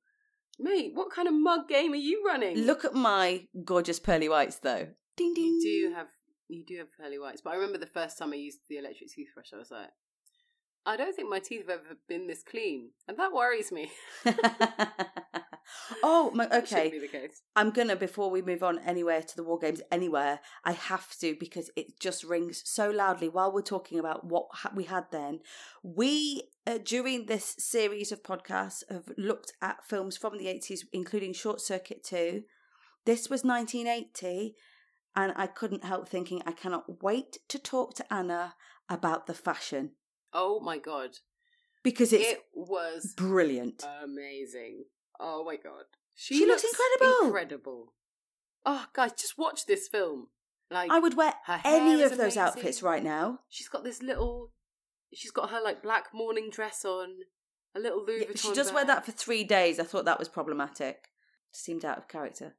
mate, 0.60 0.92
what 0.94 1.12
kind 1.12 1.28
of 1.28 1.34
mug 1.34 1.68
game 1.70 1.94
are 1.94 1.96
you 1.96 2.24
running? 2.26 2.58
Look 2.58 2.84
at 2.84 2.94
my 2.94 3.48
gorgeous 3.64 4.00
pearly 4.00 4.30
whites, 4.30 4.58
though. 4.58 4.88
Ding 5.16 5.34
ding. 5.34 5.60
You 5.62 5.90
do 5.90 5.96
have 5.96 6.08
you 6.48 6.64
do 6.66 6.78
have 6.78 6.88
pearly 6.98 7.20
whites, 7.20 7.42
but 7.42 7.52
I 7.52 7.56
remember 7.56 7.78
the 7.78 7.86
first 7.86 8.18
time 8.18 8.34
I 8.34 8.38
used 8.38 8.60
the 8.70 8.78
electric 8.78 9.14
toothbrush, 9.14 9.54
I 9.54 9.58
was 9.58 9.72
like, 9.72 9.90
I 10.86 10.98
don't 10.98 11.16
think 11.16 11.30
my 11.30 11.40
teeth 11.40 11.62
have 11.70 11.80
ever 11.86 11.98
been 12.10 12.28
this 12.28 12.44
clean, 12.44 12.90
and 13.08 13.18
that 13.18 13.32
worries 13.32 13.72
me. 13.72 13.90
oh, 16.04 16.30
my, 16.34 16.48
okay. 16.54 16.90
be 16.90 17.00
the 17.00 17.08
case. 17.08 17.42
I'm 17.56 17.70
gonna 17.70 17.96
before 17.96 18.30
we 18.30 18.42
move 18.42 18.64
on 18.64 18.80
anywhere 18.80 19.22
to 19.22 19.36
the 19.36 19.44
war 19.44 19.58
games 19.58 19.82
anywhere. 19.92 20.42
I 20.66 20.74
have 20.74 21.16
to 21.20 21.36
because 21.40 21.70
it 21.78 22.00
just 22.00 22.26
rings 22.26 22.62
so 22.66 22.90
loudly 22.90 23.30
while 23.30 23.54
we're 23.54 23.62
talking 23.62 23.98
about 23.98 24.26
what 24.26 24.48
ha- 24.52 24.74
we 24.76 24.84
had 24.84 25.06
then. 25.12 25.40
We 25.84 26.50
uh, 26.68 26.80
during 26.84 27.28
this 27.28 27.56
series 27.58 28.12
of 28.12 28.24
podcasts 28.24 28.84
have 28.90 29.10
looked 29.18 29.54
at 29.62 29.86
films 29.86 30.18
from 30.18 30.38
the 30.38 30.46
80s, 30.46 30.82
including 30.92 31.34
Short 31.34 31.62
Circuit 31.62 32.04
2. 32.04 32.44
This 33.06 33.30
was 33.30 33.44
1980, 33.44 34.56
and 35.16 35.34
I 35.36 35.48
couldn't 35.48 35.84
help 35.84 36.08
thinking 36.10 36.42
I 36.46 36.52
cannot 36.52 37.04
wait 37.04 37.38
to 37.50 37.60
talk 37.60 37.94
to 37.96 38.14
Anna 38.14 38.56
about 38.90 39.28
the 39.28 39.34
fashion 39.34 39.92
Oh 40.34 40.60
my 40.60 40.78
god, 40.80 41.12
because 41.84 42.12
it's 42.14 42.28
it 42.32 42.40
was 42.56 43.14
brilliant. 43.16 43.84
amazing. 44.04 44.86
Oh 45.20 45.44
my 45.46 45.56
god, 45.58 45.86
She 46.16 46.46
looks 46.46 46.64
incredible. 46.64 47.28
Incredible. 47.28 47.94
Oh 48.66 48.86
guys, 48.94 49.12
just 49.14 49.38
watch 49.38 49.66
this 49.66 49.88
film. 49.88 50.28
Like 50.72 50.90
I 50.90 50.98
would 51.00 51.16
wear 51.16 51.34
any 51.64 52.02
of 52.02 52.12
those 52.12 52.20
amazing. 52.36 52.42
outfits 52.42 52.82
right 52.82 53.04
now. 53.04 53.40
She's 53.50 53.68
got 53.70 53.84
this 53.84 54.02
little. 54.02 54.52
She's 55.14 55.30
got 55.32 55.52
her 55.52 55.62
like 55.64 55.84
black 55.84 56.08
morning 56.14 56.50
dress 56.52 56.84
on, 56.84 57.10
a 57.76 57.80
little 57.80 58.04
Louis 58.04 58.22
Yeah, 58.22 58.28
Vuitton. 58.34 58.42
she 58.42 58.54
does 58.54 58.74
wear 58.74 58.86
that 58.86 59.06
for 59.06 59.12
three 59.12 59.44
days. 59.44 59.80
I 59.80 59.84
thought 59.84 60.06
that 60.06 60.18
was 60.18 60.30
problematic. 60.30 61.10
Seemed 61.52 61.86
out 61.86 62.00
of 62.00 62.08
character. 62.08 62.56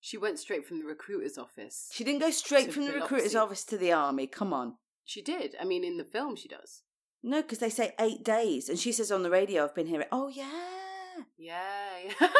She 0.00 0.16
went 0.18 0.38
straight 0.38 0.66
from 0.66 0.78
the 0.80 0.86
recruiter's 0.86 1.38
office. 1.38 1.88
She 1.92 2.04
didn't 2.04 2.20
go 2.20 2.30
straight 2.30 2.66
To 2.66 2.72
from 2.72 2.84
the 2.86 2.92
Biloxi. 2.92 3.02
recruiter's 3.14 3.34
office 3.36 3.64
to 3.64 3.78
the 3.78 3.92
army. 3.92 4.26
Come 4.26 4.52
on. 4.52 4.74
She 5.04 5.22
did. 5.22 5.56
I 5.60 5.64
mean, 5.64 5.84
in 5.84 5.96
the 5.96 6.04
film, 6.04 6.36
she 6.36 6.48
does. 6.48 6.82
No, 7.22 7.42
because 7.42 7.58
they 7.58 7.70
say 7.70 7.94
eight 7.98 8.24
days. 8.24 8.68
And 8.68 8.78
she 8.78 8.92
says 8.92 9.10
on 9.12 9.22
the 9.22 9.30
radio, 9.30 9.64
I've 9.64 9.74
been 9.74 9.86
here. 9.88 10.06
Oh, 10.12 10.28
yeah. 10.28 10.50
Yeah. 11.36 11.98
yeah. 12.20 12.28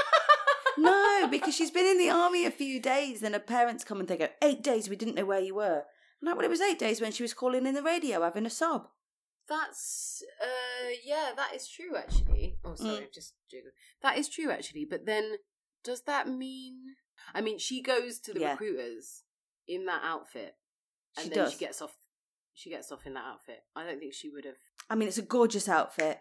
No, 0.78 1.26
because 1.30 1.54
she's 1.54 1.70
been 1.72 1.84
in 1.84 1.98
the 1.98 2.08
army 2.10 2.46
a 2.46 2.50
few 2.50 2.80
days. 2.80 3.20
Then 3.20 3.32
her 3.34 3.38
parents 3.40 3.84
come 3.84 3.98
and 4.00 4.08
they 4.08 4.16
go, 4.16 4.28
eight 4.40 4.62
days, 4.62 4.88
we 4.88 4.96
didn't 4.96 5.16
know 5.16 5.26
where 5.26 5.40
you 5.40 5.54
were. 5.56 5.82
No, 6.22 6.34
well, 6.34 6.44
it 6.44 6.48
was 6.48 6.60
eight 6.60 6.78
days 6.78 7.00
when 7.00 7.12
she 7.12 7.22
was 7.24 7.34
calling 7.34 7.66
in 7.66 7.74
the 7.74 7.82
radio 7.82 8.22
having 8.22 8.46
a 8.46 8.50
sob. 8.50 8.86
That's 9.48 10.22
uh 10.40 10.90
yeah, 11.04 11.30
that 11.36 11.54
is 11.54 11.66
true 11.68 11.96
actually. 11.96 12.56
Oh 12.64 12.76
sorry, 12.76 13.06
Mm. 13.06 13.12
just. 13.12 13.34
That 14.02 14.16
is 14.16 14.28
true 14.28 14.50
actually, 14.50 14.86
but 14.88 15.06
then 15.06 15.32
does 15.82 16.02
that 16.02 16.28
mean 16.28 16.94
I 17.34 17.40
mean 17.40 17.58
she 17.58 17.82
goes 17.82 18.18
to 18.20 18.32
the 18.34 18.40
Yeah. 18.40 18.50
recruiters 18.52 19.22
in 19.68 19.86
that 19.86 20.02
outfit 20.04 20.56
and 21.16 21.24
She 21.24 21.30
then 21.30 21.38
does. 21.44 21.52
she 21.52 21.58
gets 21.58 21.80
off 21.82 21.96
she 22.52 22.70
gets 22.70 22.90
off 22.92 23.06
in 23.06 23.14
that 23.14 23.24
outfit. 23.24 23.62
I 23.76 23.84
don't 23.84 23.98
think 23.98 24.12
she 24.14 24.28
would 24.30 24.44
have 24.44 24.56
I 24.88 24.96
mean, 24.96 25.06
it's 25.08 25.18
a 25.18 25.22
gorgeous 25.22 25.68
outfit. 25.68 26.18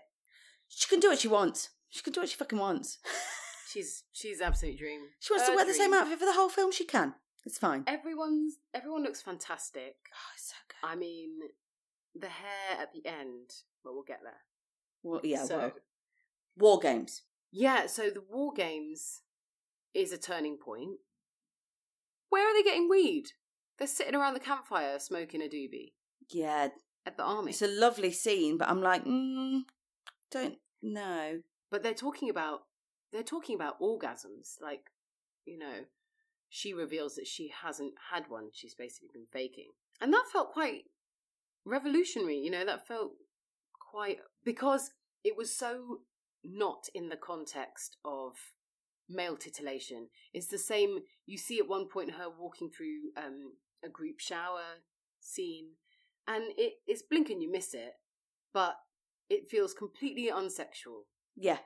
She 0.67 0.87
can 0.87 0.99
do 0.99 1.09
what 1.09 1.19
she 1.19 1.27
wants. 1.27 1.69
She 1.89 2.03
can 2.03 2.13
do 2.13 2.19
what 2.19 2.29
she 2.29 2.35
fucking 2.35 2.59
wants. 2.59 2.99
she's 3.71 4.03
she's 4.11 4.41
absolute 4.41 4.77
dream. 4.77 5.01
she 5.19 5.33
wants 5.33 5.45
to 5.47 5.51
Her 5.51 5.55
wear 5.57 5.65
the 5.65 5.73
same 5.73 5.89
dream. 5.91 6.01
outfit 6.01 6.19
for 6.19 6.25
the 6.25 6.33
whole 6.33 6.49
film. 6.49 6.71
She 6.71 6.85
can. 6.85 7.15
It's 7.45 7.57
fine. 7.57 7.83
Everyone's 7.87 8.57
everyone 8.73 9.03
looks 9.03 9.21
fantastic. 9.21 9.95
Oh, 10.13 10.31
it's 10.35 10.49
so 10.49 10.55
good. 10.67 10.87
I 10.87 10.95
mean 10.95 11.39
the 12.15 12.29
hair 12.29 12.79
at 12.79 12.93
the 12.93 13.05
end, 13.07 13.49
but 13.83 13.93
we'll 13.93 14.03
get 14.03 14.19
there. 14.23 14.41
Well, 15.01 15.21
yeah, 15.23 15.45
so, 15.45 15.57
well, 15.57 15.71
war 16.57 16.79
games. 16.79 17.23
Yeah, 17.51 17.87
so 17.87 18.09
the 18.11 18.21
War 18.21 18.53
Games 18.53 19.21
is 19.93 20.11
a 20.11 20.17
turning 20.17 20.57
point. 20.57 20.97
Where 22.29 22.47
are 22.47 22.53
they 22.53 22.63
getting 22.63 22.89
weed? 22.89 23.25
They're 23.77 23.87
sitting 23.87 24.15
around 24.15 24.33
the 24.33 24.39
campfire 24.39 24.99
smoking 24.99 25.41
a 25.41 25.45
doobie. 25.45 25.93
Yeah, 26.29 26.69
at 27.05 27.17
the 27.17 27.23
army. 27.23 27.51
It's 27.51 27.61
a 27.61 27.67
lovely 27.67 28.11
scene, 28.11 28.57
but 28.57 28.69
I'm 28.69 28.81
like, 28.81 29.05
mm, 29.05 29.61
don't 30.31 30.57
know. 30.81 31.39
but 31.71 31.83
they're 31.83 31.93
talking 31.93 32.29
about 32.29 32.61
they're 33.11 33.23
talking 33.23 33.55
about 33.55 33.79
orgasms. 33.79 34.61
Like, 34.61 34.91
you 35.45 35.57
know, 35.57 35.85
she 36.49 36.73
reveals 36.73 37.15
that 37.15 37.27
she 37.27 37.51
hasn't 37.63 37.93
had 38.11 38.25
one. 38.29 38.49
She's 38.53 38.75
basically 38.75 39.09
been 39.13 39.27
faking, 39.31 39.69
and 40.01 40.13
that 40.13 40.25
felt 40.31 40.51
quite 40.51 40.83
revolutionary. 41.65 42.37
You 42.37 42.51
know, 42.51 42.65
that 42.65 42.87
felt 42.87 43.13
quite 43.91 44.17
because 44.43 44.91
it 45.23 45.35
was 45.35 45.55
so 45.55 46.01
not 46.43 46.87
in 46.93 47.09
the 47.09 47.17
context 47.17 47.97
of 48.05 48.33
male 49.09 49.35
titillation. 49.35 50.07
It's 50.33 50.47
the 50.47 50.57
same. 50.57 50.99
You 51.25 51.37
see 51.37 51.59
at 51.59 51.67
one 51.67 51.87
point 51.87 52.11
her 52.11 52.27
walking 52.29 52.69
through 52.69 53.11
um, 53.17 53.53
a 53.83 53.89
group 53.89 54.19
shower 54.19 54.81
scene, 55.19 55.71
and 56.27 56.43
it, 56.57 56.73
it's 56.87 57.01
blink 57.01 57.29
and 57.29 57.41
you 57.41 57.51
miss 57.51 57.73
it, 57.73 57.93
but 58.53 58.75
it 59.29 59.47
feels 59.49 59.73
completely 59.73 60.29
unsexual. 60.33 61.03
Yeah, 61.35 61.59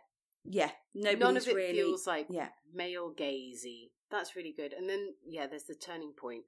yeah. 0.45 0.71
Nobody's 0.93 1.19
None 1.19 1.37
of 1.37 1.47
it 1.47 1.55
really. 1.55 1.73
feels 1.73 2.07
like 2.07 2.27
yeah. 2.29 2.49
male 2.73 3.13
gazy. 3.15 3.91
That's 4.11 4.35
really 4.35 4.53
good. 4.55 4.73
And 4.73 4.89
then 4.89 5.13
yeah, 5.27 5.47
there's 5.47 5.63
the 5.63 5.75
turning 5.75 6.13
point. 6.17 6.43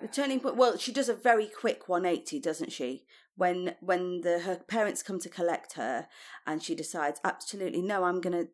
The 0.00 0.08
Uh, 0.08 0.10
turning 0.10 0.40
point. 0.40 0.56
Well, 0.56 0.76
she 0.76 0.92
does 0.92 1.08
a 1.08 1.14
very 1.14 1.46
quick 1.46 1.88
180, 1.88 2.40
doesn't 2.40 2.72
she? 2.72 3.06
When 3.36 3.76
when 3.80 4.22
the 4.22 4.40
her 4.40 4.56
parents 4.66 5.02
come 5.02 5.20
to 5.20 5.28
collect 5.28 5.74
her, 5.74 6.08
and 6.46 6.62
she 6.62 6.74
decides 6.74 7.20
absolutely 7.24 7.82
no, 7.82 8.04
I'm 8.04 8.20
gonna 8.20 8.46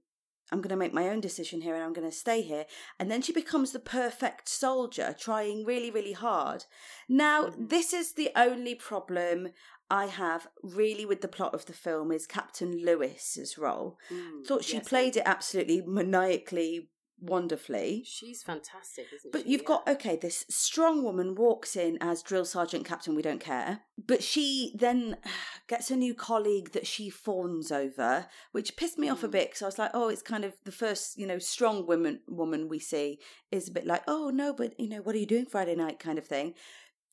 I'm 0.50 0.60
gonna 0.60 0.76
make 0.76 0.92
my 0.92 1.08
own 1.08 1.20
decision 1.20 1.60
here, 1.60 1.74
and 1.74 1.82
I'm 1.84 1.92
gonna 1.92 2.12
stay 2.12 2.42
here. 2.42 2.66
And 2.98 3.10
then 3.10 3.22
she 3.22 3.32
becomes 3.32 3.72
the 3.72 3.78
perfect 3.78 4.48
soldier, 4.48 5.14
trying 5.18 5.64
really 5.64 5.90
really 5.90 6.12
hard. 6.12 6.64
Now 7.08 7.46
Mhm. 7.46 7.68
this 7.68 7.92
is 7.92 8.12
the 8.14 8.30
only 8.36 8.74
problem 8.74 9.48
I 9.90 10.06
have 10.06 10.48
really 10.62 11.04
with 11.04 11.20
the 11.20 11.28
plot 11.28 11.54
of 11.54 11.66
the 11.66 11.72
film 11.74 12.12
is 12.12 12.26
Captain 12.26 12.84
Lewis's 12.84 13.58
role. 13.58 13.98
mm, 14.10 14.46
Thought 14.46 14.64
she 14.64 14.78
yes, 14.78 14.88
played 14.88 15.16
it 15.16 15.22
absolutely 15.26 15.82
maniacally 15.86 16.88
wonderfully. 17.22 18.02
She's 18.04 18.42
fantastic, 18.42 19.06
isn't 19.14 19.32
But 19.32 19.38
she? 19.40 19.42
But 19.44 19.50
you've 19.50 19.60
Yeah. 19.62 19.66
got 19.66 19.88
okay, 19.88 20.16
this 20.16 20.44
strong 20.50 21.02
woman 21.02 21.34
walks 21.34 21.76
in 21.76 21.96
as 22.00 22.22
drill 22.22 22.44
sergeant 22.44 22.84
captain, 22.84 23.14
we 23.14 23.22
don't 23.22 23.40
care. 23.40 23.80
But 23.96 24.22
she 24.22 24.72
then 24.74 25.16
gets 25.68 25.90
a 25.90 25.96
new 25.96 26.14
colleague 26.14 26.72
that 26.72 26.86
she 26.86 27.08
fawns 27.08 27.70
over, 27.72 28.26
which 28.52 28.76
pissed 28.76 28.98
me 28.98 29.08
off 29.08 29.22
a 29.24 29.28
Mm. 29.28 29.32
bit 29.32 29.48
because 29.50 29.62
I 29.62 29.66
was 29.66 29.78
like, 29.78 29.90
oh, 29.94 30.08
it's 30.08 30.22
kind 30.22 30.44
of 30.44 30.54
the 30.64 30.72
first, 30.72 31.16
you 31.18 31.26
know, 31.26 31.38
strong 31.38 31.86
woman 31.86 32.20
woman 32.28 32.68
we 32.68 32.78
see 32.78 33.18
is 33.50 33.68
a 33.68 33.72
bit 33.72 33.86
like, 33.86 34.02
oh 34.08 34.30
no, 34.30 34.52
but 34.52 34.78
you 34.78 34.88
know, 34.88 35.00
what 35.02 35.14
are 35.14 35.18
you 35.18 35.26
doing 35.26 35.46
Friday 35.46 35.74
night 35.74 35.98
kind 35.98 36.18
of 36.18 36.26
thing. 36.26 36.54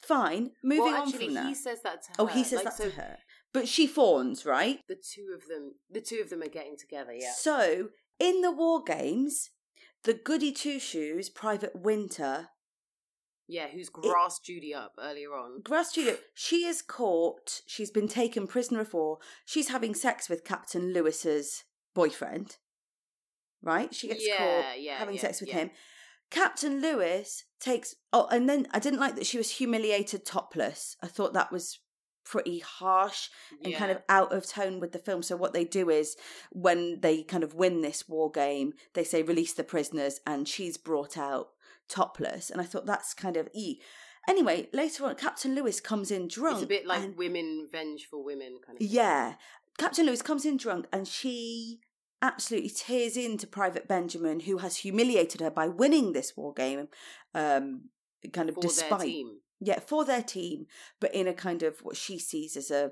Fine, 0.02 0.52
moving 0.64 0.86
well, 0.86 1.02
on 1.02 1.08
actually, 1.10 1.26
from 1.26 1.34
that. 1.36 1.46
he 1.48 1.56
says 1.56 1.82
that 1.84 2.02
to 2.04 2.10
her. 2.12 2.16
oh, 2.20 2.26
he 2.28 2.44
says 2.44 2.58
Like, 2.58 2.64
that 2.66 2.74
so 2.78 2.86
to 2.90 2.96
her, 2.96 3.18
but 3.52 3.68
she 3.68 3.86
fawns, 3.86 4.46
right? 4.46 4.80
The 4.88 4.96
two 4.96 5.36
of 5.36 5.46
them, 5.50 5.76
the 5.92 6.00
two 6.00 6.22
of 6.24 6.30
them 6.30 6.42
are 6.42 6.48
getting 6.48 6.78
together. 6.78 7.12
Yeah. 7.14 7.34
So 7.36 7.90
in 8.18 8.40
the 8.40 8.50
war 8.52 8.82
games, 8.82 9.50
the 10.04 10.14
goody 10.14 10.52
two 10.52 10.80
shoes, 10.80 11.30
Private 11.30 11.76
Winter, 11.76 12.50
Yeah, 13.48 13.68
who's 13.68 13.90
grassed 13.90 14.46
Judy 14.46 14.74
up 14.74 14.94
earlier 15.00 15.34
on. 15.34 15.62
Grass 15.64 15.94
Julia, 15.94 16.18
she 16.34 16.66
is 16.66 16.82
caught. 16.82 17.62
She's 17.68 17.92
been 17.92 18.08
taken 18.08 18.48
prisoner 18.48 18.86
for. 18.86 19.18
She's 19.46 19.70
having 19.70 19.96
sex 19.96 20.30
with 20.30 20.46
Captain 20.46 20.94
Lewis's 20.94 21.64
boyfriend. 21.96 22.58
Right? 23.62 23.94
She 23.94 24.08
gets 24.08 24.26
Yeah, 24.26 24.38
caught 24.38 24.80
yeah, 24.82 24.98
having 25.00 25.16
yeah, 25.16 25.22
sex 25.22 25.42
with 25.42 25.50
him. 25.50 25.72
Captain 26.32 26.80
Lewis 26.82 27.44
takes. 27.60 27.96
Oh, 28.14 28.28
and 28.32 28.48
then 28.48 28.68
I 28.72 28.80
didn't 28.80 29.00
like 29.00 29.16
that 29.16 29.26
she 29.26 29.38
was 29.38 29.50
humiliated 29.52 30.26
topless. 30.26 30.96
I 31.04 31.08
thought 31.08 31.34
that 31.34 31.52
was 31.52 31.80
pretty 32.30 32.60
harsh 32.60 33.30
and 33.64 33.74
kind 33.74 33.92
of 33.92 34.02
out 34.08 34.32
of 34.32 34.46
tone 34.46 34.80
with 34.80 34.92
the 34.92 35.00
film. 35.00 35.24
So 35.24 35.36
what 35.36 35.52
they 35.54 35.66
do 35.66 35.90
is 35.90 36.16
when 36.52 37.00
they 37.02 37.24
kind 37.24 37.44
of 37.44 37.56
win 37.56 37.82
this 37.82 38.08
war 38.08 38.30
game, 38.30 38.74
they 38.94 39.04
say 39.04 39.24
release 39.24 39.54
the 39.54 39.64
prisoners, 39.64 40.20
and 40.28 40.48
she's 40.48 40.78
brought 40.78 41.18
out 41.18 41.50
topless. 41.88 42.50
And 42.52 42.62
I 42.62 42.66
thought 42.66 42.86
that's 42.86 43.14
kind 43.14 43.36
of 43.36 43.50
e. 43.54 43.82
Anyway, 44.28 44.70
later 44.74 45.06
on, 45.06 45.16
Captain 45.16 45.56
Lewis 45.56 45.82
comes 45.82 46.12
in 46.12 46.28
drunk. 46.28 46.58
It's 46.58 46.66
a 46.66 46.68
bit 46.68 46.86
like 46.86 47.02
and- 47.02 47.18
women 47.18 47.68
vengeful 47.72 48.24
women 48.24 48.60
kind 48.64 48.76
of. 48.76 48.80
thing. 48.80 48.88
yeah, 48.90 49.34
Captain 49.80 50.06
Lewis 50.06 50.22
comes 50.22 50.46
in 50.46 50.58
drunk, 50.58 50.86
and 50.94 51.08
she 51.08 51.80
absolutely 52.22 52.70
tears 52.70 53.18
into 53.18 53.48
Private 53.48 53.88
Benjamin, 53.88 54.42
who 54.42 54.58
has 54.58 54.78
humiliated 54.78 55.42
her 55.42 55.50
by 55.50 55.68
winning 55.68 56.14
this 56.14 56.38
war 56.38 56.54
game. 56.54 56.90
Um, 57.34 57.90
kind 58.34 58.50
of 58.50 58.56
for 58.56 58.62
despite. 58.62 59.16
Yeah 59.60 59.80
for 59.80 60.06
their 60.06 60.24
team 60.24 60.66
but 61.00 61.14
in 61.14 61.28
a 61.28 61.34
kind 61.34 61.64
of 61.64 61.80
what 61.80 61.96
she 61.98 62.18
sees 62.20 62.56
as 62.58 62.72
a 62.72 62.92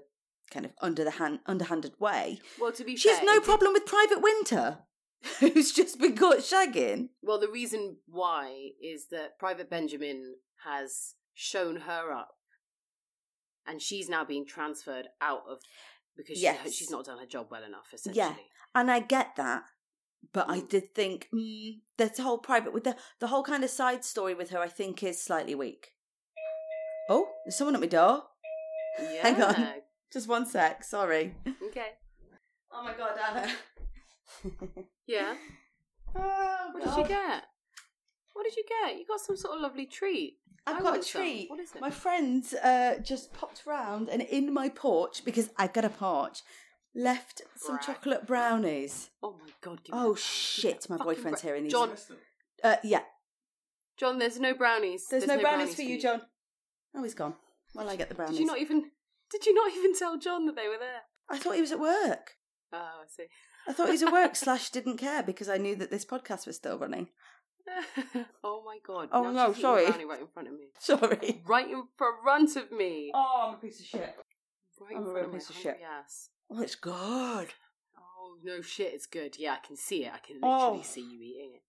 kind 0.51 0.65
of 0.65 0.71
under 0.81 1.03
the 1.03 1.11
hand 1.11 1.39
underhanded 1.45 1.93
way 1.99 2.39
Well, 2.59 2.71
to 2.71 2.83
be 2.83 2.95
she 2.95 3.09
has 3.09 3.21
no 3.23 3.39
problem 3.41 3.73
with 3.73 3.85
private 3.85 4.21
winter 4.21 4.79
who's 5.39 5.71
just 5.73 5.99
been 5.99 6.15
caught 6.15 6.37
shagging 6.37 7.09
Well, 7.21 7.39
the 7.39 7.49
reason 7.49 7.97
why 8.07 8.69
is 8.81 9.07
that 9.11 9.39
Private 9.39 9.69
Benjamin 9.69 10.35
has 10.63 11.15
shown 11.33 11.77
her 11.81 12.11
up, 12.11 12.29
and 13.65 13.81
she's 13.81 14.09
now 14.09 14.23
being 14.23 14.45
transferred 14.45 15.07
out 15.21 15.41
of 15.49 15.57
because 16.15 16.41
Yes. 16.41 16.59
she's, 16.63 16.75
she's 16.75 16.89
not 16.91 17.05
done 17.05 17.19
her 17.19 17.25
job 17.25 17.47
well 17.51 17.63
enough. 17.63 17.87
Essentially, 17.93 18.17
yeah, 18.17 18.35
and 18.75 18.89
i 18.91 18.99
get 18.99 19.35
that 19.37 19.63
but 20.33 20.49
i 20.49 20.59
Mm. 20.59 20.69
did 20.69 20.95
think 20.95 21.29
mm, 21.33 21.79
the 21.97 22.11
whole 22.21 22.37
private 22.37 22.73
with 22.73 22.83
the 22.83 22.95
the 23.19 23.27
whole 23.27 23.43
kind 23.43 23.63
of 23.63 23.69
side 23.69 24.03
story 24.05 24.33
with 24.33 24.49
her 24.51 24.59
i 24.59 24.67
think 24.67 25.03
is 25.03 25.21
slightly 25.21 25.55
weak 25.55 25.93
oh 27.09 27.27
there's 27.45 27.55
someone 27.55 27.75
at 27.75 27.81
my 27.81 27.87
door 27.87 28.23
yeah. 28.99 29.21
Hang 29.23 29.41
on. 29.41 29.67
just 30.11 30.27
one 30.27 30.45
sec 30.45 30.83
sorry 30.83 31.35
Okay. 31.67 31.89
oh 32.71 32.83
my 32.83 32.93
god 32.93 33.17
anna 33.17 33.51
Yeah. 35.07 35.35
oh, 36.15 36.69
What 36.73 36.83
did 36.83 36.97
you 36.97 37.07
get? 37.07 37.43
What 38.33 38.43
did 38.43 38.55
you 38.57 38.63
get? 38.67 38.97
You 38.99 39.05
got 39.07 39.21
some 39.21 39.37
sort 39.37 39.55
of 39.55 39.61
lovely 39.61 39.85
treat. 39.85 40.37
I 40.67 40.73
I've 40.73 40.77
got 40.83 40.87
a 40.89 40.91
want 40.91 41.05
some. 41.05 41.21
treat. 41.21 41.49
What 41.49 41.59
is 41.61 41.73
it? 41.73 41.79
My 41.81 41.89
friends 41.89 42.53
uh, 42.53 42.95
just 43.01 43.33
popped 43.33 43.63
round 43.65 44.09
and 44.09 44.21
in 44.21 44.53
my 44.53 44.67
porch 44.69 45.23
because 45.23 45.49
I've 45.57 45.71
got 45.73 45.85
a 45.85 45.89
porch. 45.89 46.41
Left 46.93 47.41
some 47.55 47.79
chocolate 47.79 48.27
brownies. 48.27 49.09
Oh 49.23 49.35
my 49.39 49.49
god! 49.61 49.81
Give 49.83 49.95
Oh 49.95 50.13
that 50.13 50.15
brownie. 50.15 50.15
Give 50.15 50.15
me 50.15 50.71
shit! 50.71 50.89
My 50.89 50.97
boyfriend's 50.97 51.41
bra- 51.41 51.47
here 51.49 51.55
and 51.55 51.63
he's 51.65 51.73
John. 51.73 51.91
Uh, 52.63 52.75
yeah, 52.83 53.01
John, 53.97 54.19
there's 54.19 54.39
no 54.39 54.53
brownies. 54.55 55.05
there's, 55.09 55.25
no, 55.25 55.39
brownies, 55.39 55.73
for 55.75 55.83
you, 55.83 55.99
John. 56.01 56.21
Oh, 56.97 57.03
he's 57.03 57.13
gone. 57.13 57.35
Well, 57.75 57.89
I 57.89 57.95
get 57.95 58.09
the 58.09 58.15
brownies. 58.15 58.37
Did 58.37 58.41
you 58.41 58.47
not 58.47 58.59
even? 58.59 58.91
Did 59.31 59.45
you 59.45 59.53
not 59.53 59.71
even 59.73 59.93
tell 59.95 60.17
John 60.17 60.45
that 60.47 60.55
they 60.55 60.67
were 60.67 60.79
there? 60.79 61.01
I 61.29 61.37
thought 61.37 61.55
he 61.55 61.61
was 61.61 61.71
at 61.71 61.79
work. 61.79 62.31
Oh, 62.73 62.77
I 62.77 63.05
see. 63.07 63.25
I 63.67 63.73
thought 63.73 63.87
he 63.87 63.91
was 63.93 64.03
at 64.03 64.11
work 64.13 64.35
slash 64.35 64.69
didn't 64.69 64.97
care 64.97 65.21
because 65.23 65.49
I 65.49 65.57
knew 65.57 65.75
that 65.75 65.91
this 65.91 66.05
podcast 66.05 66.47
was 66.47 66.55
still 66.55 66.77
running. 66.79 67.09
oh 68.43 68.63
my 68.65 68.77
god! 68.85 69.09
Oh, 69.11 69.23
now 69.23 69.47
no, 69.47 69.53
sorry. 69.53 69.85
right 69.85 70.21
in 70.21 70.27
front 70.33 70.47
of 70.47 70.53
me. 70.53 70.67
Sorry. 70.79 71.41
Right 71.45 71.67
in 71.69 71.83
front 71.97 72.55
of 72.55 72.71
me. 72.71 73.11
Oh, 73.13 73.47
I'm 73.49 73.53
a 73.55 73.57
piece 73.57 73.81
of 73.81 73.85
shit. 73.85 74.15
right 74.79 74.91
I'm 74.91 74.97
in 74.97 75.03
front 75.03 75.15
real 75.15 75.25
of 75.25 75.31
my 75.33 75.37
piece 75.37 75.49
of 75.49 75.55
shit. 75.57 75.77
ass. 75.99 76.29
Oh, 76.49 76.61
it's 76.61 76.75
good. 76.75 76.93
Oh 77.97 78.37
no, 78.43 78.61
shit! 78.61 78.93
It's 78.93 79.05
good. 79.05 79.35
Yeah, 79.37 79.55
I 79.61 79.67
can 79.67 79.75
see 79.75 80.05
it. 80.05 80.13
I 80.13 80.19
can 80.25 80.37
Oh. 80.41 80.57
literally 80.59 80.83
see 80.83 81.01
you 81.01 81.21
eating 81.21 81.51
it. 81.55 81.61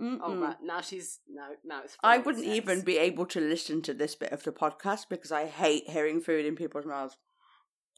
Mm-mm. 0.00 0.18
Oh 0.22 0.36
right, 0.36 0.56
now 0.62 0.80
she's 0.82 1.20
now 1.28 1.48
now 1.64 1.80
it's. 1.84 1.96
I 2.02 2.18
wouldn't 2.18 2.44
sex. 2.44 2.56
even 2.56 2.82
be 2.82 2.98
able 2.98 3.24
to 3.26 3.40
listen 3.40 3.80
to 3.82 3.94
this 3.94 4.14
bit 4.14 4.30
of 4.32 4.42
the 4.42 4.52
podcast 4.52 5.08
because 5.08 5.32
I 5.32 5.46
hate 5.46 5.88
hearing 5.88 6.20
food 6.20 6.44
in 6.44 6.54
people's 6.54 6.84
mouths. 6.84 7.16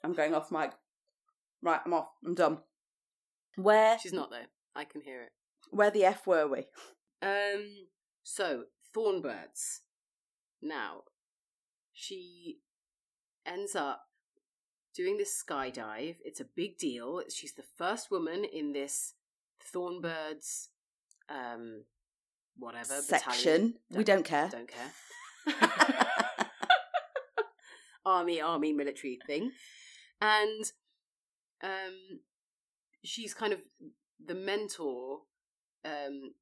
I'm 0.05 0.13
going 0.13 0.33
off 0.35 0.53
mic. 0.53 0.71
Right, 1.61 1.81
I'm 1.85 1.93
off. 1.95 2.09
I'm 2.25 2.35
done. 2.37 2.59
Where 3.57 3.99
She's 3.99 4.13
not 4.13 4.31
though. 4.31 4.47
I 4.77 4.85
can 4.85 5.01
hear 5.01 5.23
it. 5.23 5.31
where 5.73 5.91
the 5.91 6.05
F 6.05 6.25
were 6.27 6.47
we? 6.47 6.67
Um. 7.21 7.67
So 8.23 8.65
Thornbirds. 8.97 9.81
Now, 10.63 11.03
she 11.93 12.59
ends 13.45 13.75
up 13.75 14.03
doing 14.95 15.17
this 15.17 15.43
skydive. 15.49 16.17
It's 16.25 16.41
a 16.41 16.45
big 16.45 16.79
deal. 16.79 17.23
She's 17.33 17.55
the 17.55 17.65
first 17.77 18.11
woman 18.11 18.45
in 18.45 18.73
this 18.73 19.15
Thornbirds, 19.75 20.69
um, 21.29 21.85
whatever 22.57 23.01
Section. 23.01 23.29
battalion. 23.33 23.75
We 23.91 24.05
don't 24.05 24.25
care. 24.25 24.49
Don't 24.51 24.69
care. 24.69 24.93
army, 28.05 28.41
army, 28.41 28.73
military 28.73 29.19
thing, 29.27 29.53
and 30.21 30.65
um, 31.63 32.21
she's 33.05 33.35
kind 33.35 33.53
of 33.53 33.61
the 34.25 34.35
mentor. 34.35 35.21
Um, 35.85 36.33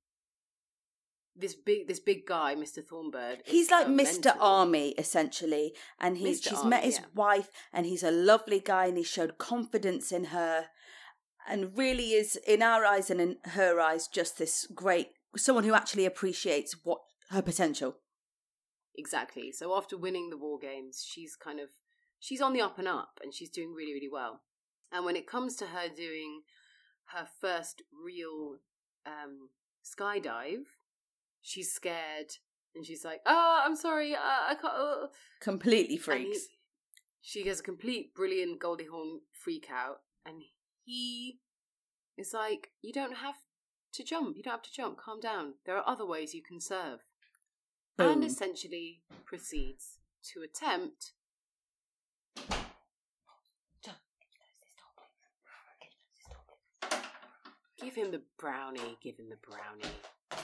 this 1.39 1.55
big, 1.55 1.87
this 1.87 2.01
big 2.01 2.27
guy, 2.27 2.55
Mister 2.55 2.81
Thornbird. 2.81 3.41
He's 3.45 3.71
like 3.71 3.87
Mr. 3.87 4.25
mentor. 4.25 4.33
Army 4.41 4.89
essentially, 4.97 5.75
and 6.01 6.17
he's 6.17 6.41
Mr. 6.41 6.49
she's 6.49 6.59
Army, 6.59 6.71
met 6.71 6.85
his 6.85 6.99
yeah. 6.99 7.05
wife, 7.15 7.51
and 7.73 7.85
he's 7.85 8.03
a 8.03 8.11
lovely 8.11 8.61
guy, 8.61 8.87
and 8.87 8.97
he 8.97 9.03
showed 9.03 9.39
confidence 9.39 10.13
in 10.13 10.25
her, 10.27 10.67
and 11.49 11.77
really 11.77 12.13
is 12.13 12.37
in 12.47 12.63
our 12.63 12.85
eyes 12.85 13.11
and 13.11 13.21
in 13.21 13.37
her 13.45 13.81
eyes 13.81 14.09
just 14.09 14.39
this 14.39 14.67
great 14.75 15.09
someone 15.37 15.65
who 15.65 15.75
actually 15.75 16.07
appreciates 16.07 16.77
what 16.85 17.01
her 17.31 17.43
potential. 17.43 17.97
Exactly. 18.97 19.53
So 19.53 19.77
after 19.77 19.97
winning 19.97 20.31
the 20.31 20.39
war 20.39 20.59
games, 20.59 21.05
she's 21.07 21.37
kind 21.37 21.61
of 21.61 21.69
she's 22.19 22.41
on 22.41 22.53
the 22.53 22.61
up 22.63 22.79
and 22.79 22.89
up 22.89 23.21
and 23.23 23.35
she's 23.35 23.51
doing 23.51 23.75
really, 23.75 23.93
really 23.93 24.09
well. 24.11 24.43
And 24.93 25.05
when 25.05 25.17
it 25.17 25.27
comes 25.27 25.57
to 25.57 25.67
her 25.67 25.89
doing 25.95 26.43
her 27.07 27.27
first 27.41 27.83
real 27.93 28.57
um, 29.05 29.51
skydive, 29.85 30.65
she's 31.43 31.73
scared 31.73 32.33
and 32.75 32.85
she's 32.87 33.05
like, 33.05 33.21
"Oh, 33.27 33.63
I'm 33.65 33.77
sorry, 33.77 34.15
uh, 34.15 34.19
I 34.21 34.55
can't." 34.55 34.75
Uh. 34.75 35.07
Completely 35.41 35.97
freaks. 35.97 36.39
he- 36.39 36.47
she 37.21 37.49
has 37.49 37.59
a 37.59 37.63
complete 37.65 38.15
brilliant 38.15 38.61
Goldie 38.61 38.87
Hawn 38.87 39.21
freak 39.33 39.67
out, 39.71 39.97
and 40.25 40.43
he 40.87 41.41
is 42.17 42.33
like, 42.33 42.73
"You 42.81 42.93
don't 42.93 43.17
have 43.17 43.37
to 43.93 44.05
jump. 44.05 44.37
You 44.37 44.43
don't 44.43 44.53
have 44.53 44.63
to 44.63 44.73
jump. 44.73 44.97
Calm 44.99 45.21
down. 45.21 45.55
There 45.67 45.77
are 45.77 45.87
other 45.87 46.07
ways 46.07 46.35
you 46.35 46.43
can 46.43 46.61
serve." 46.61 47.01
And 47.99 48.23
essentially 48.25 49.03
proceeds 49.25 49.99
to 50.33 50.43
attempt. 50.43 51.13
Give 57.81 57.95
him 57.95 58.11
the 58.11 58.23
brownie. 58.39 58.97
Give 59.03 59.17
him 59.19 59.29
the 59.29 59.37
brownie. 59.37 59.95
Can 60.31 60.39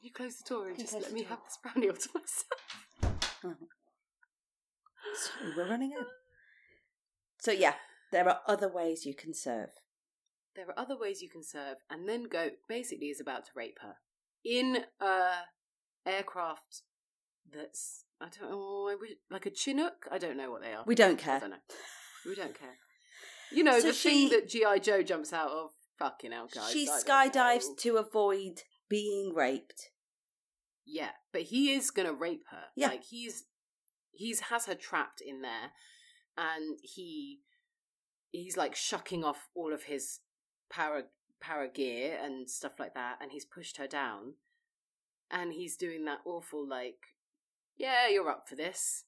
you 0.00 0.12
close 0.12 0.36
the 0.36 0.44
door 0.48 0.68
and 0.68 0.78
just 0.78 0.94
let 0.94 1.12
me 1.12 1.22
door. 1.22 1.30
have 1.30 1.40
this 1.44 1.58
brownie 1.62 1.88
all 1.88 1.96
to 1.96 2.08
myself? 2.14 2.60
Sorry, 5.14 5.52
we're 5.56 5.68
running 5.68 5.94
out. 5.98 6.06
So 7.48 7.54
yeah, 7.54 7.76
there 8.12 8.28
are 8.28 8.40
other 8.46 8.68
ways 8.70 9.06
you 9.06 9.14
can 9.14 9.32
serve. 9.32 9.70
There 10.54 10.66
are 10.68 10.78
other 10.78 10.98
ways 10.98 11.22
you 11.22 11.30
can 11.30 11.42
serve, 11.42 11.76
and 11.88 12.06
then 12.06 12.24
go 12.24 12.50
basically 12.68 13.06
is 13.06 13.22
about 13.22 13.46
to 13.46 13.50
rape 13.56 13.78
her 13.80 13.94
in 14.44 14.84
a 15.00 15.30
aircraft 16.04 16.82
that's 17.50 18.04
I 18.20 18.26
don't 18.38 18.50
know 18.50 18.90
like 19.30 19.46
a 19.46 19.50
Chinook. 19.50 20.06
I 20.12 20.18
don't 20.18 20.36
know 20.36 20.50
what 20.50 20.60
they 20.60 20.74
are. 20.74 20.84
We 20.86 20.94
don't 20.94 21.18
I 21.18 21.22
care. 21.22 21.40
don't 21.40 21.50
know. 21.50 21.56
We 22.26 22.34
don't 22.34 22.58
care. 22.58 22.76
You 23.50 23.64
know 23.64 23.80
So 23.80 23.86
the 23.86 23.92
she- 23.94 24.28
thing 24.28 24.40
that 24.40 24.48
GI 24.50 24.80
Joe 24.80 25.02
jumps 25.02 25.32
out 25.32 25.48
of. 25.50 25.70
Fucking 25.98 26.32
hell, 26.32 26.48
guys! 26.54 26.70
She 26.70 26.86
skydives 26.86 27.64
to 27.78 27.96
avoid 27.96 28.60
being 28.90 29.32
raped. 29.34 29.88
Yeah, 30.86 31.12
but 31.32 31.42
he 31.42 31.72
is 31.72 31.90
gonna 31.90 32.12
rape 32.12 32.44
her. 32.50 32.64
Yeah. 32.76 32.88
like 32.88 33.04
he's 33.04 33.44
he's 34.12 34.40
has 34.40 34.66
her 34.66 34.74
trapped 34.74 35.20
in 35.20 35.40
there, 35.40 35.72
and 36.38 36.78
he 36.82 37.40
he's 38.30 38.56
like 38.56 38.76
shucking 38.76 39.24
off 39.24 39.48
all 39.54 39.72
of 39.74 39.84
his 39.84 40.20
power 40.70 41.04
power 41.40 41.66
gear 41.66 42.18
and 42.22 42.48
stuff 42.48 42.78
like 42.78 42.94
that, 42.94 43.18
and 43.20 43.32
he's 43.32 43.44
pushed 43.44 43.76
her 43.78 43.86
down, 43.88 44.34
and 45.30 45.52
he's 45.52 45.76
doing 45.76 46.04
that 46.04 46.20
awful 46.24 46.66
like, 46.66 46.98
yeah, 47.76 48.08
you're 48.08 48.30
up 48.30 48.48
for 48.48 48.54
this, 48.56 49.04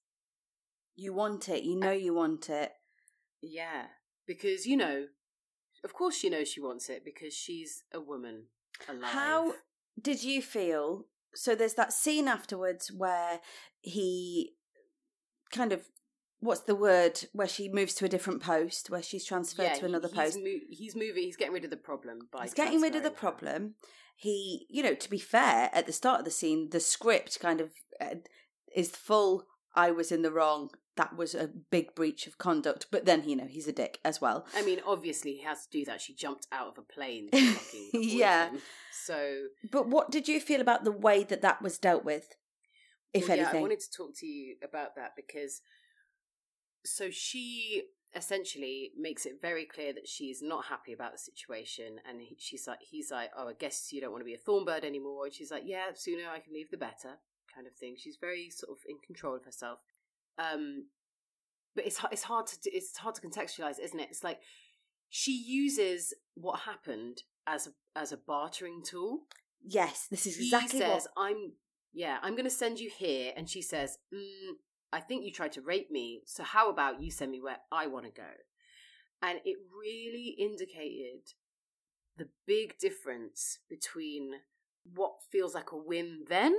You 0.96 1.12
want 1.14 1.48
it. 1.48 1.62
You 1.64 1.76
know 1.76 1.92
you 1.92 2.14
want 2.14 2.48
it. 2.50 2.72
yeah, 3.40 3.86
because 4.26 4.66
you 4.66 4.76
know, 4.76 5.06
of 5.84 5.92
course 5.94 6.16
she 6.16 6.28
knows 6.30 6.48
she 6.48 6.60
wants 6.60 6.88
it 6.90 7.04
because 7.04 7.32
she's 7.34 7.84
a 7.92 8.00
woman 8.00 8.44
alive. 8.88 9.12
How 9.12 9.52
did 10.00 10.22
you 10.22 10.42
feel? 10.42 11.06
So 11.34 11.54
there's 11.54 11.74
that 11.74 11.92
scene 11.92 12.26
afterwards 12.28 12.90
where 12.90 13.40
he 13.80 14.54
kind 15.52 15.72
of 15.72 15.82
what's 16.40 16.62
the 16.62 16.74
word 16.74 17.20
where 17.32 17.48
she 17.48 17.68
moves 17.68 17.94
to 17.94 18.04
a 18.04 18.08
different 18.08 18.42
post 18.42 18.90
where 18.90 19.02
she's 19.02 19.24
transferred 19.24 19.74
to 19.74 19.80
he- 19.80 19.86
another 19.86 20.08
he's 20.08 20.16
post. 20.16 20.38
mo- 20.38 20.66
he's 20.70 20.96
moving. 20.96 21.22
He's 21.22 21.36
getting 21.36 21.54
rid 21.54 21.64
of 21.64 21.70
the 21.70 21.76
problem 21.76 22.28
by. 22.32 22.42
He's 22.42 22.54
getting 22.54 22.80
rid 22.80 22.96
of 22.96 23.02
the 23.02 23.10
problem. 23.10 23.74
He, 24.16 24.66
you 24.68 24.82
know, 24.82 24.94
to 24.94 25.10
be 25.10 25.18
fair, 25.18 25.70
at 25.72 25.86
the 25.86 25.92
start 25.92 26.20
of 26.20 26.24
the 26.24 26.30
scene, 26.30 26.70
the 26.70 26.80
script 26.80 27.40
kind 27.40 27.60
of 27.60 27.70
uh, 28.00 28.16
is 28.74 28.90
full. 28.90 29.46
I 29.74 29.90
was 29.92 30.10
in 30.12 30.22
the 30.22 30.32
wrong. 30.32 30.70
That 30.96 31.16
was 31.16 31.34
a 31.34 31.48
big 31.70 31.94
breach 31.94 32.26
of 32.26 32.36
conduct. 32.36 32.86
But 32.90 33.06
then, 33.06 33.26
you 33.26 33.36
know, 33.36 33.46
he's 33.46 33.68
a 33.68 33.72
dick 33.72 33.98
as 34.04 34.20
well. 34.20 34.44
I 34.54 34.62
mean, 34.62 34.80
obviously 34.86 35.34
he 35.34 35.42
has 35.44 35.64
to 35.64 35.70
do 35.70 35.84
that. 35.86 36.02
She 36.02 36.14
jumped 36.14 36.46
out 36.52 36.68
of 36.68 36.78
a 36.78 36.82
plane. 36.82 37.30
To 37.32 37.98
Yeah. 37.98 38.50
So, 38.92 39.44
But 39.70 39.88
what 39.88 40.10
did 40.10 40.28
you 40.28 40.40
feel 40.40 40.60
about 40.60 40.84
the 40.84 40.92
way 40.92 41.24
that 41.24 41.40
that 41.42 41.62
was 41.62 41.78
dealt 41.78 42.04
with? 42.04 42.34
If 43.14 43.28
well, 43.28 43.36
yeah, 43.36 43.42
anything, 43.44 43.58
I 43.58 43.62
wanted 43.62 43.80
to 43.80 43.90
talk 43.90 44.14
to 44.16 44.26
you 44.26 44.56
about 44.62 44.94
that 44.96 45.12
because 45.16 45.62
so 46.84 47.10
she 47.10 47.82
essentially 48.14 48.90
makes 48.98 49.24
it 49.24 49.34
very 49.40 49.64
clear 49.64 49.92
that 49.92 50.08
she's 50.08 50.42
not 50.42 50.64
happy 50.66 50.92
about 50.92 51.12
the 51.12 51.18
situation, 51.18 51.96
and 52.08 52.20
he, 52.20 52.36
she's 52.38 52.66
like, 52.66 52.80
he's 52.80 53.10
like, 53.10 53.30
oh, 53.36 53.48
I 53.48 53.52
guess 53.52 53.92
you 53.92 54.00
don't 54.00 54.12
want 54.12 54.22
to 54.22 54.26
be 54.26 54.34
a 54.34 54.38
thornbird 54.38 54.84
anymore, 54.84 55.24
and 55.24 55.34
she's 55.34 55.50
like, 55.50 55.62
yeah, 55.64 55.86
sooner 55.94 56.24
I 56.28 56.40
can 56.40 56.52
leave 56.52 56.70
the 56.70 56.76
better, 56.76 57.18
kind 57.54 57.66
of 57.66 57.74
thing. 57.74 57.94
She's 57.98 58.18
very 58.20 58.50
sort 58.50 58.76
of 58.76 58.82
in 58.88 58.96
control 59.04 59.36
of 59.36 59.44
herself. 59.44 59.78
Um, 60.38 60.86
but 61.76 61.86
it's 61.86 62.00
it's 62.10 62.24
hard 62.24 62.46
to 62.48 62.56
it's 62.70 62.96
hard 62.96 63.14
to 63.14 63.20
contextualize, 63.20 63.78
isn't 63.78 64.00
it? 64.00 64.08
It's 64.10 64.24
like 64.24 64.40
she 65.08 65.32
uses 65.32 66.14
what 66.34 66.60
happened 66.60 67.22
as 67.46 67.68
a, 67.68 67.70
as 67.98 68.12
a 68.12 68.16
bartering 68.16 68.82
tool 68.84 69.20
yes, 69.64 70.06
this 70.10 70.26
is 70.26 70.38
exactly 70.38 70.78
he 70.78 70.84
says, 70.84 71.08
what. 71.14 71.28
"I'm 71.28 71.52
yeah, 71.92 72.18
I'm 72.22 72.34
going 72.34 72.44
to 72.44 72.50
send 72.50 72.78
you 72.80 72.90
here," 72.90 73.32
and 73.36 73.48
she 73.48 73.62
says, 73.62 73.98
mm, 74.12 74.54
"I 74.92 75.00
think 75.00 75.24
you 75.24 75.32
tried 75.32 75.52
to 75.52 75.62
rape 75.62 75.90
me, 75.90 76.22
so 76.26 76.42
how 76.42 76.70
about 76.70 77.02
you 77.02 77.10
send 77.10 77.30
me 77.30 77.40
where 77.40 77.58
I 77.70 77.86
want 77.86 78.06
to 78.06 78.10
go?" 78.10 78.30
And 79.22 79.40
it 79.44 79.58
really 79.72 80.34
indicated 80.38 81.34
the 82.16 82.28
big 82.46 82.78
difference 82.78 83.58
between 83.68 84.42
what 84.84 85.22
feels 85.30 85.54
like 85.54 85.72
a 85.72 85.76
win 85.76 86.24
then 86.28 86.56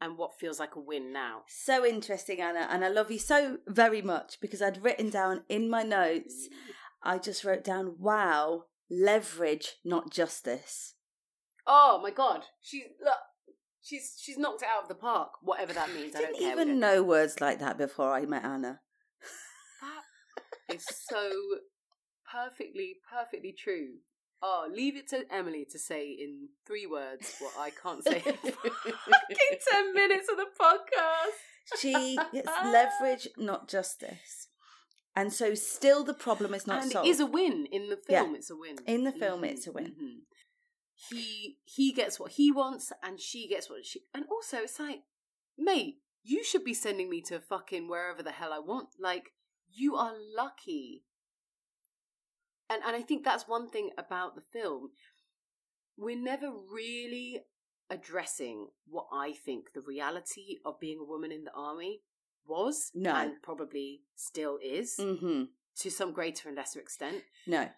and 0.00 0.18
what 0.18 0.38
feels 0.38 0.58
like 0.58 0.74
a 0.74 0.80
win 0.80 1.12
now. 1.12 1.42
So 1.48 1.84
interesting, 1.84 2.40
Anna, 2.40 2.66
and 2.70 2.84
I 2.84 2.88
love 2.88 3.10
you 3.10 3.18
so 3.18 3.58
very 3.66 4.02
much 4.02 4.40
because 4.40 4.60
I'd 4.60 4.82
written 4.82 5.10
down 5.10 5.44
in 5.48 5.68
my 5.68 5.82
notes. 5.82 6.48
Mm. 6.48 6.56
I 7.02 7.18
just 7.18 7.44
wrote 7.44 7.64
down, 7.64 7.98
"Wow, 7.98 8.66
leverage, 8.90 9.76
not 9.84 10.10
justice." 10.10 10.94
Oh 11.66 12.00
my 12.02 12.10
god, 12.10 12.44
she's 12.60 12.88
look, 13.02 13.18
she's 13.84 14.16
she's 14.20 14.36
knocked 14.38 14.62
it 14.62 14.68
out 14.74 14.82
of 14.82 14.88
the 14.88 14.94
park. 14.96 15.30
Whatever 15.42 15.72
that 15.74 15.92
means, 15.94 16.16
I 16.16 16.20
didn't 16.20 16.38
care. 16.40 16.52
Even 16.52 16.80
know 16.80 17.02
words 17.02 17.40
like 17.40 17.60
that 17.60 17.78
before 17.78 18.12
I 18.12 18.24
met 18.26 18.44
Anna. 18.44 18.80
That 20.68 20.74
is 20.74 20.84
so 21.08 21.30
perfectly, 22.30 22.96
perfectly 23.10 23.52
true. 23.56 23.96
Oh, 24.42 24.68
leave 24.70 24.96
it 24.96 25.08
to 25.08 25.24
Emily 25.32 25.66
to 25.70 25.78
say 25.78 26.08
in 26.10 26.48
three 26.66 26.86
words 26.86 27.34
what 27.38 27.52
I 27.58 27.70
can't 27.70 28.02
say 28.04 28.16
in 28.26 28.34
fucking 28.52 29.58
ten 29.70 29.94
minutes 29.94 30.28
of 30.30 30.36
the 30.36 30.46
podcast. 30.60 31.78
She 31.80 32.18
it's 32.32 32.50
leverage, 32.64 33.28
not 33.38 33.68
justice. 33.68 34.48
And 35.16 35.32
so, 35.32 35.54
still, 35.54 36.02
the 36.02 36.12
problem 36.12 36.54
is 36.54 36.66
not 36.66 36.82
and 36.82 36.90
solved. 36.90 37.06
it 37.06 37.10
is 37.12 37.20
a 37.20 37.26
win 37.26 37.66
in 37.70 37.88
the 37.88 37.98
Yeah. 38.08 38.22
film. 38.24 38.34
It's 38.34 38.50
a 38.50 38.56
win 38.56 38.76
In 38.84 39.04
the 39.04 39.12
film, 39.12 39.42
Mhm, 39.42 39.46
it's 39.52 39.66
a 39.68 39.72
win. 39.72 39.94
mhm. 39.94 40.16
He 41.10 41.58
he 41.64 41.92
gets 41.92 42.18
what 42.20 42.32
he 42.32 42.50
wants, 42.52 42.92
and 43.02 43.20
she 43.20 43.48
gets 43.48 43.68
what 43.70 43.84
she. 43.84 44.00
And 44.14 44.24
also, 44.30 44.58
it's 44.58 44.78
like, 44.80 45.00
mate, 45.58 45.96
you 46.22 46.42
should 46.44 46.64
be 46.64 46.74
sending 46.74 47.10
me 47.10 47.20
to 47.22 47.40
fucking 47.40 47.88
wherever 47.88 48.22
the 48.22 48.32
hell 48.32 48.52
I 48.52 48.58
want. 48.58 48.88
Like, 48.98 49.32
you 49.72 49.96
are 49.96 50.14
lucky. 50.36 51.04
And 52.70 52.82
and 52.86 52.96
I 52.96 53.02
think 53.02 53.24
that's 53.24 53.46
one 53.48 53.68
thing 53.68 53.90
about 53.98 54.34
the 54.34 54.42
film. 54.52 54.90
We're 55.96 56.18
never 56.20 56.50
really 56.50 57.42
addressing 57.90 58.68
what 58.88 59.06
I 59.12 59.32
think 59.32 59.72
the 59.74 59.80
reality 59.82 60.56
of 60.64 60.80
being 60.80 60.98
a 61.00 61.04
woman 61.04 61.30
in 61.30 61.44
the 61.44 61.52
army 61.54 62.00
was, 62.46 62.90
No. 62.94 63.14
and 63.14 63.42
probably 63.42 64.02
still 64.16 64.58
is 64.62 64.96
hmm 64.98 65.44
to 65.76 65.90
some 65.90 66.12
greater 66.12 66.48
and 66.48 66.56
lesser 66.56 66.78
extent 66.80 67.24
No. 67.46 67.68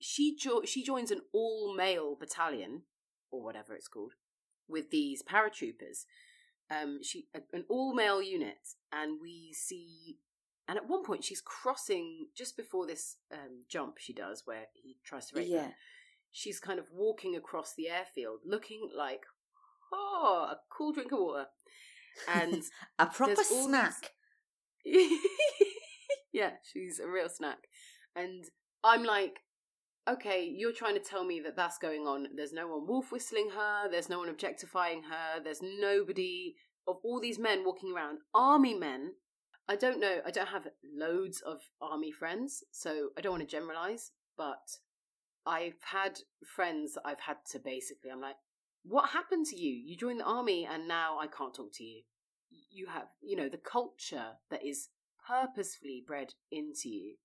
She 0.00 0.36
jo- 0.36 0.62
she 0.64 0.82
joins 0.82 1.10
an 1.10 1.20
all 1.32 1.74
male 1.76 2.16
battalion 2.18 2.82
or 3.30 3.42
whatever 3.42 3.74
it's 3.74 3.88
called 3.88 4.14
with 4.68 4.90
these 4.90 5.22
paratroopers. 5.22 6.04
Um, 6.70 7.00
she 7.02 7.26
a- 7.34 7.42
an 7.56 7.64
all 7.68 7.94
male 7.94 8.22
unit, 8.22 8.74
and 8.92 9.20
we 9.20 9.52
see. 9.52 10.18
And 10.68 10.78
at 10.78 10.86
one 10.88 11.02
point, 11.04 11.24
she's 11.24 11.40
crossing 11.40 12.28
just 12.36 12.56
before 12.56 12.86
this 12.86 13.16
um, 13.32 13.64
jump 13.68 13.96
she 13.98 14.12
does, 14.12 14.42
where 14.44 14.66
he 14.72 14.96
tries 15.04 15.26
to 15.28 15.36
rape 15.36 15.48
Yeah. 15.48 15.64
her. 15.64 15.74
She's 16.30 16.60
kind 16.60 16.78
of 16.78 16.86
walking 16.92 17.34
across 17.34 17.74
the 17.74 17.88
airfield, 17.88 18.40
looking 18.46 18.88
like 18.96 19.22
oh, 19.92 20.46
a 20.52 20.60
cool 20.70 20.92
drink 20.92 21.10
of 21.12 21.18
water, 21.18 21.46
and 22.28 22.62
A 23.00 23.06
proper 23.06 23.42
snack. 23.42 24.12
yeah, 26.32 26.52
she's 26.62 26.98
a 27.00 27.08
real 27.08 27.28
snack. 27.28 27.66
And 28.14 28.44
I'm 28.84 29.04
like, 29.04 29.40
okay, 30.12 30.44
you're 30.44 30.72
trying 30.72 30.94
to 30.94 31.00
tell 31.00 31.24
me 31.24 31.40
that 31.40 31.56
that's 31.56 31.78
going 31.78 32.02
on. 32.02 32.28
There's 32.34 32.52
no 32.52 32.68
one 32.68 32.86
wolf 32.86 33.12
whistling 33.12 33.50
her. 33.50 33.90
There's 33.90 34.08
no 34.08 34.18
one 34.18 34.28
objectifying 34.28 35.04
her. 35.04 35.42
There's 35.42 35.62
nobody 35.62 36.54
of 36.86 36.96
all 37.04 37.20
these 37.20 37.38
men 37.38 37.64
walking 37.64 37.92
around, 37.94 38.18
army 38.34 38.74
men. 38.74 39.12
I 39.68 39.76
don't 39.76 40.00
know. 40.00 40.20
I 40.26 40.30
don't 40.30 40.48
have 40.48 40.66
loads 40.96 41.40
of 41.40 41.58
army 41.80 42.10
friends, 42.10 42.64
so 42.72 43.10
I 43.16 43.20
don't 43.20 43.32
want 43.32 43.48
to 43.48 43.56
generalize, 43.56 44.10
but 44.36 44.78
I've 45.46 45.80
had 45.92 46.20
friends 46.44 46.94
that 46.94 47.02
I've 47.04 47.20
had 47.20 47.36
to 47.52 47.58
basically, 47.58 48.10
I'm 48.10 48.20
like, 48.20 48.36
what 48.82 49.10
happened 49.10 49.46
to 49.46 49.56
you? 49.56 49.72
You 49.72 49.96
joined 49.96 50.20
the 50.20 50.24
army 50.24 50.66
and 50.70 50.88
now 50.88 51.18
I 51.18 51.26
can't 51.26 51.54
talk 51.54 51.72
to 51.74 51.84
you. 51.84 52.02
you 52.50 52.86
have, 52.86 53.08
you 53.20 53.36
know, 53.36 53.48
the 53.48 53.58
culture 53.58 54.38
that 54.50 54.64
is 54.64 54.88
purposefully 55.26 56.02
bred 56.04 56.34
into 56.50 56.88
you 56.88 57.16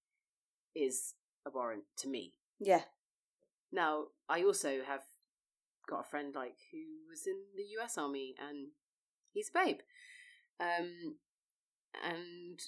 is 0.75 1.15
abhorrent 1.47 1.83
to 1.99 2.09
me. 2.09 2.33
Yeah. 2.59 2.81
Now, 3.71 4.05
I 4.29 4.43
also 4.43 4.81
have 4.87 5.01
got 5.87 6.01
a 6.01 6.09
friend 6.09 6.33
like 6.33 6.55
who 6.71 6.79
was 7.09 7.27
in 7.27 7.35
the 7.55 7.63
US 7.79 7.97
Army 7.97 8.35
and 8.39 8.69
he's 9.33 9.49
a 9.49 9.59
babe. 9.59 9.77
Um, 10.59 11.15
and 12.03 12.59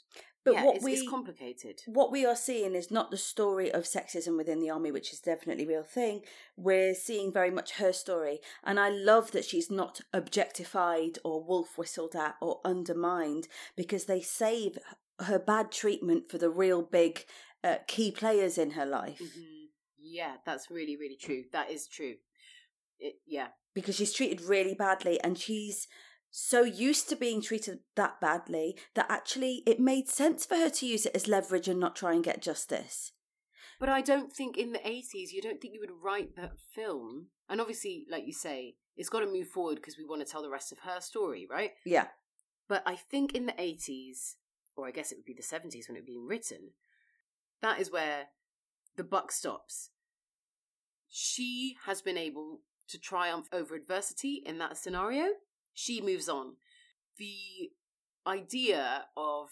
But 0.43 0.53
yeah, 0.53 0.63
what 0.65 0.75
it's, 0.75 0.85
we 0.85 0.93
it's 0.93 1.09
complicated. 1.09 1.81
what 1.87 2.11
we 2.11 2.25
are 2.25 2.35
seeing 2.35 2.75
is 2.75 2.91
not 2.91 3.11
the 3.11 3.17
story 3.17 3.71
of 3.71 3.83
sexism 3.83 4.37
within 4.37 4.59
the 4.59 4.69
army, 4.69 4.91
which 4.91 5.11
is 5.11 5.19
definitely 5.19 5.65
a 5.65 5.67
real 5.67 5.83
thing. 5.83 6.21
We're 6.55 6.93
seeing 6.93 7.33
very 7.33 7.51
much 7.51 7.73
her 7.73 7.91
story, 7.91 8.39
and 8.63 8.79
I 8.79 8.89
love 8.89 9.31
that 9.31 9.45
she's 9.45 9.69
not 9.69 10.01
objectified 10.13 11.19
or 11.23 11.43
wolf 11.43 11.77
whistled 11.77 12.15
at 12.15 12.35
or 12.41 12.61
undermined 12.63 13.47
because 13.75 14.05
they 14.05 14.21
save 14.21 14.77
her 15.19 15.39
bad 15.39 15.71
treatment 15.71 16.29
for 16.29 16.37
the 16.37 16.49
real 16.49 16.81
big 16.81 17.25
uh, 17.63 17.77
key 17.87 18.11
players 18.11 18.57
in 18.57 18.71
her 18.71 18.85
life. 18.85 19.19
hmm 19.19 19.56
Yeah, 20.11 20.35
that's 20.45 20.69
really, 20.69 20.95
really 20.95 21.17
true. 21.19 21.43
That 21.51 21.69
is 21.69 21.87
true. 21.87 22.15
It, 22.99 23.15
yeah, 23.27 23.47
because 23.75 23.95
she's 23.95 24.13
treated 24.13 24.41
really 24.41 24.73
badly 24.73 25.21
and 25.21 25.37
she's 25.37 25.87
so 26.31 26.63
used 26.63 27.07
to 27.09 27.15
being 27.15 27.41
treated 27.41 27.79
that 27.95 28.19
badly 28.19 28.75
that 28.95 29.05
actually 29.09 29.63
it 29.65 29.79
made 29.79 30.09
sense 30.09 30.45
for 30.45 30.55
her 30.55 30.69
to 30.69 30.85
use 30.85 31.05
it 31.05 31.15
as 31.15 31.27
leverage 31.27 31.67
and 31.67 31.79
not 31.79 31.95
try 31.95 32.13
and 32.13 32.23
get 32.23 32.41
justice. 32.41 33.11
But 33.79 33.89
I 33.89 34.01
don't 34.01 34.33
think 34.33 34.57
in 34.57 34.73
the 34.73 34.79
80s, 34.79 35.31
you 35.31 35.41
don't 35.41 35.61
think 35.61 35.75
you 35.75 35.79
would 35.79 36.03
write 36.03 36.35
that 36.35 36.53
film. 36.73 37.27
And 37.47 37.61
obviously, 37.61 38.05
like 38.09 38.25
you 38.25 38.33
say, 38.33 38.75
it's 38.95 39.09
got 39.09 39.19
to 39.19 39.27
move 39.27 39.47
forward 39.47 39.75
because 39.75 39.97
we 39.97 40.05
want 40.05 40.25
to 40.25 40.31
tell 40.31 40.41
the 40.41 40.49
rest 40.49 40.71
of 40.71 40.79
her 40.79 40.99
story, 40.99 41.47
right? 41.49 41.71
Yeah. 41.85 42.07
But 42.67 42.81
I 42.85 42.95
think 42.95 43.33
in 43.33 43.45
the 43.45 43.53
80s, 43.53 44.35
or 44.75 44.87
I 44.87 44.91
guess 44.91 45.11
it 45.11 45.17
would 45.19 45.25
be 45.25 45.35
the 45.35 45.43
70s 45.43 45.87
when 45.87 45.95
it 45.95 46.01
was 46.01 46.07
being 46.07 46.25
written, 46.25 46.71
that 47.61 47.79
is 47.79 47.91
where 47.91 48.29
the 48.95 49.03
buck 49.03 49.31
stops. 49.31 49.91
She 51.09 51.75
has 51.85 52.01
been 52.01 52.17
able 52.17 52.61
to 52.89 52.99
triumph 52.99 53.47
over 53.51 53.75
adversity 53.75 54.41
in 54.45 54.57
that 54.59 54.77
scenario. 54.77 55.27
She 55.73 56.01
moves 56.01 56.29
on. 56.29 56.55
The 57.17 57.71
idea 58.25 59.05
of 59.15 59.49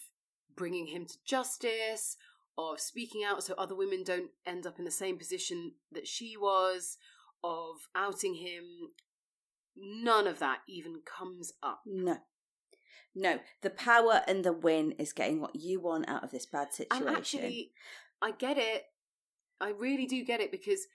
bringing 0.56 0.88
him 0.88 1.06
to 1.06 1.18
justice, 1.26 2.18
of 2.58 2.80
speaking 2.80 3.24
out 3.24 3.44
so 3.44 3.54
other 3.58 3.76
women 3.76 4.04
don't 4.04 4.32
end 4.46 4.66
up 4.66 4.80
in 4.80 4.86
the 4.86 4.92
same 4.92 5.18
position 5.18 5.74
that 5.92 6.08
she 6.08 6.36
was, 6.38 6.98
of 7.44 7.88
outing 7.96 8.36
him, 8.36 8.64
none 9.76 10.28
of 10.28 10.40
that 10.40 10.60
even 10.68 11.02
comes 11.06 11.54
up. 11.62 11.82
No. 11.86 12.18
No. 13.14 13.40
The 13.62 13.70
power 13.70 14.22
and 14.28 14.44
the 14.44 14.54
win 14.54 14.94
is 14.94 15.14
getting 15.14 15.42
what 15.42 15.56
you 15.56 15.80
want 15.80 16.10
out 16.10 16.24
of 16.24 16.32
this 16.32 16.46
bad 16.46 16.74
situation. 16.74 17.08
And 17.08 17.16
actually, 17.16 17.72
I 18.22 18.32
get 18.32 18.58
it. 18.58 18.84
I 19.60 19.70
really 19.70 20.06
do 20.06 20.24
get 20.24 20.42
it 20.42 20.52
because 20.52 20.88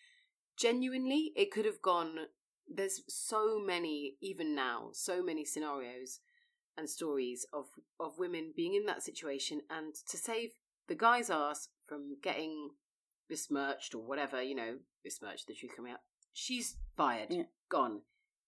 genuinely, 0.61 1.33
it 1.37 1.51
could 1.51 1.65
have 1.65 1.83
gone. 1.83 2.27
There's 2.69 3.03
so 3.09 3.59
many, 3.59 4.17
even 4.21 4.55
now, 4.55 4.91
so 4.93 5.23
many 5.23 5.45
scenarios 5.45 6.21
and 6.77 6.89
stories 6.89 7.47
of 7.53 7.67
of 7.99 8.19
women 8.19 8.53
being 8.57 8.75
in 8.75 8.87
that 8.87 9.03
situation, 9.03 9.63
and 9.71 9.95
to 10.09 10.17
save 10.17 10.51
the 10.89 10.95
guy's 10.95 11.31
ass 11.31 11.69
from 11.87 12.17
getting 12.23 12.71
besmirched 13.29 13.95
or 13.95 14.03
whatever, 14.03 14.43
you 14.43 14.55
know, 14.55 14.79
besmirched 15.05 15.47
the 15.47 15.55
truth 15.55 15.73
coming 15.77 15.93
out. 15.93 16.01
She's 16.33 16.77
fired, 16.97 17.33
Yeah. 17.33 17.45
gone. 17.69 18.03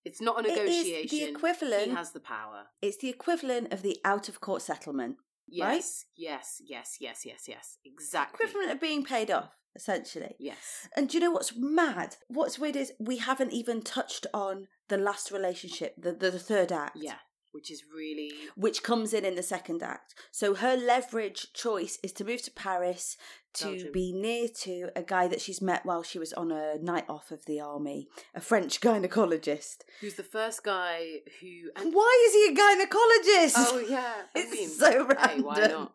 It's 0.05 0.21
not 0.21 0.45
a 0.45 0.49
It 0.49 0.59
is 0.69 0.85
the 0.85 0.93
negotiation. 0.93 1.37
equivalent- 1.37 1.85
He 1.91 1.97
has 1.97 2.13
the 2.13 2.21
power. 2.21 2.69
it's 2.81 2.97
the 2.99 3.09
equivalent 3.09 3.73
of 3.73 3.83
the 3.83 3.99
out 4.05 4.29
of 4.29 4.41
court 4.41 4.63
settlement. 4.63 5.19
Yes, 5.47 6.07
yes, 6.17 6.61
yes, 6.65 6.97
yes, 7.01 7.25
yes, 7.27 7.47
yes. 7.49 7.79
Exactly. 7.85 8.45
Equivalent 8.45 8.73
of 8.73 8.81
being 8.81 9.05
paid 9.05 9.31
off, 9.31 9.53
essentially. 9.75 10.35
Yes. 10.39 10.89
And 10.97 11.09
do 11.09 11.17
you 11.17 11.21
know 11.21 11.31
what's 11.31 11.55
mad? 11.57 12.17
What's 12.29 12.59
weird 12.59 12.77
is 12.77 12.93
we 12.99 13.19
haven't 13.19 13.53
even 13.53 13.83
touched 13.83 14.27
on 14.33 14.69
the 14.89 14.99
last 14.99 15.31
relationship, 15.31 15.95
the, 15.97 16.13
the, 16.13 16.31
the 16.31 16.39
third 16.39 16.73
act. 16.73 16.97
Yeah, 16.97 17.17
which 17.53 17.71
is 17.71 17.85
really 17.95 18.33
Which 18.57 18.83
comes 18.83 19.13
in 19.15 19.25
in 19.25 19.35
the 19.37 19.43
second 19.43 19.83
act. 19.83 20.15
So 20.31 20.55
her 20.55 20.77
leverage 20.77 21.53
choice 21.53 21.99
is 22.03 22.13
to 22.15 22.25
move 22.25 22.43
to 22.43 22.51
Paris 22.51 23.17
to 23.55 23.65
Belgium. 23.65 23.93
be 23.93 24.13
near 24.13 24.49
to 24.49 24.89
a 24.97 25.03
guy 25.03 25.29
that 25.29 25.41
she's 25.41 25.61
met 25.61 25.85
while 25.85 26.03
she 26.03 26.19
was 26.19 26.33
on 26.33 26.51
a 26.51 26.77
night 26.79 27.05
off 27.09 27.31
of 27.31 27.45
the 27.45 27.61
army, 27.61 28.09
a 28.35 28.41
French 28.41 28.81
gynecologist. 29.17 29.79
who's 30.01 30.15
the 30.15 30.23
first 30.23 30.65
guy 30.65 31.21
who. 31.41 31.71
And, 31.77 31.93
Why 31.95 32.27
is 32.29 32.35
he 32.35 32.47
a 32.49 32.57
gynecologist? 32.57 33.55
oh 33.57 33.85
yeah, 33.89 34.15
I 34.35 34.39
It's 34.41 34.51
mean, 34.53 34.69
so 34.71 35.07
hey, 35.07 35.41
why 35.41 35.57
random. 35.59 35.81
not? 35.81 35.95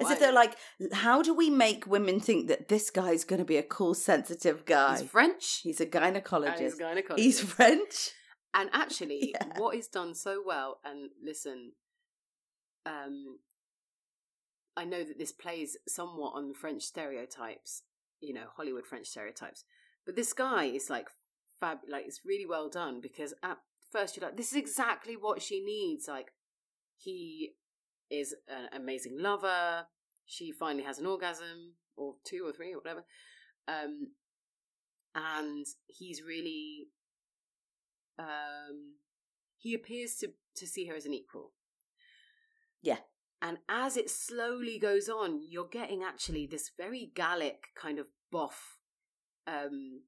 As 0.00 0.10
if 0.10 0.18
they're 0.18 0.32
like, 0.32 0.56
how 0.92 1.22
do 1.22 1.32
we 1.32 1.48
make 1.48 1.86
women 1.86 2.18
think 2.18 2.48
that 2.48 2.68
this 2.68 2.90
guy's 2.90 3.24
going 3.24 3.38
to 3.38 3.44
be 3.44 3.56
a 3.56 3.62
cool, 3.62 3.94
sensitive 3.94 4.66
guy? 4.66 4.98
he's 4.98 5.08
French. 5.08 5.60
He's 5.62 5.80
a 5.80 5.86
gynecologist. 5.86 6.56
Oh, 6.58 6.62
he's 6.64 6.78
gynecologist. 6.78 7.18
He's 7.18 7.40
French. 7.40 8.10
And 8.54 8.70
actually, 8.72 9.34
Yeah. 9.40 9.58
what 9.58 9.76
is 9.76 9.86
done 9.88 10.14
so 10.14 10.42
well, 10.44 10.80
and 10.84 11.10
listen, 11.22 11.72
um, 12.86 13.38
I 14.76 14.84
know 14.84 15.04
that 15.04 15.18
this 15.18 15.32
plays 15.32 15.76
somewhat 15.86 16.32
on 16.34 16.54
French 16.54 16.82
stereotypes, 16.82 17.82
you 18.20 18.32
know, 18.34 18.46
Hollywood 18.56 18.86
French 18.86 19.06
stereotypes, 19.08 19.64
but 20.06 20.16
this 20.16 20.32
guy 20.32 20.64
is 20.64 20.88
like 20.90 21.08
fab, 21.58 21.78
like 21.88 22.06
it's 22.06 22.20
really 22.24 22.46
well 22.46 22.68
done 22.68 23.00
because 23.00 23.34
at 23.42 23.58
first 23.92 24.16
you're 24.16 24.26
like, 24.26 24.36
this 24.36 24.50
is 24.52 24.56
exactly 24.58 25.16
what 25.16 25.42
she 25.42 25.62
needs. 25.64 26.08
Like, 26.08 26.32
he 26.96 27.52
is 28.10 28.34
an 28.48 28.68
amazing 28.80 29.16
lover. 29.18 29.86
She 30.26 30.52
finally 30.52 30.84
has 30.84 30.98
an 30.98 31.06
orgasm, 31.06 31.74
or 31.96 32.14
two 32.24 32.44
or 32.46 32.52
three, 32.52 32.72
or 32.72 32.78
whatever. 32.78 33.04
Um, 33.68 34.12
and 35.14 35.66
he's 35.86 36.22
really 36.22 36.86
um, 38.20 38.94
he 39.58 39.74
appears 39.74 40.16
to 40.16 40.28
to 40.56 40.66
see 40.66 40.86
her 40.86 40.94
as 40.94 41.06
an 41.06 41.14
equal. 41.14 41.52
Yeah. 42.82 42.98
And 43.42 43.58
as 43.68 43.96
it 43.96 44.10
slowly 44.10 44.78
goes 44.78 45.08
on, 45.08 45.40
you're 45.48 45.68
getting 45.68 46.02
actually 46.02 46.46
this 46.46 46.70
very 46.76 47.10
Gallic 47.14 47.68
kind 47.74 47.98
of 47.98 48.08
boff. 48.32 48.76
Um, 49.46 50.02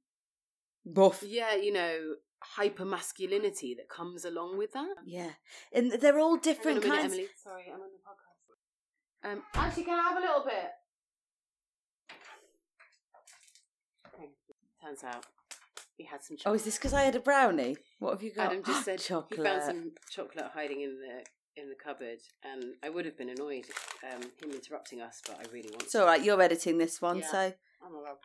Buff. 0.85 1.23
yeah, 1.27 1.55
you 1.55 1.73
know, 1.73 2.17
hyper 2.43 2.85
masculinity 2.85 3.75
that 3.75 3.89
comes 3.89 4.25
along 4.25 4.59
with 4.59 4.73
that. 4.73 4.97
Yeah. 5.07 5.31
And 5.73 5.93
they're 5.93 6.19
all 6.19 6.33
Hang 6.33 6.33
on 6.33 6.39
a 6.39 6.43
different 6.43 6.83
minute, 6.83 6.95
kinds. 6.95 7.13
Emily. 7.15 7.29
Sorry, 7.43 7.65
I'm 7.69 7.81
on 7.81 7.89
the 7.91 9.31
podcast. 9.31 9.33
Um, 9.33 9.43
actually, 9.55 9.85
can 9.85 9.99
I 9.99 10.03
have 10.03 10.19
a 10.19 10.21
little 10.21 10.45
bit? 10.45 10.71
Okay. 14.15 14.29
Turns 14.83 15.05
out 15.05 15.25
he 16.03 16.09
had 16.09 16.23
some 16.23 16.37
Oh, 16.47 16.55
is 16.55 16.65
this 16.65 16.77
because 16.79 16.93
I 16.95 17.03
had 17.03 17.15
a 17.17 17.21
brownie? 17.21 17.77
What 17.99 18.13
have 18.13 18.23
you 18.23 18.33
got? 18.35 18.47
Adam 18.53 18.63
just 18.65 18.85
said 18.85 18.99
chocolate. 19.01 19.39
he 19.39 19.45
found 19.45 19.63
some 19.63 19.93
chocolate 20.11 20.51
hiding 20.55 20.81
in 20.83 20.99
the 21.01 21.25
in 21.61 21.69
the 21.69 21.75
cupboard, 21.75 22.19
and 22.43 22.63
I 22.83 22.89
would 22.89 23.05
have 23.05 23.17
been 23.19 23.29
annoyed 23.29 23.67
um, 24.11 24.23
him 24.23 24.51
interrupting 24.53 25.01
us, 25.03 25.21
but 25.27 25.37
I 25.39 25.53
really 25.53 25.69
want. 25.71 25.83
It's 25.83 25.95
all 25.95 26.07
right. 26.07 26.23
You're 26.25 26.41
editing 26.41 26.79
this 26.79 27.01
one, 27.03 27.19
Yeah. 27.19 27.31
so 27.31 27.39
I'm 27.85 27.95
allowed. 27.95 28.17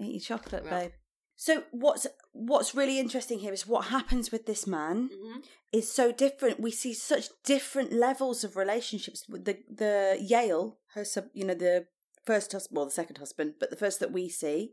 eat 0.00 0.12
your 0.28 0.38
chocolate, 0.38 0.64
babe. 0.68 0.90
So 1.36 1.64
what's 1.70 2.06
what's 2.32 2.74
really 2.74 2.98
interesting 2.98 3.38
here 3.40 3.52
is 3.52 3.66
what 3.66 3.86
happens 3.86 4.30
with 4.32 4.46
this 4.46 4.66
man 4.66 5.10
Mm-hmm. 5.10 5.40
is 5.72 5.92
so 5.92 6.12
different. 6.12 6.60
We 6.60 6.70
see 6.72 6.92
such 6.94 7.26
different 7.44 7.92
levels 7.92 8.44
of 8.44 8.56
relationships. 8.56 9.26
With 9.28 9.44
the 9.44 9.58
the 9.82 10.18
Yale, 10.20 10.78
her 10.94 11.04
sub, 11.04 11.26
you 11.32 11.44
know, 11.44 11.54
the 11.54 11.86
first 12.26 12.52
husband, 12.52 12.76
well, 12.76 12.84
the 12.86 12.90
second 13.02 13.18
husband, 13.18 13.54
but 13.60 13.70
the 13.70 13.76
first 13.76 13.98
that 14.00 14.12
we 14.12 14.28
see 14.28 14.72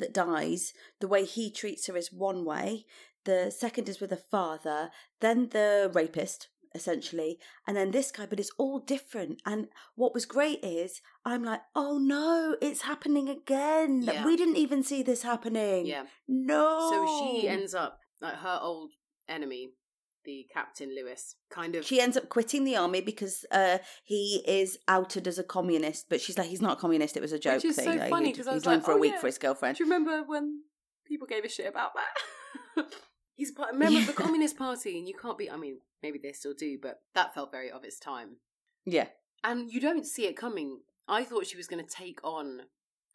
that 0.00 0.14
dies, 0.14 0.72
the 1.00 1.08
way 1.08 1.24
he 1.24 1.50
treats 1.50 1.86
her 1.86 1.96
is 1.96 2.12
one 2.12 2.44
way. 2.44 2.86
The 3.24 3.50
second 3.50 3.88
is 3.88 4.00
with 4.00 4.12
a 4.12 4.16
father, 4.16 4.90
then 5.20 5.48
the 5.50 5.90
rapist, 5.92 6.48
essentially, 6.74 7.38
and 7.66 7.76
then 7.76 7.90
this 7.90 8.10
guy, 8.10 8.26
but 8.26 8.40
it's 8.40 8.50
all 8.58 8.80
different. 8.80 9.40
And 9.46 9.68
what 9.94 10.12
was 10.12 10.26
great 10.26 10.62
is 10.62 11.00
I'm 11.24 11.44
like, 11.44 11.62
oh 11.74 11.98
no, 11.98 12.56
it's 12.60 12.82
happening 12.82 13.28
again. 13.28 14.02
Yeah. 14.02 14.26
We 14.26 14.36
didn't 14.36 14.56
even 14.56 14.82
see 14.82 15.02
this 15.02 15.22
happening. 15.22 15.86
Yeah. 15.86 16.04
No. 16.28 16.90
So 16.90 17.38
she 17.40 17.48
ends 17.48 17.74
up 17.74 18.00
like 18.20 18.34
her 18.34 18.58
old 18.60 18.90
enemy, 19.28 19.70
the 20.24 20.46
Captain 20.52 20.94
Lewis, 20.94 21.36
kind 21.50 21.74
of. 21.76 21.84
She 21.84 22.00
ends 22.00 22.16
up 22.16 22.28
quitting 22.28 22.64
the 22.64 22.76
army 22.76 23.00
because 23.00 23.44
uh, 23.50 23.78
he 24.04 24.42
is 24.46 24.78
outed 24.88 25.26
as 25.28 25.38
a 25.38 25.44
communist, 25.44 26.06
but 26.08 26.20
she's 26.20 26.38
like, 26.38 26.48
he's 26.48 26.62
not 26.62 26.78
a 26.78 26.80
communist. 26.80 27.16
It 27.16 27.20
was 27.22 27.32
a 27.32 27.38
joke 27.38 27.56
Which 27.56 27.64
is 27.66 27.76
thing. 27.76 27.84
so 27.84 27.98
like, 27.98 28.10
funny 28.10 28.26
he- 28.28 28.32
'cause 28.32 28.46
I 28.46 28.52
he's 28.52 28.56
was 28.62 28.64
known 28.66 28.74
like, 28.76 28.84
for 28.84 28.92
a 28.92 28.96
oh, 28.96 28.98
week 28.98 29.12
yeah. 29.14 29.20
for 29.20 29.26
his 29.26 29.38
girlfriend. 29.38 29.76
Do 29.76 29.84
you 29.84 29.90
remember 29.90 30.22
when 30.26 30.62
people 31.06 31.26
gave 31.26 31.44
a 31.44 31.48
shit 31.48 31.66
about 31.66 31.90
that? 31.94 32.86
He's 33.36 33.50
part- 33.50 33.74
a 33.74 33.76
member 33.76 33.98
of 33.98 34.06
the 34.06 34.12
Communist 34.12 34.56
Party, 34.56 34.96
and 34.96 35.08
you 35.08 35.14
can't 35.20 35.36
be. 35.36 35.50
I 35.50 35.56
mean, 35.56 35.78
maybe 36.02 36.20
they 36.22 36.30
still 36.32 36.54
do, 36.54 36.78
but 36.80 37.00
that 37.14 37.34
felt 37.34 37.50
very 37.50 37.68
of 37.70 37.82
its 37.84 37.98
time. 37.98 38.36
Yeah, 38.86 39.08
And 39.42 39.70
you 39.72 39.80
don't 39.80 40.06
see 40.06 40.26
it 40.26 40.36
coming. 40.36 40.82
I 41.08 41.24
thought 41.24 41.46
she 41.46 41.56
was 41.56 41.66
going 41.66 41.84
to 41.84 41.90
take 41.90 42.20
on 42.22 42.60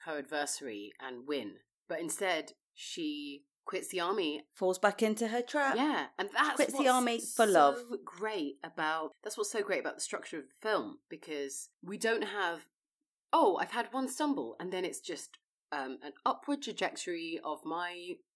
her 0.06 0.18
adversary 0.18 0.92
and 1.00 1.26
win, 1.28 1.54
but 1.88 2.00
instead 2.02 2.52
she 2.74 3.44
quits 3.70 3.90
the 3.90 4.00
army. 4.00 4.32
Falls 4.54 4.80
back 4.80 5.02
into 5.04 5.28
her 5.28 5.42
trap. 5.44 5.76
Yeah, 5.78 6.08
and 6.18 6.30
that's 6.34 6.56
Quits 6.56 6.78
the 6.78 6.88
army 6.88 7.20
for 7.20 7.46
so 7.46 7.52
love. 7.60 7.78
Great 8.04 8.56
about 8.64 9.12
that's 9.24 9.38
what's 9.38 9.52
so 9.52 9.62
great 9.62 9.82
about 9.82 9.96
the 9.96 10.02
structure 10.10 10.38
of 10.40 10.46
the 10.50 10.68
film 10.68 10.98
because 11.10 11.70
we 11.84 11.98
don't 11.98 12.24
have 12.40 12.66
oh 13.32 13.58
I've 13.62 13.72
had 13.80 13.88
one 13.92 14.08
stumble 14.08 14.56
and 14.60 14.74
then 14.74 14.84
it's 14.86 15.00
just 15.00 15.38
um, 15.72 16.00
an 16.04 16.14
upward 16.26 16.64
trajectory 16.64 17.40
of 17.44 17.60
my 17.64 17.92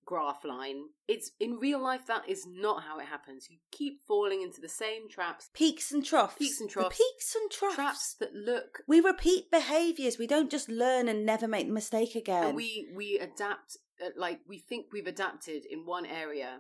graph 0.06 0.44
line. 0.44 0.82
It's 1.08 1.32
in 1.40 1.58
real 1.60 1.82
life 1.82 2.06
that 2.08 2.28
is 2.30 2.46
not 2.46 2.84
how 2.84 3.00
it 3.00 3.06
happens. 3.06 3.48
You 3.50 3.58
keep 3.72 4.02
falling 4.08 4.42
into 4.44 4.60
the 4.62 4.70
same 4.70 5.10
traps, 5.10 5.50
Peaks 5.54 5.92
and 5.94 6.06
troughs. 6.06 6.36
Peaks 6.38 6.60
and 6.60 6.70
The 6.70 6.74
troughs. 6.74 6.98
peaks 6.98 7.36
and 7.36 7.50
troughs. 7.50 7.76
traps 7.76 8.16
that 8.20 8.36
look 8.36 8.84
We 8.88 9.00
repeat 9.00 9.50
behaviours. 9.50 10.18
We 10.20 10.28
don't 10.28 10.52
just 10.52 10.70
learn 10.70 11.08
and 11.08 11.26
never 11.26 11.48
make 11.48 11.68
the 11.68 11.74
mistake 11.74 12.14
again. 12.16 12.44
and 12.48 12.56
we 12.56 12.90
we 12.94 13.18
adapt 13.18 13.78
like 14.18 14.40
we 14.48 14.58
think 14.60 14.88
we've 14.92 15.08
adapted 15.08 15.64
in 15.70 15.86
one 15.86 16.06
area 16.06 16.60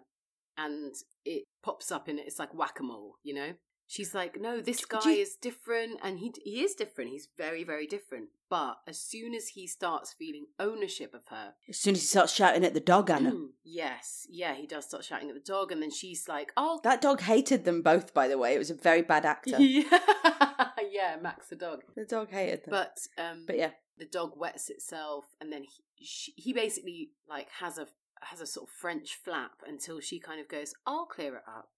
and 0.57 0.93
it 1.25 1.43
pops 1.63 1.91
up 1.91 2.07
in 2.07 2.19
it 2.19 2.25
it's 2.27 2.39
like 2.39 2.53
whack-a-mole 2.53 3.15
you 3.23 3.33
know 3.33 3.53
she's 3.87 4.13
like 4.13 4.39
no 4.39 4.61
this 4.61 4.85
guy 4.85 4.99
you- 5.05 5.21
is 5.21 5.35
different 5.41 5.99
and 6.03 6.19
he 6.19 6.31
he 6.43 6.61
is 6.63 6.73
different 6.75 7.09
he's 7.09 7.27
very 7.37 7.63
very 7.63 7.85
different 7.87 8.29
but 8.49 8.75
as 8.87 8.99
soon 8.99 9.33
as 9.33 9.47
he 9.49 9.65
starts 9.65 10.13
feeling 10.13 10.45
ownership 10.59 11.13
of 11.13 11.23
her 11.29 11.53
as 11.67 11.77
soon 11.79 11.95
as 11.95 12.01
he 12.01 12.05
starts 12.07 12.31
shouting 12.33 12.63
at 12.63 12.75
the 12.75 12.79
dog, 12.79 13.09
Anna. 13.09 13.33
yes 13.63 14.27
yeah 14.29 14.53
he 14.53 14.67
does 14.67 14.85
start 14.85 15.03
shouting 15.03 15.27
at 15.29 15.35
the 15.35 15.41
dog 15.41 15.71
and 15.71 15.81
then 15.81 15.91
she's 15.91 16.27
like 16.27 16.51
oh 16.55 16.79
that 16.83 17.01
dog 17.01 17.21
hated 17.21 17.65
them 17.65 17.81
both, 17.81 18.13
by 18.13 18.27
the 18.27 18.37
way. 18.37 18.53
It 18.53 18.59
was 18.59 18.69
a 18.69 18.75
very 18.75 19.01
bad 19.01 19.25
actor. 19.33 19.57
yeah 19.59 19.83
yeah 20.91 21.15
max 21.21 21.49
the 21.49 21.55
dog 21.55 21.79
the 21.95 22.05
dog 22.05 22.29
hated 22.29 22.59
them. 22.65 22.69
but 22.71 22.97
um 23.17 23.45
but 23.47 23.57
yeah. 23.57 23.71
the 23.97 24.05
dog 24.05 24.33
wets 24.37 24.69
itself 24.69 25.25
and 25.41 25.51
then 25.51 25.63
he, 25.63 25.83
she, 26.03 26.33
he 26.35 26.53
basically 26.53 27.11
like 27.29 27.47
has 27.59 27.77
a 27.77 27.87
has 28.21 28.39
a 28.41 28.45
sort 28.45 28.69
of 28.69 28.73
french 28.75 29.15
flap 29.23 29.51
until 29.67 29.99
she 29.99 30.19
kind 30.19 30.39
of 30.39 30.47
goes 30.47 30.73
i'll 30.85 31.05
clear 31.05 31.35
it 31.35 31.43
up. 31.47 31.69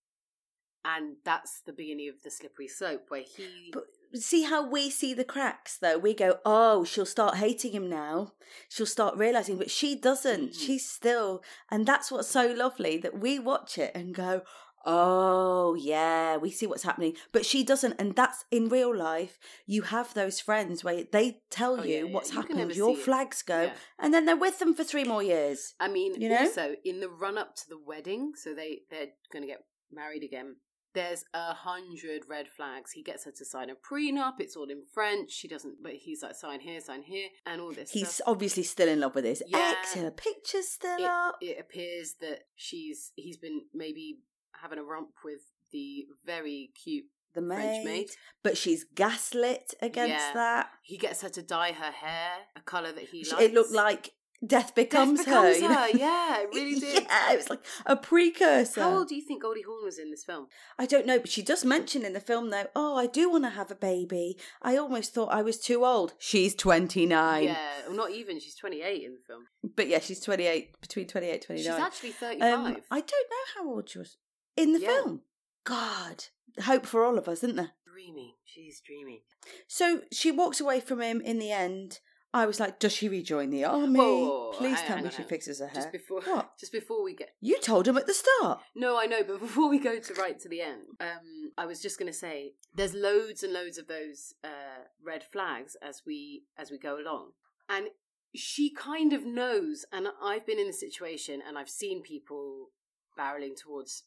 And 0.88 1.16
that's 1.24 1.62
the 1.66 1.74
beginning 1.74 2.10
of 2.10 2.22
the 2.24 2.30
slippery 2.30 2.68
slope 2.68 3.06
where 3.08 3.24
he 3.24 3.72
But 3.74 3.86
see 4.14 4.44
how 4.44 4.70
we 4.70 4.92
see 4.92 5.16
the 5.16 5.24
cracks 5.24 5.78
though. 5.78 5.98
We 5.98 6.14
go 6.14 6.38
oh 6.46 6.84
she'll 6.86 7.08
start 7.08 7.38
hating 7.38 7.72
him 7.72 7.90
now. 7.90 8.34
She'll 8.70 8.86
start 8.86 9.18
realizing 9.18 9.58
but 9.58 9.72
she 9.72 9.96
doesn't. 9.96 10.52
Mhm. 10.52 10.60
she's 10.60 10.88
still 10.88 11.42
and 11.72 11.88
that's 11.88 12.12
what's 12.12 12.28
so 12.28 12.46
lovely 12.52 12.98
that 12.98 13.20
we 13.20 13.40
watch 13.40 13.80
it 13.80 13.94
and 13.96 14.14
go 14.14 14.44
oh 14.86 15.76
yeah 15.76 16.38
we 16.38 16.50
see 16.52 16.68
what's 16.68 16.84
happening 16.84 17.14
but 17.32 17.46
she 17.46 17.64
doesn't 17.64 17.94
and 18.00 18.16
that's 18.16 18.46
in 18.52 18.70
real 18.70 18.96
life 18.96 19.40
you 19.66 19.82
have 19.84 20.14
those 20.14 20.40
friends 20.40 20.84
where 20.84 21.04
they 21.12 21.42
tell 21.50 21.80
Oh, 21.80 21.84
you 21.84 21.96
yeah, 21.96 22.04
yeah. 22.04 22.12
what's 22.14 22.32
You 22.32 22.42
happened 22.42 22.76
your 22.76 22.92
it. 22.92 23.00
flags 23.00 23.42
go 23.42 23.64
Yeah. 23.64 23.74
and 24.00 24.14
then 24.14 24.26
they're 24.26 24.36
with 24.38 24.60
them 24.60 24.74
for 24.74 24.84
three 24.84 25.04
more 25.04 25.24
years 25.24 25.74
i 25.80 25.88
mean 25.88 26.20
You 26.22 26.30
know? 26.30 26.38
also 26.40 26.76
in 26.84 27.00
the 27.00 27.10
run 27.10 27.38
up 27.38 27.56
to 27.56 27.70
the 27.70 27.80
wedding 27.80 28.34
so 28.36 28.54
they 28.54 28.82
they're 28.90 29.08
going 29.32 29.42
to 29.44 29.48
get 29.48 29.64
married 29.92 30.24
again 30.24 30.58
there's 30.94 31.26
a 31.34 31.54
hundred 31.54 32.22
red 32.30 32.48
flags. 32.48 32.94
He 32.94 33.04
gets 33.04 33.26
her 33.26 33.32
to 33.32 33.44
sign 33.44 33.70
a 33.70 33.74
prenup. 33.76 34.36
It's 34.40 34.56
all 34.56 34.70
in 34.70 34.84
French. 34.94 35.30
She 35.30 35.50
doesn't, 35.50 35.84
but 35.84 35.92
he's 35.92 36.24
like, 36.24 36.36
sign 36.36 36.62
here, 36.62 36.80
sign 36.80 37.02
here, 37.04 37.28
and 37.46 37.60
all 37.60 37.74
this. 37.74 37.92
he's 37.92 38.08
stuff. 38.10 38.28
obviously 38.30 38.64
still 38.64 38.88
in 38.88 39.02
love 39.02 39.14
with 39.14 39.26
his 39.26 39.44
Yeah. 39.46 39.74
ex 39.78 39.94
her 39.96 40.10
picture's 40.10 40.70
still 40.70 40.96
it, 40.98 41.04
up 41.04 41.36
it 41.42 41.58
appears 41.60 42.16
that 42.22 42.44
she's 42.56 43.12
he's 43.18 43.36
been 43.36 43.64
maybe 43.74 44.20
having 44.66 44.80
a 44.80 44.84
romp 44.84 45.10
with 45.24 45.42
the 45.72 46.06
very 46.26 46.72
cute 46.84 47.06
the 47.36 47.42
French 47.42 47.84
maid, 47.84 47.86
maid. 47.86 48.08
but 48.44 48.58
she's 48.58 48.86
gaslit 48.96 49.74
against 49.82 50.10
Yeah. 50.28 50.32
that 50.34 50.70
He 50.84 50.98
gets 50.98 51.22
her 51.22 51.30
to 51.30 51.42
dye 51.42 51.74
her 51.74 51.92
hair 51.92 52.32
a 52.56 52.62
color 52.62 52.92
that 52.94 53.04
he 53.10 53.20
likes. 53.30 53.42
It 53.42 53.54
looked 53.54 53.72
like 53.74 54.14
Death 54.46 54.76
becomes, 54.76 55.20
Death 55.20 55.26
becomes 55.28 55.56
her. 55.58 55.62
you 55.64 55.70
know? 55.70 55.76
her. 55.76 55.90
Yeah, 55.98 56.42
it 56.42 56.50
really 56.54 56.80
did. 56.80 57.04
yeah, 57.04 57.34
it 57.34 57.38
was 57.38 57.50
like 57.50 57.66
a 57.86 57.96
precursor. 57.96 58.82
How 58.82 58.98
old 59.00 59.08
do 59.08 59.16
you 59.16 59.22
think 59.22 59.42
Goldie 59.42 59.64
Hawn 59.64 59.84
was 59.84 59.98
in 59.98 60.12
this 60.12 60.24
film? 60.24 60.48
I 60.78 60.86
don't 60.86 61.06
know, 61.08 61.18
but 61.20 61.30
she 61.30 61.42
does 61.42 61.66
mention 61.66 62.06
in 62.06 62.14
the 62.14 62.20
film 62.20 62.52
though. 62.52 62.68
Oh, 62.76 62.96
I 62.96 63.08
do 63.08 63.30
want 63.30 63.44
to 63.46 63.50
have 63.50 63.72
a 63.72 63.76
baby. 63.76 64.38
I 64.62 64.78
almost 64.78 65.14
thought 65.14 65.34
I 65.34 65.42
was 65.42 65.60
too 65.60 65.84
old. 65.86 66.14
She's 66.20 66.54
twenty 66.54 67.06
nine. 67.06 67.46
yeah, 67.46 67.70
well, 67.88 67.96
not 67.98 68.12
even. 68.12 68.40
She's 68.40 68.56
28 68.56 69.04
in 69.04 69.14
the 69.14 69.20
film. 69.28 69.46
but 69.76 69.88
yeah, 69.88 70.00
she's 70.00 70.20
twenty 70.20 70.46
eight, 70.46 70.80
between 70.80 71.08
28 71.08 71.42
29. 71.46 71.64
She's 71.74 71.84
actually 71.84 72.12
35. 72.12 72.54
um, 72.54 72.78
I 72.92 73.00
don't 73.00 73.10
know 73.10 73.46
how 73.58 73.70
old 73.70 73.90
she 73.90 74.00
was 74.00 74.18
in 74.56 74.74
the 74.74 74.80
Yeah. 74.80 74.88
film. 74.88 75.22
God, 75.64 76.26
hope 76.64 76.86
for 76.86 77.04
all 77.04 77.18
of 77.18 77.28
us, 77.28 77.40
isn't 77.44 77.56
there? 77.56 77.72
dreamy. 77.86 78.36
She's 78.44 78.82
dreamy. 78.82 79.24
So 79.68 80.02
she 80.12 80.30
walks 80.30 80.60
away 80.60 80.82
from 80.82 81.02
him 81.02 81.22
in 81.22 81.40
the 81.40 81.50
end. 81.52 82.02
I 82.34 82.46
was 82.46 82.60
like, 82.60 82.78
does 82.78 82.92
she 82.92 83.08
rejoin 83.08 83.50
the 83.50 83.64
army? 83.64 83.98
Whoa, 83.98 84.52
Please 84.52 84.76
hang- 84.80 84.88
tell 84.88 84.96
hang 84.98 85.06
me 85.06 85.10
on, 85.10 85.16
she 85.16 85.24
on. 85.24 85.30
fixes 85.30 85.60
her 85.60 85.68
hair. 85.68 85.76
Just 85.76 85.92
before, 85.94 86.22
What? 86.26 86.58
just 86.60 86.74
before 86.74 87.02
we 87.02 87.16
get 87.16 87.34
You 87.40 87.58
told 87.62 87.88
him 87.88 87.98
at 87.98 88.06
the 88.06 88.14
start. 88.14 88.60
No, 88.76 89.00
I 89.00 89.06
know, 89.06 89.24
but 89.24 89.40
before 89.48 89.70
we 89.70 89.80
go 89.80 89.98
to 90.00 90.14
right 90.16 90.38
to 90.42 90.50
the 90.50 90.60
end, 90.62 90.82
um, 91.00 91.54
I 91.58 91.66
was 91.66 91.82
just 91.82 91.98
going 91.98 92.12
to 92.12 92.18
say 92.18 92.56
there's 92.74 92.94
loads 92.94 93.42
and 93.44 93.54
loads 93.54 93.78
of 93.78 93.88
those 93.88 94.34
uh, 94.44 94.84
red 95.02 95.24
flags 95.24 95.78
as 95.82 96.02
we 96.06 96.44
as 96.58 96.70
we 96.70 96.78
go 96.78 97.00
along, 97.00 97.32
and 97.70 97.88
she 98.36 98.70
kind 98.74 99.14
of 99.14 99.26
knows. 99.26 99.86
And 99.94 100.10
I've 100.22 100.46
been 100.46 100.60
in 100.60 100.68
the 100.68 100.74
situation, 100.74 101.42
and 101.48 101.58
I've 101.58 101.70
seen 101.70 102.02
people 102.04 102.72
barreling 103.18 103.56
towards 103.56 104.04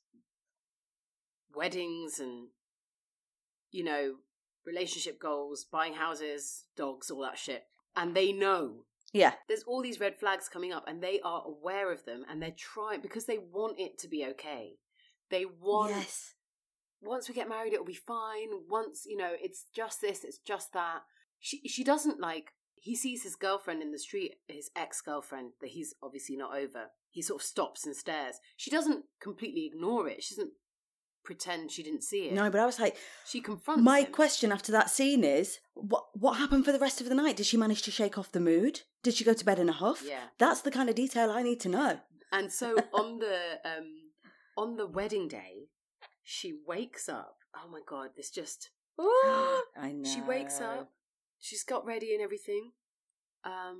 weddings 1.54 2.18
and 2.18 2.48
you 3.70 3.84
know 3.84 4.14
relationship 4.66 5.18
goals, 5.20 5.64
buying 5.70 5.94
houses, 5.94 6.64
dogs, 6.76 7.10
all 7.10 7.22
that 7.22 7.38
shit, 7.38 7.64
and 7.96 8.14
they 8.14 8.32
know. 8.32 8.84
Yeah. 9.10 9.32
there's 9.48 9.62
all 9.62 9.80
these 9.80 10.00
red 10.00 10.18
flags 10.20 10.50
coming 10.50 10.70
up 10.70 10.84
and 10.86 11.02
they 11.02 11.18
are 11.24 11.42
aware 11.46 11.90
of 11.90 12.04
them 12.04 12.26
and 12.28 12.42
they're 12.42 12.50
trying 12.54 13.00
because 13.00 13.24
they 13.24 13.38
want 13.38 13.80
it 13.80 13.98
to 14.00 14.08
be 14.08 14.22
okay. 14.32 14.74
They 15.30 15.46
want 15.46 15.92
Yes. 15.92 16.34
once 17.00 17.26
we 17.26 17.34
get 17.34 17.48
married 17.48 17.72
it'll 17.72 17.86
be 17.86 17.94
fine. 17.94 18.48
Once 18.68 19.04
you 19.06 19.16
know 19.16 19.30
it's 19.40 19.64
just 19.74 20.02
this 20.02 20.24
it's 20.24 20.36
just 20.38 20.74
that. 20.74 21.00
She 21.40 21.66
she 21.66 21.84
doesn't 21.84 22.20
like 22.20 22.52
he 22.74 22.94
sees 22.94 23.22
his 23.22 23.34
girlfriend 23.34 23.80
in 23.82 23.92
the 23.92 23.98
street 23.98 24.34
his 24.46 24.70
ex-girlfriend 24.76 25.52
that 25.62 25.70
he's 25.70 25.94
obviously 26.02 26.36
not 26.36 26.54
over. 26.54 26.88
He 27.10 27.22
sort 27.22 27.40
of 27.40 27.46
stops 27.46 27.86
and 27.86 27.96
stares. 27.96 28.36
She 28.58 28.70
doesn't 28.70 29.06
completely 29.22 29.64
ignore 29.64 30.06
it. 30.06 30.22
She 30.22 30.34
doesn't 30.34 30.52
pretend 31.28 31.70
she 31.70 31.82
didn't 31.82 32.02
see 32.02 32.22
it 32.26 32.32
No, 32.32 32.48
but 32.50 32.58
I 32.60 32.64
was 32.64 32.80
like, 32.80 32.96
she 33.26 33.40
confronts 33.42 33.82
my 33.84 34.00
him. 34.00 34.12
question 34.12 34.50
after 34.50 34.72
that 34.72 34.88
scene 34.88 35.22
is, 35.24 35.58
what 35.74 36.04
what 36.14 36.38
happened 36.38 36.64
for 36.64 36.72
the 36.72 36.78
rest 36.86 37.02
of 37.02 37.08
the 37.10 37.14
night? 37.14 37.36
Did 37.36 37.44
she 37.46 37.58
manage 37.64 37.82
to 37.82 37.90
shake 37.90 38.16
off 38.16 38.32
the 38.32 38.40
mood? 38.40 38.80
Did 39.02 39.12
she 39.14 39.24
go 39.24 39.34
to 39.34 39.44
bed 39.44 39.58
in 39.58 39.68
a 39.68 39.72
huff? 39.84 40.02
yeah 40.14 40.24
That's 40.38 40.62
the 40.62 40.70
kind 40.70 40.88
of 40.88 40.94
detail 40.94 41.30
I 41.30 41.42
need 41.42 41.60
to 41.60 41.68
know. 41.68 42.00
And 42.32 42.50
so 42.50 42.66
on 43.02 43.18
the 43.18 43.38
um 43.72 43.88
on 44.56 44.76
the 44.80 44.86
wedding 44.86 45.28
day, 45.28 45.54
she 46.24 46.48
wakes 46.66 47.08
up. 47.10 47.36
Oh 47.54 47.68
my 47.70 47.80
god, 47.86 48.08
this 48.16 48.30
just 48.30 48.70
I 48.98 49.92
know. 49.94 50.08
she 50.10 50.22
wakes 50.22 50.60
up. 50.62 50.90
She's 51.38 51.64
got 51.72 51.84
ready 51.84 52.14
and 52.14 52.22
everything. 52.22 52.72
Um 53.44 53.78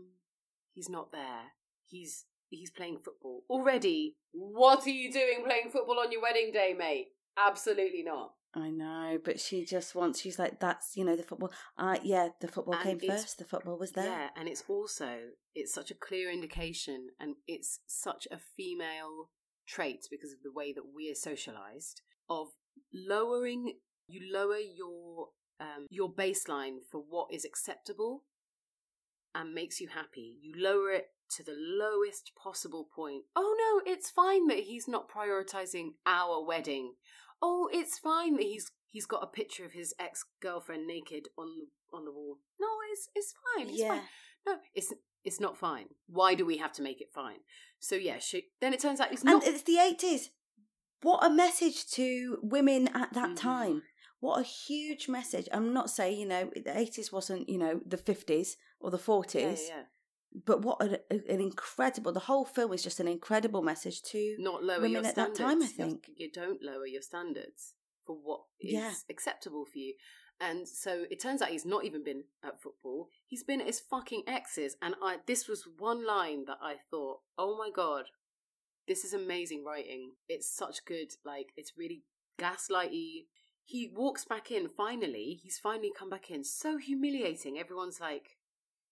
he's 0.75 0.91
not 0.91 1.13
there. 1.13 1.45
He's 1.87 2.27
he's 2.51 2.71
playing 2.79 2.99
football. 3.07 3.45
Already, 3.49 4.17
what 4.33 4.87
are 4.87 4.91
you 5.03 5.11
doing 5.21 5.45
playing 5.47 5.71
football 5.73 5.99
on 6.05 6.13
your 6.13 6.23
wedding 6.23 6.51
day, 6.53 6.75
mate? 6.79 7.09
Absolutely 7.47 8.03
not. 8.03 8.33
I 8.55 8.71
know, 8.71 9.19
but 9.23 9.39
she 9.39 9.65
just 9.65 9.95
wants. 9.95 10.21
She's 10.21 10.39
like, 10.39 10.59
that's 10.59 10.97
you 10.97 11.05
know 11.05 11.17
the 11.17 11.23
football. 11.23 11.53
Uh 11.77 11.99
yeah, 12.03 12.29
the 12.41 12.49
football 12.49 12.75
And 12.75 12.83
came 12.83 13.11
first. 13.11 13.39
The 13.39 13.45
football 13.45 13.79
was 13.79 13.93
there. 13.93 14.07
Yeah, 14.07 14.29
and 14.37 14.49
it's 14.49 14.65
also 14.69 15.19
it's 15.55 15.73
such 15.73 15.91
a 15.91 15.95
clear 15.95 16.31
indication 16.31 17.09
and 17.21 17.35
it's 17.47 17.81
such 17.87 18.27
a 18.31 18.39
female 18.57 19.31
trait 19.67 20.07
because 20.11 20.33
of 20.33 20.39
the 20.43 20.53
way 20.53 20.73
that 20.73 20.95
we 20.95 21.11
are 21.11 21.15
socialized 21.15 22.01
of 22.31 22.49
lowering 22.93 23.75
you 24.09 24.21
lower 24.33 24.57
your 24.57 25.29
um, 25.61 25.87
your 25.91 26.13
baseline 26.13 26.79
for 26.91 27.03
what 27.07 27.29
is 27.31 27.45
acceptable 27.45 28.25
and 29.35 29.53
makes 29.53 29.81
you 29.81 29.89
happy. 29.89 30.37
You 30.41 30.55
lower 30.57 30.91
it 30.91 31.09
to 31.37 31.43
the 31.45 31.55
lowest 31.57 32.33
possible 32.43 32.89
point. 32.95 33.25
Oh 33.37 33.83
no, 33.85 33.93
it's 33.93 34.11
fine 34.11 34.47
that 34.49 34.61
he's 34.61 34.89
not 34.89 35.11
prioritizing 35.11 35.91
our 36.07 36.45
wedding. 36.45 36.95
Oh, 37.41 37.69
it's 37.73 37.99
fine 37.99 38.35
that 38.37 38.43
he's 38.43 38.71
he's 38.91 39.07
got 39.07 39.23
a 39.23 39.27
picture 39.27 39.65
of 39.65 39.73
his 39.73 39.95
ex 39.99 40.25
girlfriend 40.41 40.87
naked 40.87 41.29
on 41.37 41.47
the 41.57 41.97
on 41.97 42.05
the 42.05 42.13
wall. 42.13 42.39
No, 42.61 42.69
it's 42.93 43.09
it's 43.15 43.35
fine. 43.57 43.69
It's 43.69 43.79
yeah. 43.79 43.89
fine. 43.89 44.01
No, 44.47 44.57
it's 44.75 44.93
it's 45.25 45.41
not 45.41 45.57
fine. 45.57 45.87
Why 46.07 46.35
do 46.35 46.45
we 46.47 46.57
have 46.59 46.73
to 46.73 46.83
make 46.83 47.01
it 47.01 47.13
fine? 47.13 47.39
So 47.81 47.95
yeah, 47.95 48.19
she, 48.19 48.47
then 48.61 48.73
it 48.73 48.81
turns 48.81 49.01
out 49.01 49.13
it's 49.13 49.25
not. 49.25 49.45
And 49.45 49.55
it's 49.55 49.63
the 49.63 49.79
eighties. 49.79 50.31
What 51.03 51.25
a 51.25 51.31
message 51.31 51.87
to 51.93 52.39
women 52.43 52.89
at 52.89 53.13
that 53.13 53.31
Mhm. 53.31 53.37
time. 53.37 53.83
What 54.21 54.41
a 54.41 54.43
huge 54.43 55.09
message. 55.09 55.49
I'm 55.53 55.73
not 55.73 55.91
saying, 55.91 56.19
you 56.19 56.27
know, 56.27 56.51
the 56.57 56.77
80s 56.77 57.13
wasn't, 57.13 57.49
you 57.49 57.57
know, 57.57 57.81
the 57.87 57.97
50s 57.97 58.57
or 58.81 58.91
the 58.91 58.99
40s, 58.99 59.35
yeah, 59.35 59.49
yeah, 59.51 59.77
yeah. 59.77 59.83
But 60.47 60.63
what 60.63 60.81
an, 60.83 60.99
an 61.11 61.41
incredible, 61.41 62.13
the 62.13 62.21
whole 62.21 62.45
film 62.45 62.73
is 62.73 62.83
just 62.83 63.01
an 63.01 63.09
incredible 63.09 63.63
message 63.63 64.03
to 64.03 64.37
Not 64.39 64.63
lower 64.63 64.77
women 64.81 64.93
your 64.93 65.07
at 65.07 65.15
that 65.17 65.35
standards. 65.37 65.39
time, 65.39 65.63
I 65.63 65.67
think. 65.67 66.11
you 66.17 66.31
don't 66.31 66.63
lower 66.63 66.87
your 66.87 67.03
standards 67.03 67.75
for 68.07 68.17
what 68.17 68.41
is 68.61 68.73
Yeah. 68.73 68.93
acceptable 69.11 69.65
for 69.65 69.79
you. 69.79 69.95
And 70.41 70.69
so 70.69 71.05
it 71.11 71.21
turns 71.21 71.43
out 71.43 71.49
he's 71.49 71.67
not 71.67 71.85
even 71.85 72.05
been 72.05 72.25
at 72.45 72.63
football. 72.63 73.09
He's 73.27 73.43
been 73.43 73.61
at 73.61 73.67
his 73.67 73.81
fucking 73.81 74.23
exes 74.29 74.77
And 74.81 74.95
I 75.03 75.17
this 75.27 75.49
was 75.49 75.67
one 75.79 76.07
line 76.07 76.45
that 76.47 76.59
I 76.63 76.77
thought, 76.91 77.21
oh 77.37 77.57
my 77.59 77.71
god, 77.75 78.05
this 78.87 79.05
is 79.05 79.13
amazing 79.13 79.65
writing. 79.65 80.13
It's 80.29 80.49
such 80.49 80.85
good, 80.87 81.09
like, 81.25 81.49
it's 81.57 81.73
really 81.77 82.05
gaslighty. 82.41 83.27
He 83.65 83.91
walks 83.95 84.25
back 84.25 84.51
in 84.51 84.69
finally. 84.69 85.41
He's 85.43 85.59
finally 85.59 85.93
come 85.99 86.09
back 86.09 86.31
in. 86.31 86.45
So 86.45 86.79
humiliating. 86.79 87.59
Everyone's 87.59 88.01
like, 88.01 88.38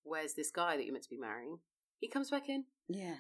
Where's 0.07 0.35
this 0.35 0.51
guy 0.51 0.77
that 0.77 0.85
you're 0.85 0.93
meant 0.93 1.05
to 1.05 1.11
be 1.11 1.19
marrying? 1.19 1.59
He 1.99 2.09
comes 2.09 2.31
back 2.31 2.49
in. 2.49 2.65
Yeah. 2.89 3.17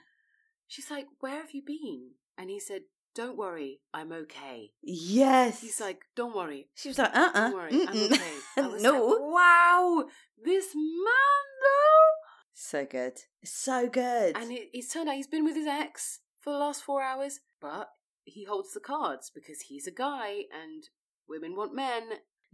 She's 0.68 0.90
like, 0.90 1.06
Where 1.20 1.40
have 1.40 1.50
you 1.52 1.62
been? 1.66 2.12
And 2.38 2.50
he 2.50 2.60
said, 2.60 2.82
Don't 3.14 3.36
worry, 3.36 3.80
I'm 3.92 4.12
okay. 4.12 4.70
Yes. 4.82 5.60
He's 5.60 5.80
like, 5.80 6.02
Don't 6.14 6.34
worry. 6.36 6.68
she 6.74 6.88
was 6.88 6.98
like, 6.98 7.14
uh 7.14 7.30
uh 7.34 7.40
Don't 7.50 7.54
worry, 7.54 7.86
I'm 7.88 8.12
okay. 8.12 8.34
I 8.56 8.66
was 8.68 8.82
no. 8.82 9.06
like, 9.06 9.20
wow, 9.20 10.04
this 10.44 10.74
man 10.74 11.46
though. 11.62 12.12
So 12.54 12.86
good. 12.86 13.18
So 13.44 13.88
good. 13.88 14.36
And 14.36 14.50
it, 14.52 14.68
it's 14.72 14.92
turned 14.92 15.08
out 15.08 15.16
he's 15.16 15.26
been 15.26 15.44
with 15.44 15.56
his 15.56 15.66
ex 15.66 16.20
for 16.40 16.52
the 16.52 16.58
last 16.58 16.82
four 16.82 17.02
hours, 17.02 17.40
but 17.60 17.88
he 18.24 18.44
holds 18.44 18.72
the 18.72 18.80
cards 18.80 19.30
because 19.34 19.62
he's 19.62 19.86
a 19.86 19.92
guy 19.92 20.44
and 20.52 20.84
women 21.28 21.54
want 21.56 21.74
men. 21.74 22.02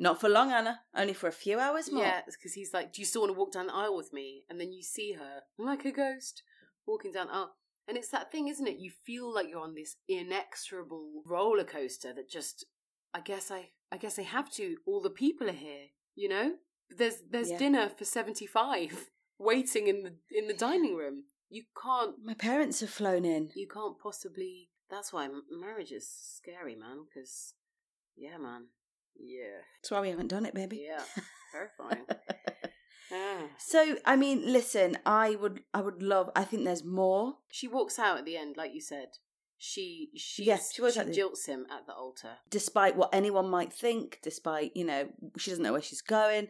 Not 0.02 0.20
for 0.20 0.28
long, 0.28 0.50
Anna. 0.52 0.80
Only 0.94 1.12
for 1.14 1.28
a 1.28 1.32
few 1.32 1.58
hours 1.60 1.90
more. 1.90 2.02
Yeah, 2.02 2.22
because 2.26 2.54
he's 2.54 2.74
like, 2.74 2.92
Do 2.92 3.00
you 3.00 3.06
still 3.06 3.22
want 3.22 3.32
to 3.34 3.38
walk 3.38 3.52
down 3.52 3.68
the 3.68 3.74
aisle 3.74 3.96
with 3.96 4.12
me? 4.12 4.42
And 4.50 4.60
then 4.60 4.72
you 4.72 4.82
see 4.82 5.12
her 5.12 5.42
like 5.58 5.84
a 5.84 5.92
ghost 5.92 6.42
walking 6.86 7.12
down 7.12 7.28
the 7.28 7.34
aisle. 7.34 7.54
And 7.88 7.96
it's 7.96 8.08
that 8.10 8.30
thing, 8.32 8.48
isn't 8.48 8.66
it? 8.66 8.78
You 8.78 8.90
feel 9.06 9.32
like 9.32 9.48
you're 9.48 9.60
on 9.60 9.74
this 9.74 9.96
inexorable 10.08 11.22
roller 11.26 11.64
coaster 11.64 12.12
that 12.14 12.28
just 12.30 12.64
I 13.14 13.20
guess 13.20 13.50
I 13.50 13.70
I 13.90 13.96
guess 13.96 14.18
I 14.18 14.22
have 14.22 14.50
to. 14.52 14.76
All 14.86 15.00
the 15.00 15.10
people 15.10 15.48
are 15.48 15.52
here, 15.52 15.86
you 16.14 16.28
know? 16.28 16.54
There's 16.90 17.16
there's 17.30 17.50
Yeah. 17.50 17.58
dinner 17.58 17.88
for 17.88 18.04
seventy 18.04 18.46
five 18.46 19.10
waiting 19.38 19.86
in 19.88 20.02
the 20.02 20.14
in 20.30 20.46
the 20.48 20.54
dining 20.54 20.96
room. 20.96 21.24
You 21.48 21.64
can't 21.82 22.14
My 22.24 22.34
parents 22.34 22.80
have 22.80 22.90
flown 22.90 23.24
in. 23.24 23.50
you 23.54 23.68
can't 23.68 23.98
possibly 24.02 24.70
that's 24.90 25.12
why 25.12 25.28
marriage 25.50 25.92
is 25.92 26.08
scary, 26.08 26.74
man, 26.74 27.04
because 27.04 27.54
yeah, 28.16 28.38
man. 28.38 28.66
Yeah. 29.18 29.60
That's 29.80 29.90
why 29.90 30.00
we 30.00 30.10
haven't 30.10 30.28
done 30.28 30.46
it, 30.46 30.54
baby. 30.54 30.86
Yeah. 30.88 31.02
Terrifying. 31.52 32.06
Ah. 33.14 33.42
So, 33.58 33.96
I 34.06 34.16
mean, 34.16 34.50
listen, 34.50 34.96
I 35.04 35.34
would, 35.34 35.60
I 35.74 35.82
would 35.82 36.02
love. 36.02 36.30
I 36.34 36.44
think 36.44 36.64
there's 36.64 36.82
more. 36.82 37.34
She 37.50 37.68
walks 37.68 37.98
out 37.98 38.16
at 38.16 38.24
the 38.24 38.38
end, 38.38 38.56
like 38.56 38.72
you 38.72 38.80
said. 38.80 39.08
She 39.58 40.08
she 40.16 40.44
Yes, 40.44 40.72
she 40.74 40.80
she 40.90 40.98
jilts 41.00 41.46
him 41.46 41.66
at 41.70 41.86
the 41.86 41.92
altar. 41.92 42.38
despite 42.50 42.96
what 42.96 43.10
anyone 43.12 43.50
might 43.50 43.72
think, 43.72 44.18
despite 44.22 44.74
you 44.74 44.84
know 44.84 45.08
she 45.36 45.50
doesn't 45.50 45.62
know 45.62 45.72
where 45.72 45.82
she's 45.82 46.00
going, 46.00 46.48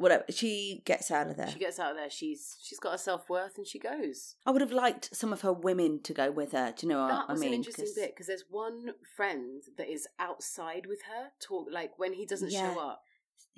whatever. 0.00 0.24
She 0.30 0.82
gets 0.84 1.10
out 1.10 1.28
of 1.28 1.36
there. 1.36 1.48
She 1.50 1.58
gets 1.58 1.78
out 1.78 1.92
of 1.92 1.96
there. 1.96 2.10
She's 2.10 2.56
she's 2.62 2.78
got 2.80 2.92
her 2.92 2.98
self 2.98 3.28
worth, 3.28 3.56
and 3.58 3.66
she 3.66 3.78
goes. 3.78 4.34
I 4.46 4.50
would 4.50 4.60
have 4.60 4.72
liked 4.72 5.14
some 5.14 5.32
of 5.32 5.42
her 5.42 5.52
women 5.52 6.00
to 6.02 6.12
go 6.12 6.30
with 6.30 6.52
her. 6.52 6.72
Do 6.76 6.86
you 6.86 6.92
know 6.92 7.00
what 7.02 7.08
that 7.08 7.24
I 7.28 7.32
was 7.32 7.40
mean? 7.40 7.50
an 7.50 7.54
interesting 7.54 7.84
'Cause- 7.86 7.94
bit 7.94 8.10
because 8.14 8.26
there's 8.26 8.44
one 8.48 8.94
friend 9.16 9.62
that 9.76 9.88
is 9.88 10.08
outside 10.18 10.86
with 10.86 11.02
her. 11.02 11.30
Talk 11.40 11.68
like 11.70 11.98
when 11.98 12.14
he 12.14 12.26
doesn't 12.26 12.50
Yeah. 12.50 12.74
show 12.74 12.80
up. 12.80 13.02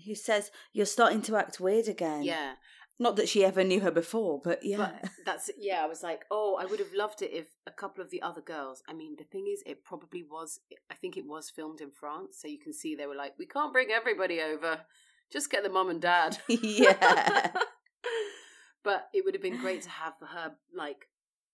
Who 0.07 0.14
says 0.14 0.51
you're 0.72 0.86
starting 0.86 1.22
to 1.22 1.36
act 1.36 1.61
weird 1.61 1.86
again? 1.88 2.22
Yeah, 2.24 2.55
Not 2.99 3.16
that 3.16 3.28
she 3.28 3.45
ever 3.45 3.62
knew 3.64 3.80
her 3.80 3.90
before, 3.90 4.40
but 4.43 4.64
yeah. 4.64 4.76
but 5.03 5.11
that's 5.26 5.51
yeah. 5.59 5.82
I 5.82 5.86
was 5.86 6.03
like, 6.03 6.24
oh, 6.30 6.57
I 6.61 6.64
would 6.66 6.78
have 6.78 6.93
loved 6.95 7.20
it 7.22 7.30
if 7.32 7.47
a 7.66 7.70
couple 7.70 8.03
of 8.03 8.11
the 8.11 8.22
other 8.22 8.40
girls. 8.40 8.82
I 8.88 8.93
mean, 8.95 9.16
the 9.18 9.24
thing 9.24 9.47
is, 9.53 9.62
it 9.66 9.84
probably 9.84 10.22
was. 10.22 10.61
I 10.90 10.95
think 10.95 11.16
it 11.16 11.26
was 11.26 11.51
filmed 11.51 11.80
in 11.80 11.90
France, 11.90 12.38
so 12.40 12.49
you 12.49 12.59
can 12.59 12.72
see 12.72 12.95
they 12.95 13.07
were 13.07 13.14
like, 13.16 13.34
we 13.38 13.47
can't 13.47 13.72
bring 13.72 13.90
everybody 13.90 14.40
over. 14.40 14.84
Just 15.30 15.50
get 15.50 15.62
the 15.62 15.68
mum 15.70 15.90
and 15.90 16.00
dad. 16.00 16.38
Yeah. 16.48 17.50
but 18.84 19.08
it 19.14 19.24
would 19.24 19.34
have 19.34 19.42
been 19.42 19.60
great 19.60 19.82
to 19.82 19.88
have 19.90 20.14
her 20.20 20.52
like 20.74 21.06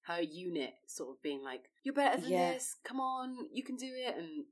her 0.06 0.20
unit 0.22 0.72
sort 0.86 1.10
of 1.10 1.22
being 1.22 1.42
like, 1.44 1.64
"You're 1.84 1.94
better 1.94 2.20
than 2.20 2.30
Yeah. 2.30 2.52
this. 2.52 2.76
Come 2.84 3.00
on, 3.00 3.36
you 3.52 3.62
can 3.62 3.76
do 3.76 3.90
it." 3.94 4.16
And 4.16 4.46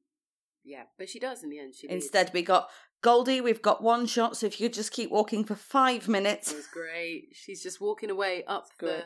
yeah, 0.64 0.84
but 0.98 1.08
she 1.08 1.18
does 1.18 1.42
in 1.42 1.50
the 1.50 1.58
end. 1.58 1.74
She 1.74 1.88
leaves. 1.88 2.04
Instead, 2.04 2.30
we 2.34 2.42
got 2.42 2.68
Goldie. 3.02 3.40
We've 3.40 3.62
got 3.62 3.82
one 3.82 4.06
shot. 4.06 4.36
So 4.36 4.46
if 4.46 4.60
you 4.60 4.68
could 4.68 4.74
just 4.74 4.92
keep 4.92 5.10
walking 5.10 5.44
for 5.44 5.54
five 5.54 6.08
minutes, 6.08 6.52
it 6.52 6.56
was 6.56 6.66
great. 6.66 7.28
She's 7.32 7.62
just 7.62 7.80
walking 7.80 8.10
away 8.10 8.44
up 8.46 8.66
the 8.78 9.04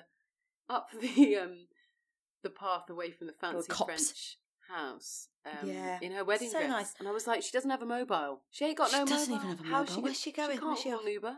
up 0.68 0.88
the 1.00 1.36
um 1.36 1.66
the 2.42 2.50
path 2.50 2.88
away 2.90 3.10
from 3.12 3.26
the 3.28 3.32
fancy. 3.34 3.72
French 3.72 4.36
house. 4.70 5.28
Um, 5.44 5.68
Yeah. 5.68 5.98
in 6.02 6.12
her 6.12 6.24
wedding 6.24 6.50
So 6.50 6.58
dress, 6.58 6.70
nice. 6.70 6.94
and 6.98 7.08
I 7.08 7.12
was 7.12 7.26
like, 7.26 7.42
she 7.42 7.50
doesn't 7.52 7.70
have 7.70 7.82
a 7.82 7.86
mobile. 7.86 8.42
She 8.50 8.64
ain't 8.66 8.76
got 8.78 8.90
She 8.90 8.98
no 8.98 9.04
doesn't 9.06 9.34
even 9.34 9.46
have 9.48 9.60
a 9.60 9.64
mobile. 9.64 9.94
She 9.94 10.00
Where's 10.00 10.20
she 10.20 10.32
going? 10.32 10.50
She 10.52 10.56
can't 10.58 10.66
Where's 10.68 10.80
she 10.82 10.90
call 10.90 11.08
Uber. 11.08 11.36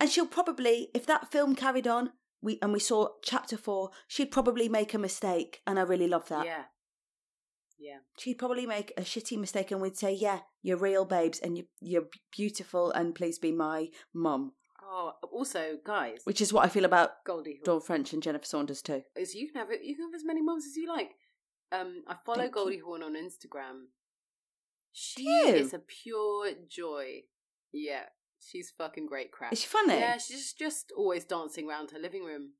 and 0.00 0.10
she'll 0.10 0.26
probably, 0.26 0.90
if 0.94 1.06
that 1.06 1.30
film 1.30 1.54
carried 1.54 1.86
on, 1.86 2.12
we 2.42 2.58
and 2.60 2.72
we 2.72 2.80
saw 2.80 3.08
chapter 3.22 3.56
four, 3.56 3.90
she'd 4.08 4.30
probably 4.32 4.68
make 4.68 4.92
a 4.94 4.98
mistake, 4.98 5.62
and 5.66 5.78
I 5.78 5.82
really 5.82 6.08
love 6.08 6.28
that. 6.28 6.44
Yeah, 6.44 6.64
yeah. 7.78 7.98
She'd 8.18 8.38
probably 8.38 8.66
make 8.66 8.92
a 8.96 9.02
shitty 9.02 9.38
mistake, 9.38 9.70
and 9.70 9.80
we'd 9.80 9.96
say, 9.96 10.12
"Yeah, 10.12 10.40
you're 10.62 10.76
real, 10.76 11.04
babes, 11.04 11.38
and 11.38 11.56
you, 11.56 11.64
you're 11.80 12.08
beautiful, 12.36 12.90
and 12.90 13.14
please 13.14 13.38
be 13.38 13.52
my 13.52 13.88
mum." 14.12 14.52
Oh, 14.82 15.12
also, 15.32 15.78
guys, 15.84 16.18
Which 16.24 16.40
is 16.42 16.52
what 16.52 16.64
I 16.64 16.68
feel 16.68 16.84
about 16.84 17.24
Goldie. 17.24 17.60
Dawn 17.64 17.80
French 17.80 18.12
and 18.12 18.22
Jennifer 18.22 18.44
Saunders 18.44 18.82
too. 18.82 19.02
is 19.16 19.34
you 19.34 19.50
can 19.50 19.60
have 19.60 19.70
it. 19.70 19.82
You 19.82 19.96
can 19.96 20.04
have 20.06 20.14
as 20.14 20.24
many 20.24 20.42
mums 20.42 20.66
as 20.66 20.76
you 20.76 20.86
like. 20.88 21.12
Um, 21.80 22.02
I 22.06 22.14
follow 22.24 22.38
Thank 22.38 22.50
you. 22.50 22.54
Goldie 22.54 22.78
Hawn 22.78 23.02
on 23.02 23.14
Instagram. 23.14 23.86
She 24.92 25.24
you? 25.24 25.46
is 25.54 25.74
a 25.74 25.78
pure 25.80 26.50
joy. 26.68 27.22
Yeah, 27.72 28.04
she's 28.40 28.72
fucking 28.78 29.06
great 29.06 29.32
crap. 29.32 29.52
Is 29.52 29.60
she 29.60 29.66
funny? 29.66 29.94
Yeah, 29.94 30.18
she's 30.18 30.52
just 30.52 30.92
always 30.96 31.24
dancing 31.24 31.68
around 31.68 31.90
her 31.90 31.98
living 31.98 32.22
room, 32.24 32.52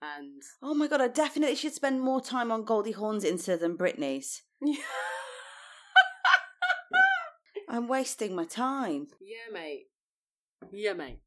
and 0.00 0.42
Oh 0.62 0.72
my 0.74 0.86
god, 0.86 1.00
I 1.02 1.08
definitely 1.08 1.56
should 1.56 1.74
spend 1.74 2.00
more 2.00 2.20
time 2.22 2.50
on 2.50 2.64
Goldie 2.64 2.92
Hawn's 2.92 3.24
Insta 3.24 3.58
than 3.60 3.76
Britney's. 3.76 4.42
I'm 7.68 7.88
wasting 7.88 8.34
my 8.34 8.44
time. 8.44 9.08
yeah, 9.20 9.52
mate. 9.52 9.86
Yeah, 10.72 10.94
mate. 10.94 11.18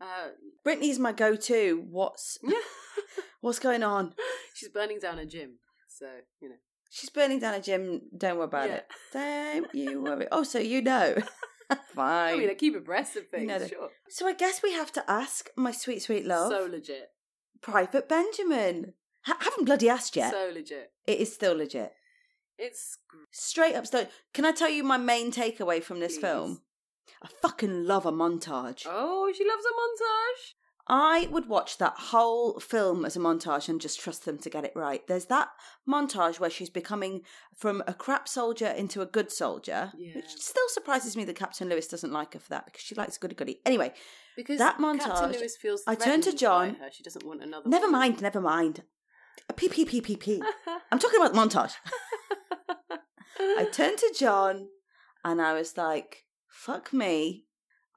Uh, 0.00 0.28
Britney's 0.66 0.98
my 0.98 1.12
go-to. 1.12 1.84
What's 1.90 2.38
what's 3.40 3.58
going 3.58 3.82
on? 3.82 4.14
she's 4.54 4.68
burning 4.68 4.98
down 5.00 5.18
a 5.18 5.26
gym, 5.26 5.58
so 6.00 6.06
you 6.40 6.48
know. 6.48 6.56
She's 6.92 7.10
burning 7.10 7.38
down 7.38 7.54
a 7.54 7.60
gym. 7.60 8.02
Don't 8.16 8.36
worry 8.36 8.46
about 8.46 8.68
Yeah. 8.68 8.74
it. 8.76 8.86
Don't 9.12 9.74
you 9.74 10.02
worry. 10.02 10.26
Oh, 10.32 10.42
so 10.42 10.58
you 10.58 10.82
know. 10.82 11.14
Fine. 11.94 12.34
I 12.34 12.36
mean, 12.36 12.50
I 12.50 12.54
keep 12.54 12.74
abreast 12.74 13.14
of 13.16 13.28
things. 13.28 13.46
that- 13.46 13.68
sure. 13.70 13.90
so 14.08 14.26
I 14.26 14.32
guess 14.32 14.60
we 14.62 14.72
have 14.72 14.90
to 14.94 15.04
ask 15.08 15.50
my 15.56 15.70
sweet, 15.70 16.02
sweet 16.02 16.26
love, 16.26 16.50
So 16.50 16.66
legit. 16.68 17.10
Private 17.60 18.08
Benjamin. 18.08 18.94
Ha- 19.26 19.36
haven't 19.38 19.66
bloody 19.66 19.88
asked 19.88 20.16
yet. 20.16 20.32
So 20.32 20.50
legit. 20.52 20.90
it 21.06 21.18
is 21.20 21.32
still 21.32 21.54
legit. 21.56 21.92
It's 22.58 22.98
Straight 23.30 23.74
up 23.76 23.86
stone. 23.86 24.08
Can 24.34 24.44
I 24.44 24.50
tell 24.52 24.68
you 24.68 24.82
my 24.82 24.96
main 24.98 25.30
takeaway 25.30 25.80
from 25.82 26.00
this 26.00 26.14
Please. 26.16 26.22
film? 26.22 26.62
I 27.22 27.28
fucking 27.40 27.84
love 27.84 28.04
a 28.06 28.12
montage. 28.12 28.82
oh, 28.86 29.32
she 29.36 29.44
loves 29.46 29.64
a 29.64 29.74
montage. 29.80 30.54
I 30.92 31.28
would 31.30 31.46
watch 31.48 31.78
that 31.78 31.94
whole 31.96 32.58
film 32.58 33.04
as 33.04 33.14
a 33.16 33.20
montage 33.20 33.68
and 33.68 33.80
just 33.80 34.00
trust 34.00 34.24
them 34.24 34.38
to 34.38 34.50
get 34.50 34.64
it 34.64 34.72
right. 34.74 35.06
There's 35.06 35.26
that 35.26 35.50
montage 35.88 36.40
where 36.40 36.50
she's 36.50 36.68
becoming 36.68 37.20
from 37.56 37.80
a 37.86 37.94
crap 37.94 38.26
soldier 38.26 38.66
into 38.66 39.00
a 39.00 39.06
good 39.06 39.30
soldier, 39.30 39.92
Yeah. 39.96 40.14
which 40.16 40.30
still 40.30 40.68
surprises 40.70 41.16
me 41.16 41.24
that 41.26 41.36
Captain 41.36 41.68
Lewis 41.68 41.86
doesn't 41.86 42.12
like 42.12 42.32
her 42.34 42.40
for 42.40 42.48
that 42.48 42.64
because 42.64 42.80
she 42.80 42.96
likes 42.96 43.16
a 43.16 43.20
goody 43.20 43.36
goody. 43.36 43.60
Anyway, 43.64 43.92
Because 44.36 44.58
That 44.58 44.78
Captain 44.78 44.98
montage, 44.98 45.32
Lewis 45.38 45.56
feels 45.56 45.84
I 45.86 45.94
turn 45.94 46.22
to 46.22 46.32
John. 46.32 46.74
Her. 46.74 46.90
She 46.92 47.04
doesn't 47.04 47.24
want 47.24 47.42
another. 47.44 47.68
never 47.68 47.86
woman. 47.86 48.00
mind, 48.00 48.20
never 48.22 48.40
mind. 48.40 48.82
P 49.54 49.68
P 49.68 49.84
P 49.84 50.00
P 50.00 50.16
P. 50.16 50.42
I'm 50.90 50.98
talking 50.98 51.20
about 51.20 51.32
the 51.32 51.38
montage. 51.38 51.74
I 53.38 53.64
turned 53.72 53.98
to 53.98 54.14
John 54.18 54.68
and 55.24 55.40
I 55.40 55.52
was 55.54 55.76
like, 55.76 56.24
"Fuck 56.48 56.92
me, 56.92 57.46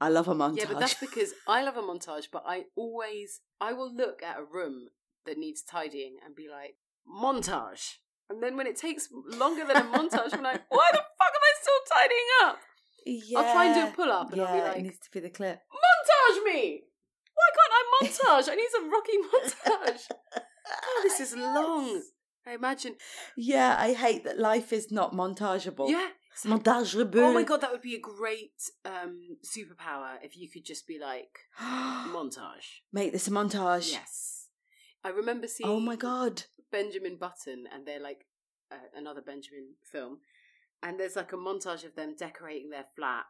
I 0.04 0.10
love 0.10 0.28
a 0.28 0.36
montage." 0.36 0.58
Yeah, 0.58 0.66
but 0.68 0.80
that's 0.80 0.94
because 0.96 1.34
I 1.48 1.64
love 1.64 1.78
a 1.78 1.82
montage, 1.82 2.28
but 2.32 2.44
I 2.46 2.66
always 2.76 3.42
I 3.62 3.74
will 3.74 3.94
look 3.94 4.22
at 4.22 4.38
a 4.38 4.44
room 4.44 4.90
that 5.26 5.38
needs 5.38 5.62
tidying 5.62 6.18
and 6.26 6.36
be 6.36 6.48
like, 6.50 6.76
montage. 7.08 7.96
And 8.30 8.42
then 8.42 8.58
when 8.58 8.68
it 8.68 8.76
takes 8.76 9.10
longer 9.28 9.66
than 9.66 9.78
a 9.78 9.82
montage, 9.82 10.34
I'm 10.34 10.44
like, 10.44 10.62
why 10.70 10.90
the 10.92 10.98
fuck 10.98 11.34
am 11.38 11.44
I 11.50 11.54
still 11.62 11.98
tidying 11.98 12.30
up? 12.44 12.58
yeah, 13.06 13.40
I'll 13.40 13.54
try 13.54 13.66
and 13.66 13.76
do 13.76 13.88
a 13.88 13.96
pull 13.96 14.12
up 14.12 14.32
and 14.32 14.42
yeah, 14.42 14.48
I'll 14.48 14.74
be 14.74 14.80
it 14.80 14.84
needs 14.84 15.00
to 15.00 15.12
be 15.12 15.20
the 15.20 15.30
clip. 15.30 15.60
montage 15.72 16.46
me! 16.46 16.84
Why 17.34 17.48
can't 17.58 17.74
I 17.74 17.84
montage? 18.04 18.52
I 18.52 18.56
need 18.56 18.70
some 18.72 18.92
rocky 18.92 19.18
montage. 19.18 20.02
Oh, 20.86 21.00
this 21.04 21.20
is 21.20 21.36
long. 21.36 22.02
I 22.46 22.54
imagine. 22.54 22.96
Yeah, 23.38 23.76
I 23.80 23.94
hate 23.94 24.24
that 24.26 24.40
life 24.40 24.74
is 24.74 24.92
not 24.92 25.14
montageable. 25.14 25.90
Yeah. 25.90 26.10
Oh 27.24 27.34
my 27.34 27.44
god, 27.44 27.62
that 27.62 27.72
would 27.72 27.82
be 27.82 27.96
a 27.96 28.00
great 28.00 28.62
um, 28.86 29.38
superpower 29.46 30.16
if 30.24 30.38
you 30.38 30.50
could 30.50 30.66
just 30.66 30.88
be 30.88 31.00
like, 31.00 31.40
montage. 31.62 32.82
Make 32.92 33.12
this 33.12 33.28
a 33.28 33.32
montage. 33.32 33.92
Yes. 33.92 34.48
I 35.04 35.10
remember 35.10 35.48
seeing 35.48 35.70
Oh 35.70 35.80
my 35.80 35.96
god. 35.96 36.44
Benjamin 36.72 37.18
Button, 37.18 37.66
and 37.74 37.86
they're 37.86 38.00
like 38.00 38.26
uh, 38.72 38.76
another 38.96 39.22
Benjamin 39.22 39.76
film, 39.84 40.20
and 40.82 41.00
there's 41.00 41.16
like 41.16 41.34
a 41.34 41.38
montage 41.38 41.86
of 41.86 41.96
them 41.96 42.16
decorating 42.18 42.70
their 42.70 42.86
flat, 42.96 43.26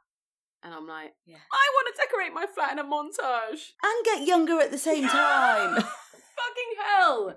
and 0.64 0.74
I'm 0.74 0.88
like, 0.88 1.14
Yeah. 1.26 1.38
I 1.52 1.70
want 1.74 1.96
to 1.96 2.02
decorate 2.02 2.34
my 2.34 2.46
flat 2.46 2.72
in 2.72 2.80
a 2.80 2.84
montage. 2.84 3.72
And 3.84 4.06
get 4.06 4.28
younger 4.28 4.60
at 4.62 4.72
the 4.72 4.78
same 4.78 5.08
time. 5.08 5.76
Fucking 5.82 6.74
hell! 6.86 7.36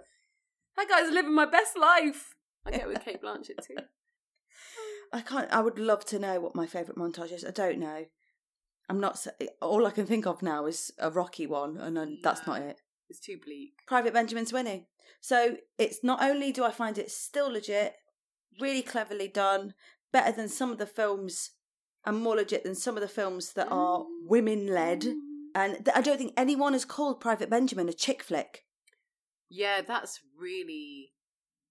That 0.76 0.88
guy's 0.88 1.10
living 1.10 1.34
my 1.34 1.46
best 1.46 1.76
life. 1.76 2.34
I 2.64 2.70
get 2.70 2.86
with 2.86 3.00
Cate 3.04 3.22
Blanchett 3.22 3.66
too. 3.66 3.76
I 5.12 5.20
can't. 5.20 5.50
I 5.52 5.60
would 5.60 5.78
love 5.78 6.04
to 6.06 6.18
know 6.18 6.40
what 6.40 6.54
my 6.56 6.66
favourite 6.66 6.98
montage 6.98 7.32
is. 7.32 7.44
I 7.44 7.50
don't 7.50 7.78
know. 7.78 8.06
I'm 8.88 9.00
not. 9.00 9.24
All 9.60 9.86
I 9.86 9.90
can 9.90 10.06
think 10.06 10.26
of 10.26 10.42
now 10.42 10.66
is 10.66 10.92
a 10.98 11.10
Rocky 11.10 11.46
one, 11.46 11.76
and 11.76 11.96
then 11.96 12.18
that's 12.22 12.46
not 12.46 12.60
it. 12.60 12.80
It's 13.08 13.20
too 13.20 13.38
bleak. 13.42 13.74
Private 13.86 14.12
Benjamin's 14.14 14.52
winning. 14.52 14.86
So 15.20 15.56
it's 15.78 16.02
not 16.02 16.22
only 16.22 16.52
do 16.52 16.64
I 16.64 16.70
find 16.72 16.98
it 16.98 17.10
still 17.10 17.50
legit, 17.52 17.94
really 18.60 18.82
cleverly 18.82 19.28
done, 19.28 19.74
better 20.12 20.32
than 20.32 20.48
some 20.48 20.70
of 20.72 20.78
the 20.78 20.86
films, 20.86 21.50
and 22.04 22.18
more 22.20 22.36
legit 22.36 22.64
than 22.64 22.74
some 22.74 22.96
of 22.96 23.00
the 23.00 23.08
films 23.08 23.52
that 23.52 23.68
are 23.70 24.00
Mm. 24.00 24.06
women 24.28 24.66
led. 24.66 25.04
And 25.54 25.84
th- 25.84 25.96
I 25.96 26.00
don't 26.00 26.18
think 26.18 26.34
anyone 26.36 26.72
has 26.74 26.84
called 26.84 27.20
Private 27.20 27.48
Benjamin 27.48 27.88
a 27.88 27.92
chick 27.92 28.22
flick. 28.22 28.64
Yeah, 29.48 29.80
that's 29.82 30.20
really 30.36 31.12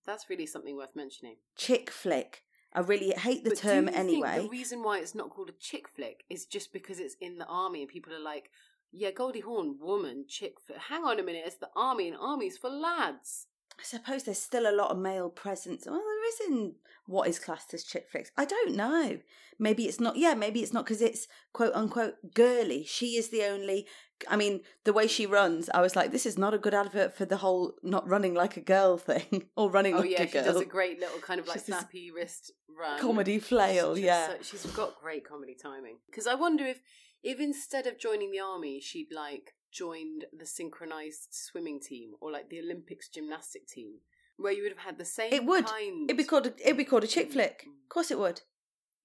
that's 0.06 0.30
really 0.30 0.46
something 0.46 0.76
worth 0.78 0.96
mentioning. 0.96 1.38
Chick 1.58 1.90
flick. 1.92 2.45
I 2.76 2.82
really 2.82 3.12
hate 3.12 3.44
the 3.44 3.52
But 3.52 3.60
term 3.60 3.90
anyway. 3.90 4.42
the 4.44 4.50
reason 4.50 4.84
why 4.84 5.00
it's 5.00 5.16
not 5.16 5.30
called 5.30 5.50
a 5.50 5.54
chick 5.54 5.88
flick 5.88 6.26
is 6.30 6.46
just 6.46 6.74
because 6.74 7.00
it's 7.00 7.16
in 7.22 7.38
the 7.38 7.46
army 7.46 7.82
and 7.82 7.90
people 7.90 8.14
are 8.14 8.20
like, 8.20 8.52
yeah, 8.92 9.12
Goldie 9.12 9.40
Hawn, 9.40 9.78
woman, 9.80 10.26
chick 10.28 10.56
flick. 10.60 10.78
Hang 10.90 11.04
on 11.06 11.20
a 11.20 11.24
minute, 11.24 11.44
it's 11.46 11.56
the 11.56 11.70
army 11.76 12.10
and 12.10 12.18
army's 12.18 12.58
for 12.58 12.70
lads. 12.70 13.48
I 13.80 13.84
suppose 13.84 14.24
there's 14.24 14.42
still 14.42 14.70
a 14.70 14.76
lot 14.76 14.92
of 14.92 14.98
male 14.98 15.30
presence. 15.30 15.86
Well, 15.86 15.96
there 15.96 16.28
is 16.30 16.40
in 16.50 16.76
what 17.08 17.28
is 17.28 17.40
classed 17.40 17.74
as 17.74 17.84
chick 17.84 18.08
flicks. 18.10 18.32
I 18.38 18.46
don't 18.46 18.76
know. 18.76 19.20
Maybe 19.60 19.84
it's 19.86 20.00
not. 20.00 20.16
Yeah, 20.18 20.34
maybe 20.34 20.62
it's 20.62 20.72
not 20.74 20.86
because 20.86 21.02
it's 21.02 21.28
quote 21.54 21.74
unquote 21.74 22.34
girly. 22.34 22.86
She 22.86 23.18
is 23.18 23.30
the 23.30 23.44
only. 23.44 23.86
I 24.30 24.36
mean, 24.38 24.62
the 24.86 24.94
way 24.94 25.08
she 25.08 25.26
runs, 25.26 25.70
I 25.74 25.82
was 25.82 25.96
like, 25.96 26.12
this 26.12 26.26
is 26.26 26.38
not 26.38 26.54
a 26.54 26.58
good 26.58 26.74
advert 26.74 27.16
for 27.18 27.26
the 27.26 27.38
whole 27.38 27.74
not 27.84 28.08
running 28.08 28.34
like 28.34 28.56
a 28.58 28.62
girl 28.62 28.98
thing 29.12 29.46
or 29.56 29.70
running 29.70 29.94
Oh 29.96 30.00
like 30.00 30.12
yeah, 30.12 30.22
a 30.24 30.28
she 30.28 30.34
girl. 30.34 30.44
does 30.46 30.62
a 30.62 30.66
great 30.66 31.00
little 31.00 31.20
kind 31.20 31.40
of 31.40 31.48
like 31.48 31.58
She's 31.58 31.66
snappy 31.66 32.12
wrist 32.12 32.52
run. 32.80 33.00
comedy 33.00 33.40
flail. 33.40 33.96
She's 33.96 34.06
Yeah, 34.06 34.28
so- 34.28 34.38
she's 34.42 34.66
got 34.68 35.00
great 35.02 35.28
comedy 35.28 35.56
timing. 35.62 35.98
Because 36.06 36.28
I 36.28 36.36
wonder 36.36 36.66
if, 36.66 36.82
if 37.24 37.40
instead 37.40 37.88
of 37.88 37.98
joining 38.00 38.32
the 38.32 38.40
army, 38.40 38.80
she'd 38.80 39.10
like 39.14 39.54
joined 39.72 40.26
the 40.32 40.46
synchronized 40.46 41.28
swimming 41.32 41.80
team 41.82 42.14
or 42.22 42.32
like 42.32 42.50
the 42.50 42.60
Olympics 42.60 43.10
gymnastic 43.10 43.68
team, 43.68 43.96
where 44.38 44.54
you 44.54 44.64
would 44.64 44.72
have 44.72 44.86
had 44.86 44.98
the 44.98 45.06
same. 45.06 45.34
It 45.34 45.46
would. 45.46 45.66
Kind... 45.66 46.10
it'd 46.10 46.18
be 46.18 46.24
called. 46.24 46.48
A, 46.48 46.54
it'd 46.62 46.78
be 46.78 46.86
called 46.86 47.04
a 47.04 47.08
chick 47.08 47.30
Mm, 47.30 47.34
flick. 47.34 47.66
mm. 47.68 47.84
Of 47.84 47.90
course, 47.90 48.12
it 48.12 48.20
would. 48.20 48.42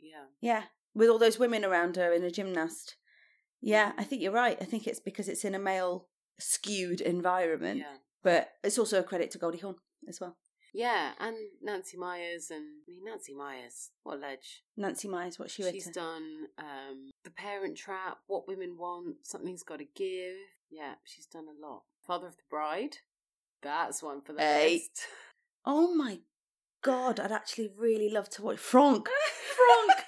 Yeah. 0.01 0.25
Yeah, 0.41 0.63
with 0.95 1.09
all 1.09 1.19
those 1.19 1.39
women 1.39 1.65
around 1.65 1.97
her 1.97 2.13
in 2.13 2.23
a 2.23 2.31
gymnast. 2.31 2.97
Yeah, 3.63 3.93
I 3.99 4.05
think 4.05 4.23
you're 4.23 4.33
right. 4.33 4.57
I 4.61 4.65
think 4.65 4.87
it's 4.87 5.01
because 5.01 5.29
it's 5.29 5.45
in 5.45 5.55
a 5.55 5.59
male 5.59 6.07
skewed 6.39 7.01
environment. 7.01 7.81
Yeah. 7.81 7.97
But 8.23 8.49
it's 8.65 8.79
also 8.79 9.01
a 9.01 9.03
credit 9.03 9.31
to 9.33 9.39
Goldie 9.39 9.59
Hawn 9.59 9.77
as 10.09 10.21
well. 10.21 10.37
Yeah, 10.73 11.13
and 11.19 11.37
Nancy 11.63 11.97
Meyers 11.97 12.51
and 12.51 12.65
I 12.89 12.91
mean 12.93 13.05
Nancy 13.05 13.35
Meyers, 13.35 13.91
what 14.05 14.19
a 14.19 14.21
ledge. 14.21 14.63
Nancy 14.77 15.09
Meyers, 15.09 15.37
what 15.39 15.51
she 15.51 15.63
She's 15.65 15.87
written. 15.87 15.93
done 15.93 16.47
um 16.59 17.11
The 17.25 17.31
Parent 17.31 17.77
Trap, 17.77 18.19
What 18.29 18.47
Women 18.47 18.77
Want, 18.79 19.17
Something's 19.25 19.65
Gotta 19.65 19.87
Give. 19.97 20.37
Yeah, 20.71 20.95
she's 21.05 21.27
done 21.27 21.47
a 21.49 21.67
lot. 21.67 21.83
Father 22.07 22.29
of 22.29 22.37
the 22.37 22.45
Bride. 22.49 22.99
That's 23.63 24.01
one 24.03 24.21
for 24.23 24.33
the 24.33 24.41
Hey. 24.43 24.75
list. 24.75 25.07
Oh 25.67 25.93
my 25.95 26.21
god, 26.83 27.19
I'd 27.19 27.33
actually 27.33 27.71
really 27.77 28.09
love 28.09 28.29
to 28.31 28.43
watch 28.43 28.59
Franck. 28.59 29.09
Franck. 29.57 30.05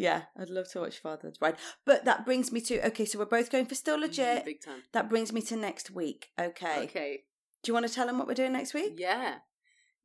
Yeah, 0.00 0.22
I'd 0.34 0.48
love 0.48 0.66
to 0.70 0.80
watch 0.80 0.98
Father 0.98 1.30
Bride. 1.38 1.56
But 1.84 2.06
that 2.06 2.24
brings 2.24 2.50
me 2.50 2.62
to 2.62 2.86
okay, 2.86 3.04
so 3.04 3.18
we're 3.18 3.26
both 3.26 3.50
going 3.50 3.66
for 3.66 3.74
still 3.74 4.00
legit. 4.00 4.46
Big 4.46 4.64
time. 4.64 4.82
That 4.92 5.10
brings 5.10 5.30
me 5.30 5.42
to 5.42 5.56
next 5.56 5.90
week. 5.90 6.30
Okay. 6.40 6.84
Okay. 6.84 7.24
Do 7.62 7.68
you 7.68 7.74
want 7.74 7.86
to 7.86 7.92
tell 7.92 8.06
them 8.06 8.16
what 8.16 8.26
we're 8.26 8.32
doing 8.32 8.54
next 8.54 8.72
week? 8.72 8.94
Yeah. 8.96 9.40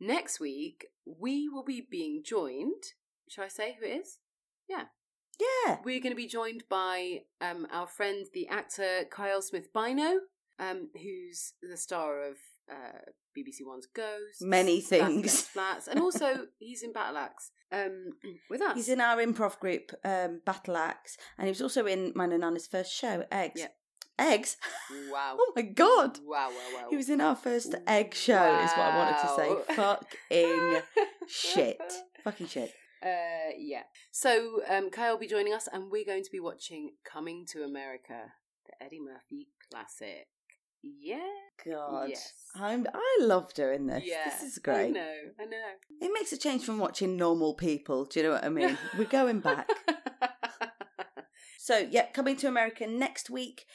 Next 0.02 0.42
week, 0.42 0.88
we 1.06 1.48
will 1.48 1.64
be 1.64 1.88
being 1.90 2.24
joined. 2.26 2.84
Shall 3.30 3.46
I 3.46 3.48
say 3.48 3.78
who 3.80 3.86
it 3.86 4.02
is? 4.02 4.18
Yeah. 4.68 4.84
Yeah. 5.40 5.78
We're 5.86 6.02
going 6.02 6.12
to 6.12 6.18
be 6.18 6.28
joined 6.28 6.66
by 6.70 7.22
um, 7.40 7.66
our 7.72 7.88
friend, 7.88 8.26
the 8.34 8.50
actor 8.50 9.06
Kiell 9.10 9.42
Smith-Bynoe, 9.42 10.18
um, 10.60 10.90
who's 11.02 11.54
the 11.62 11.78
star 11.78 12.22
of 12.22 12.36
uh, 12.72 13.12
BBC 13.38 13.66
One's 13.66 13.88
Ghost, 13.88 14.42
Many 14.42 14.82
things. 14.82 15.42
Flats, 15.42 15.88
and 15.88 16.00
also 16.00 16.48
he's 16.60 16.84
in 16.84 16.94
Battle 16.94 17.18
Axe 17.18 17.52
um, 17.72 18.12
with 18.50 18.62
us. 18.62 18.76
He's 18.76 18.90
in 18.90 19.02
our 19.02 19.18
improv 19.18 19.60
group, 19.60 19.92
um, 20.04 20.42
Battle 20.46 20.78
Axe, 20.78 21.18
and 21.38 21.48
he 21.48 21.52
was 21.52 21.62
also 21.62 21.86
in 21.86 22.14
mine 22.16 22.32
and 22.32 22.44
Anna's 22.44 22.68
first 22.68 22.94
show, 22.94 23.24
Eggs. 23.32 23.62
Yeah. 23.62 23.68
Eggs? 24.18 24.58
Wow. 25.12 25.38
Oh 25.40 25.52
my 25.56 25.62
god! 25.62 26.20
Wow, 26.24 26.50
wow, 26.50 26.82
wow. 26.82 26.88
He 26.90 26.96
was 26.96 27.10
in 27.10 27.20
our 27.20 27.36
first 27.36 27.76
egg 27.86 28.14
show, 28.14 28.60
is 28.64 28.72
what 28.72 28.80
I 28.80 28.98
wanted 28.98 29.22
to 29.22 29.36
say. 29.36 29.50
Wow. 29.78 30.00
Fucking 30.30 30.82
shit. 31.28 31.82
Fucking 32.24 32.48
shit. 32.48 32.72
Uh, 33.04 33.52
yeah. 33.58 33.84
So 34.12 34.62
um, 34.70 34.90
Kiell 34.90 35.12
will 35.12 35.20
be 35.20 35.28
joining 35.28 35.54
us, 35.54 35.68
and 35.72 35.92
we're 35.92 36.06
going 36.06 36.24
to 36.24 36.32
be 36.32 36.40
watching 36.40 36.92
Coming 37.04 37.46
to 37.52 37.64
America, 37.64 38.32
the 38.66 38.84
Eddie 38.84 39.02
Murphy 39.02 39.50
classic. 39.70 40.28
Yeah. 41.02 41.20
God. 41.66 42.10
Yes. 42.10 42.34
I'm, 42.56 42.86
I 42.94 43.18
love 43.22 43.54
doing 43.54 43.88
this. 43.88 44.04
Yeah. 44.06 44.26
This 44.26 44.44
is 44.44 44.60
great. 44.60 44.88
I 44.88 44.90
know. 44.90 45.14
I 45.40 45.46
know. 45.46 45.58
It 46.02 46.12
makes 46.14 46.32
a 46.32 46.38
change 46.38 46.64
from 46.64 46.80
watching 46.80 47.18
normal 47.18 47.54
people. 47.56 48.06
Do 48.06 48.20
you 48.20 48.26
know 48.26 48.34
what 48.34 48.44
I 48.44 48.50
mean? 48.50 48.78
We're 48.98 49.06
going 49.06 49.40
back. 49.40 49.70
So, 51.66 51.80
yeah, 51.80 52.12
coming 52.12 52.36
to 52.38 52.48
America 52.48 52.86
next 52.86 53.32
week. 53.32 53.66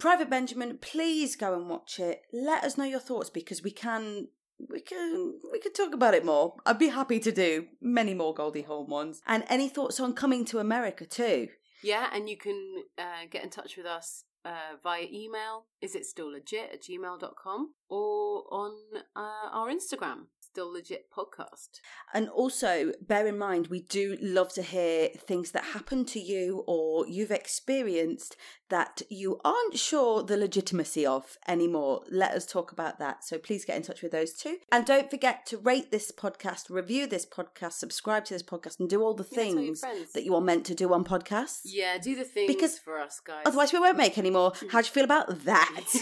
Private 0.00 0.28
Benjamin, 0.28 0.78
please 0.80 1.36
go 1.36 1.54
and 1.54 1.68
watch 1.68 2.00
it. 2.00 2.22
Let 2.32 2.64
us 2.64 2.76
know 2.76 2.82
your 2.82 2.98
thoughts 2.98 3.30
because 3.30 3.62
we 3.62 3.70
can 3.70 4.26
we 4.68 4.80
can 4.80 5.38
we 5.52 5.60
can 5.60 5.72
talk 5.72 5.94
about 5.94 6.14
it 6.14 6.24
more. 6.24 6.56
I'd 6.66 6.80
be 6.80 6.88
happy 6.88 7.20
to 7.20 7.30
do 7.30 7.66
many 7.80 8.14
more 8.14 8.34
Goldie 8.34 8.62
Hawn 8.62 8.88
ones. 8.88 9.22
And 9.28 9.44
any 9.48 9.68
thoughts 9.68 10.00
on 10.00 10.14
coming 10.14 10.44
to 10.46 10.58
America 10.58 11.06
too? 11.06 11.46
yeah, 11.84 12.08
and 12.12 12.28
you 12.28 12.36
can 12.36 12.82
uh, 12.98 13.26
get 13.30 13.44
in 13.44 13.50
touch 13.50 13.76
with 13.76 13.86
us 13.86 14.24
uh, 14.46 14.76
via 14.82 15.06
email. 15.12 15.66
Is 15.82 15.94
it 15.94 16.06
still 16.06 16.30
legit 16.30 16.70
at 16.72 16.82
gmail.com 16.82 17.74
or 17.88 18.44
on 18.50 18.72
uh, 19.14 19.48
our 19.52 19.68
Instagram, 19.68 20.26
still 20.56 20.72
legit 20.72 21.12
podcast. 21.12 21.80
And 22.14 22.30
also, 22.30 22.92
bear 23.06 23.26
in 23.26 23.36
mind, 23.36 23.66
we 23.66 23.80
do 23.80 24.16
love 24.22 24.54
to 24.54 24.62
hear 24.62 25.08
things 25.08 25.50
that 25.50 25.64
happen 25.64 26.06
to 26.06 26.18
you 26.18 26.64
or 26.66 27.06
you've 27.06 27.30
experienced 27.30 28.36
that 28.70 29.02
you 29.10 29.38
aren't 29.44 29.78
sure 29.78 30.22
the 30.22 30.36
legitimacy 30.36 31.04
of 31.04 31.36
anymore. 31.46 32.04
Let 32.10 32.32
us 32.32 32.46
talk 32.46 32.72
about 32.72 32.98
that. 32.98 33.22
So 33.22 33.36
please 33.36 33.66
get 33.66 33.76
in 33.76 33.82
touch 33.82 34.02
with 34.02 34.12
those 34.12 34.32
too. 34.32 34.56
And 34.72 34.86
don't 34.86 35.10
forget 35.10 35.44
to 35.46 35.58
rate 35.58 35.90
this 35.90 36.10
podcast, 36.10 36.70
review 36.70 37.06
this 37.06 37.26
podcast, 37.26 37.72
subscribe 37.72 38.24
to 38.24 38.34
this 38.34 38.42
podcast, 38.42 38.80
and 38.80 38.88
do 38.88 39.02
all 39.02 39.12
the 39.12 39.28
Yeah, 39.30 39.36
things 39.36 39.82
that 40.14 40.24
you 40.24 40.34
are 40.34 40.40
meant 40.40 40.64
to 40.66 40.74
do 40.74 40.92
on 40.94 41.04
podcasts. 41.04 41.60
Yeah, 41.64 41.98
do 41.98 42.16
the 42.16 42.24
things 42.24 42.52
Because 42.52 42.78
for 42.78 42.98
us, 42.98 43.20
guys. 43.20 43.42
Otherwise, 43.44 43.74
we 43.74 43.78
won't 43.78 43.98
make 43.98 44.16
any 44.16 44.30
more. 44.30 44.54
How 44.70 44.80
do 44.80 44.86
you 44.86 44.92
feel 44.92 45.04
about 45.04 45.44
that? 45.44 45.84
do 45.92 45.98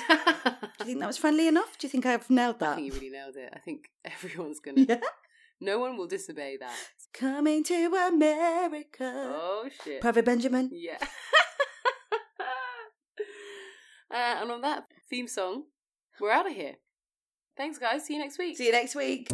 you 0.79 0.85
think 0.85 1.01
that 1.01 1.09
was 1.09 1.19
friendly 1.19 1.49
enough? 1.49 1.77
Do 1.77 1.87
you 1.87 1.91
think 1.91 2.07
I've 2.07 2.31
nailed 2.31 2.61
that? 2.61 2.77
think 2.77 2.87
you 2.87 2.93
really 2.95 3.11
nailed 3.11 3.37
it. 3.37 3.53
I 3.53 3.59
think 3.59 3.91
everyone's 4.13 4.61
gonna. 4.61 4.83
Yeah. 4.83 5.01
No 5.61 5.79
one 5.79 5.97
will 5.97 6.07
disobey 6.07 6.57
that. 6.59 6.75
Coming 7.13 7.63
to 7.65 7.87
America. 7.87 9.13
Oh 9.35 9.69
shit. 9.85 10.01
Private 10.01 10.25
Benjamin. 10.25 10.71
Yeah. 10.73 10.99
uh, 14.11 14.15
and 14.15 14.51
on 14.51 14.61
that 14.63 14.85
theme 15.09 15.29
song, 15.29 15.65
we're 16.21 16.33
out 16.33 16.47
of 16.47 16.55
here. 16.55 16.75
Thanks, 17.57 17.79
guys. 17.79 18.05
See 18.05 18.15
you 18.15 18.21
next 18.21 18.39
week. 18.39 18.57
See 18.57 18.67
you 18.67 18.73
next 18.73 18.97
week. 18.97 19.29